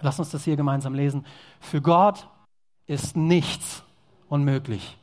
Lass 0.00 0.18
uns 0.18 0.30
das 0.30 0.44
hier 0.44 0.56
gemeinsam 0.56 0.94
lesen. 0.94 1.26
Für 1.60 1.82
Gott 1.82 2.28
ist 2.86 3.16
nichts 3.16 3.82
unmöglich. 4.28 4.96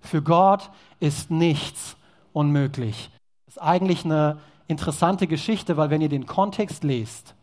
Für 0.00 0.22
Gott 0.22 0.70
ist 1.00 1.30
nichts 1.30 1.96
unmöglich. 2.32 3.10
Das 3.46 3.56
ist 3.56 3.62
eigentlich 3.62 4.04
eine 4.04 4.38
interessante 4.68 5.26
Geschichte, 5.26 5.76
weil 5.76 5.90
wenn 5.90 6.00
ihr 6.00 6.08
den 6.08 6.26
Kontext 6.26 6.84
lest, 6.84 7.34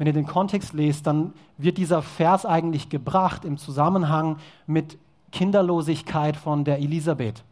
wenn 0.00 0.06
ihr 0.06 0.14
den 0.14 0.26
Kontext 0.26 0.72
lest, 0.72 1.06
dann 1.06 1.34
wird 1.58 1.76
dieser 1.76 2.00
Vers 2.00 2.46
eigentlich 2.46 2.88
gebracht 2.88 3.44
im 3.44 3.58
Zusammenhang 3.58 4.38
mit 4.66 4.96
Kinderlosigkeit 5.30 6.38
von 6.38 6.64
der 6.64 6.78
Elisabeth. 6.78 7.44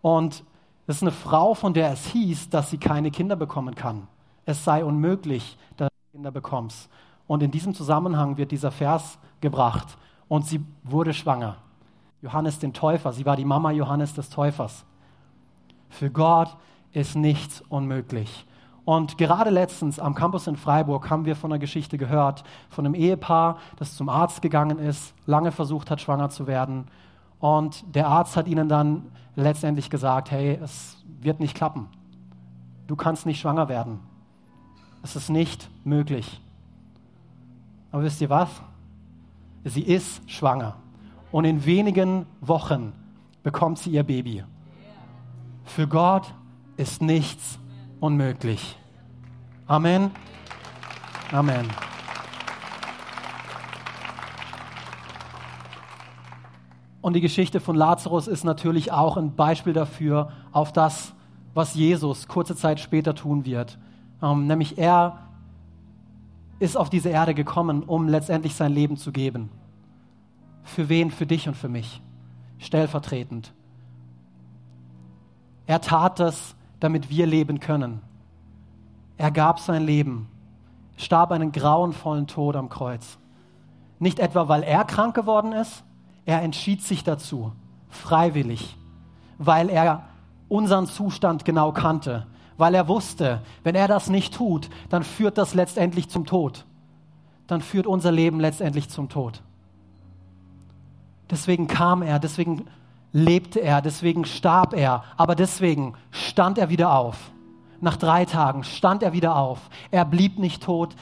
Und 0.00 0.44
das 0.86 0.96
ist 0.96 1.02
eine 1.02 1.12
Frau, 1.12 1.52
von 1.52 1.74
der 1.74 1.92
es 1.92 2.06
hieß, 2.06 2.48
dass 2.48 2.70
sie 2.70 2.78
keine 2.78 3.10
Kinder 3.10 3.36
bekommen 3.36 3.74
kann. 3.74 4.08
Es 4.46 4.64
sei 4.64 4.82
unmöglich, 4.82 5.58
dass 5.76 5.90
du 5.90 6.16
Kinder 6.16 6.30
bekommst. 6.30 6.88
Und 7.26 7.42
in 7.42 7.50
diesem 7.50 7.74
Zusammenhang 7.74 8.38
wird 8.38 8.50
dieser 8.50 8.70
Vers 8.70 9.18
gebracht. 9.42 9.98
Und 10.26 10.46
sie 10.46 10.64
wurde 10.84 11.12
schwanger. 11.12 11.58
Johannes 12.22 12.58
den 12.58 12.72
Täufer, 12.72 13.12
sie 13.12 13.26
war 13.26 13.36
die 13.36 13.44
Mama 13.44 13.72
Johannes 13.72 14.14
des 14.14 14.30
Täufers. 14.30 14.86
Für 15.90 16.10
Gott 16.10 16.56
ist 16.92 17.14
nichts 17.14 17.62
unmöglich. 17.68 18.46
Und 18.84 19.16
gerade 19.16 19.50
letztens 19.50 20.00
am 20.00 20.14
Campus 20.14 20.46
in 20.46 20.56
Freiburg 20.56 21.08
haben 21.08 21.24
wir 21.24 21.36
von 21.36 21.52
einer 21.52 21.60
Geschichte 21.60 21.98
gehört, 21.98 22.42
von 22.68 22.84
einem 22.84 22.94
Ehepaar, 22.94 23.58
das 23.76 23.96
zum 23.96 24.08
Arzt 24.08 24.42
gegangen 24.42 24.78
ist, 24.78 25.14
lange 25.26 25.52
versucht 25.52 25.90
hat, 25.90 26.00
schwanger 26.00 26.30
zu 26.30 26.46
werden 26.46 26.86
und 27.42 27.84
der 27.96 28.06
Arzt 28.06 28.36
hat 28.36 28.46
ihnen 28.46 28.68
dann 28.68 29.10
letztendlich 29.34 29.90
gesagt, 29.90 30.30
hey, 30.30 30.60
es 30.62 30.96
wird 31.20 31.40
nicht 31.40 31.56
klappen. 31.56 31.88
Du 32.86 32.94
kannst 32.94 33.26
nicht 33.26 33.40
schwanger 33.40 33.68
werden. 33.68 33.98
Es 35.02 35.16
ist 35.16 35.28
nicht 35.28 35.68
möglich. 35.82 36.40
Aber 37.90 38.04
wisst 38.04 38.20
ihr 38.20 38.30
was? 38.30 38.48
Sie 39.64 39.82
ist 39.82 40.22
schwanger. 40.30 40.76
Und 41.32 41.44
in 41.44 41.64
wenigen 41.64 42.26
Wochen 42.40 42.92
bekommt 43.42 43.80
sie 43.80 43.90
ihr 43.90 44.04
Baby. 44.04 44.44
Für 45.64 45.88
Gott 45.88 46.32
ist 46.76 47.02
nichts 47.02 47.58
unmöglich. 48.02 48.76
Amen. 49.68 50.10
Amen. 51.30 51.68
Und 57.00 57.14
die 57.14 57.20
Geschichte 57.20 57.60
von 57.60 57.76
Lazarus 57.76 58.26
ist 58.26 58.42
natürlich 58.42 58.90
auch 58.90 59.16
ein 59.16 59.36
Beispiel 59.36 59.72
dafür, 59.72 60.32
auf 60.50 60.72
das, 60.72 61.14
was 61.54 61.74
Jesus 61.74 62.26
kurze 62.26 62.56
Zeit 62.56 62.80
später 62.80 63.14
tun 63.14 63.44
wird. 63.44 63.78
Ähm, 64.20 64.48
nämlich 64.48 64.78
er 64.78 65.18
ist 66.58 66.76
auf 66.76 66.90
diese 66.90 67.08
Erde 67.08 67.34
gekommen, 67.34 67.84
um 67.84 68.08
letztendlich 68.08 68.54
sein 68.54 68.72
Leben 68.72 68.96
zu 68.96 69.12
geben. 69.12 69.48
Für 70.64 70.88
wen? 70.88 71.12
Für 71.12 71.26
dich 71.26 71.46
und 71.46 71.56
für 71.56 71.68
mich. 71.68 72.02
Stellvertretend. 72.58 73.52
Er 75.66 75.80
tat 75.80 76.18
das, 76.18 76.56
damit 76.82 77.10
wir 77.10 77.26
leben 77.26 77.60
können. 77.60 78.00
Er 79.16 79.30
gab 79.30 79.60
sein 79.60 79.84
Leben. 79.86 80.28
starb 80.96 81.32
einen 81.32 81.52
grauenvollen 81.52 82.26
Tod 82.26 82.54
am 82.54 82.68
Kreuz. 82.68 83.18
Nicht 83.98 84.18
etwa, 84.18 84.48
weil 84.48 84.62
er 84.62 84.84
krank 84.84 85.14
geworden 85.14 85.52
ist, 85.52 85.84
er 86.26 86.42
entschied 86.42 86.82
sich 86.82 87.02
dazu, 87.02 87.52
freiwillig, 87.88 88.76
weil 89.38 89.68
er 89.68 90.04
unseren 90.48 90.86
Zustand 90.86 91.44
genau 91.44 91.72
kannte, 91.72 92.26
weil 92.56 92.74
er 92.74 92.88
wusste, 92.88 93.40
wenn 93.64 93.74
er 93.74 93.88
das 93.88 94.10
nicht 94.10 94.34
tut, 94.34 94.68
dann 94.90 95.02
führt 95.02 95.38
das 95.38 95.54
letztendlich 95.54 96.08
zum 96.08 96.26
Tod. 96.26 96.66
Dann 97.46 97.62
führt 97.62 97.86
unser 97.86 98.12
Leben 98.12 98.38
letztendlich 98.38 98.88
zum 98.88 99.08
Tod. 99.08 99.42
Deswegen 101.30 101.68
kam 101.68 102.02
er, 102.02 102.18
deswegen 102.18 102.66
lebte 103.12 103.60
er, 103.60 103.82
deswegen 103.82 104.24
starb 104.24 104.74
er, 104.74 105.04
aber 105.16 105.34
deswegen 105.34 105.94
stand 106.10 106.58
er 106.58 106.68
wieder 106.70 106.94
auf. 106.94 107.30
Nach 107.80 107.96
drei 107.96 108.24
Tagen 108.24 108.64
stand 108.64 109.02
er 109.02 109.12
wieder 109.12 109.36
auf. 109.36 109.68
Er 109.90 110.04
blieb 110.04 110.38
nicht 110.38 110.62
tot, 110.62 110.94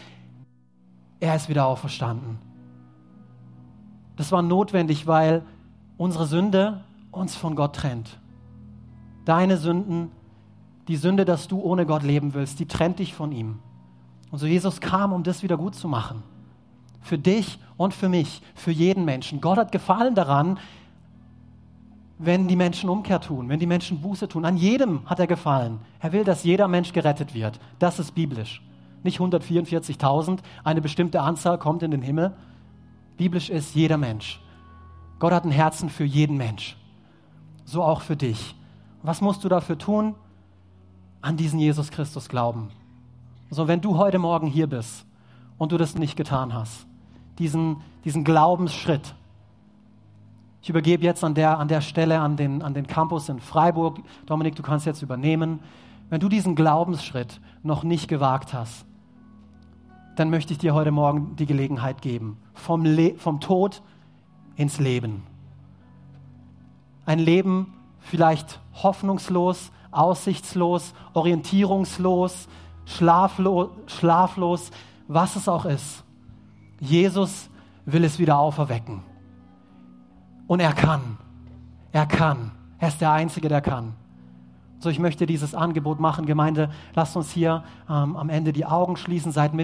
er 1.21 1.37
ist 1.37 1.49
wieder 1.49 1.67
auferstanden. 1.67 2.39
Das 4.17 4.33
war 4.33 4.43
notwendig, 4.43 5.07
weil 5.07 5.43
unsere 5.97 6.27
Sünde 6.27 6.85
uns 7.11 7.37
von 7.37 7.57
Gott 7.57 7.77
trennt. 7.77 8.19
Deine 9.25 9.57
Sünden, 9.57 10.11
die 10.89 10.97
Sünde, 10.97 11.25
dass 11.25 11.49
du 11.49 11.61
ohne 11.61 11.87
Gott 11.87 12.03
leben 12.03 12.35
willst, 12.35 12.59
die 12.59 12.67
trennt 12.67 12.99
dich 12.99 13.15
von 13.15 13.33
ihm. 13.33 13.59
Und 14.31 14.39
so 14.39 14.47
Jesus 14.47 14.81
kam, 14.81 15.13
um 15.13 15.23
das 15.23 15.43
wieder 15.43 15.57
gut 15.57 15.75
zu 15.75 15.89
machen. 15.89 16.23
Für 17.01 17.19
dich 17.19 17.59
und 17.77 17.95
für 17.95 18.09
mich, 18.09 18.43
für 18.55 18.71
jeden 18.71 19.05
Menschen. 19.05 19.41
Gott 19.41 19.59
hat 19.59 19.73
gefallen 19.73 20.15
daran, 20.15 20.59
wenn 22.23 22.49
die 22.49 22.57
Menschen 22.57 22.91
Umkehr 22.91 23.19
tun, 23.19 23.49
wenn 23.49 23.59
die 23.59 23.67
Menschen 23.67 24.03
Buße 24.03 24.29
tun. 24.29 24.45
An 24.45 24.59
jedem 24.59 25.09
hat 25.09 25.19
er 25.21 25.27
gefallen. 25.27 25.81
Er 26.01 26.13
will, 26.13 26.23
dass 26.23 26.45
jeder 26.45 26.69
Mensch 26.69 26.93
gerettet 26.93 27.35
wird. 27.35 27.59
Das 27.79 27.99
ist 27.99 28.15
biblisch. 28.15 28.63
Nicht 29.03 29.21
144.000, 29.21 30.41
eine 30.63 30.83
bestimmte 30.83 31.23
Anzahl 31.23 31.57
kommt 31.57 31.83
in 31.83 31.91
den 31.91 32.03
Himmel. 32.03 32.37
Biblisch 33.17 33.49
ist 33.49 33.75
jeder 33.75 33.97
Mensch. 33.97 34.39
Gott 35.19 35.33
hat 35.33 35.45
ein 35.45 35.51
Herzen 35.51 35.89
für 35.89 36.05
jeden 36.05 36.37
Mensch. 36.37 36.77
So 37.65 37.83
auch 37.83 38.03
für 38.03 38.17
dich. 38.17 38.55
Was 39.03 39.23
musst 39.23 39.43
du 39.43 39.49
dafür 39.49 39.79
tun? 39.79 40.15
An 41.23 41.39
diesen 41.39 41.59
Jesus 41.59 41.91
Christus 41.91 42.29
glauben. 42.29 42.69
So, 43.49 43.67
wenn 43.67 43.81
du 43.81 43.97
heute 43.97 44.19
Morgen 44.19 44.47
hier 44.47 44.67
bist 44.67 45.07
und 45.57 45.73
du 45.73 45.79
das 45.79 45.95
nicht 45.95 46.17
getan 46.17 46.53
hast, 46.53 46.87
diesen, 47.39 47.79
diesen 48.05 48.25
Glaubensschritt, 48.25 49.15
ich 50.63 50.69
übergebe 50.69 51.05
jetzt 51.05 51.25
an 51.25 51.35
der, 51.35 51.59
an 51.59 51.69
der 51.69 51.81
Stelle 51.81 52.21
an 52.21 52.37
den, 52.37 52.63
an 52.63 52.75
den 52.75 52.87
Campus 52.87 53.29
in 53.29 53.41
Freiburg. 53.41 54.01
Dominik, 54.27 54.57
du 54.57 54.63
kannst 54.63 54.87
jetzt 54.87 55.03
übernehmen. 55.03 55.61
Wenn 56.11 56.21
du 56.21 56.29
diesen 56.29 56.55
Glaubensschritt 56.55 57.41
noch 57.63 57.83
nicht 57.83 58.09
gewagt 58.09 58.53
hast, 58.53 58.85
dann 60.17 60.29
möchte 60.29 60.53
ich 60.53 60.59
dir 60.59 60.75
heute 60.75 60.91
Morgen 60.91 61.37
die 61.37 61.47
Gelegenheit 61.47 62.03
geben, 62.03 62.37
vom, 62.53 62.85
Le 62.85 63.15
vom 63.15 63.41
Tod 63.41 63.83
ins 64.57 64.79
Leben. 64.79 65.23
Ein 67.07 67.21
Leben 67.21 67.73
vielleicht 68.01 68.61
hoffnungslos, 68.83 69.71
aussichtslos, 69.91 70.95
orientierungslos, 71.15 72.49
schlaflo 72.85 73.71
schlaflos, 73.87 74.71
was 75.09 75.37
es 75.37 75.49
auch 75.49 75.65
ist. 75.65 76.05
Jesus 76.81 77.49
will 77.87 78.05
es 78.05 78.19
wieder 78.19 78.39
auferwecken. 78.39 79.10
Und 80.51 80.59
er 80.59 80.73
kann. 80.73 81.17
Er 81.93 82.07
kann. 82.07 82.51
Er 82.81 82.89
ist 82.89 83.01
der 83.01 83.13
Einzige, 83.13 83.49
der 83.49 83.61
kann. 83.61 83.93
So, 84.81 84.89
ich 84.89 84.99
möchte 84.99 85.25
dieses 85.25 85.55
Angebot 85.55 86.01
machen, 86.01 86.27
Gemeinde. 86.27 86.71
Lasst 86.93 87.17
uns 87.17 87.31
hier 87.31 87.63
ähm, 87.89 88.17
am 88.17 88.29
Ende 88.31 88.53
die 88.53 88.67
Augen 88.67 88.97
schließen. 88.97 89.31
Seid 89.31 89.53
mit 89.53 89.59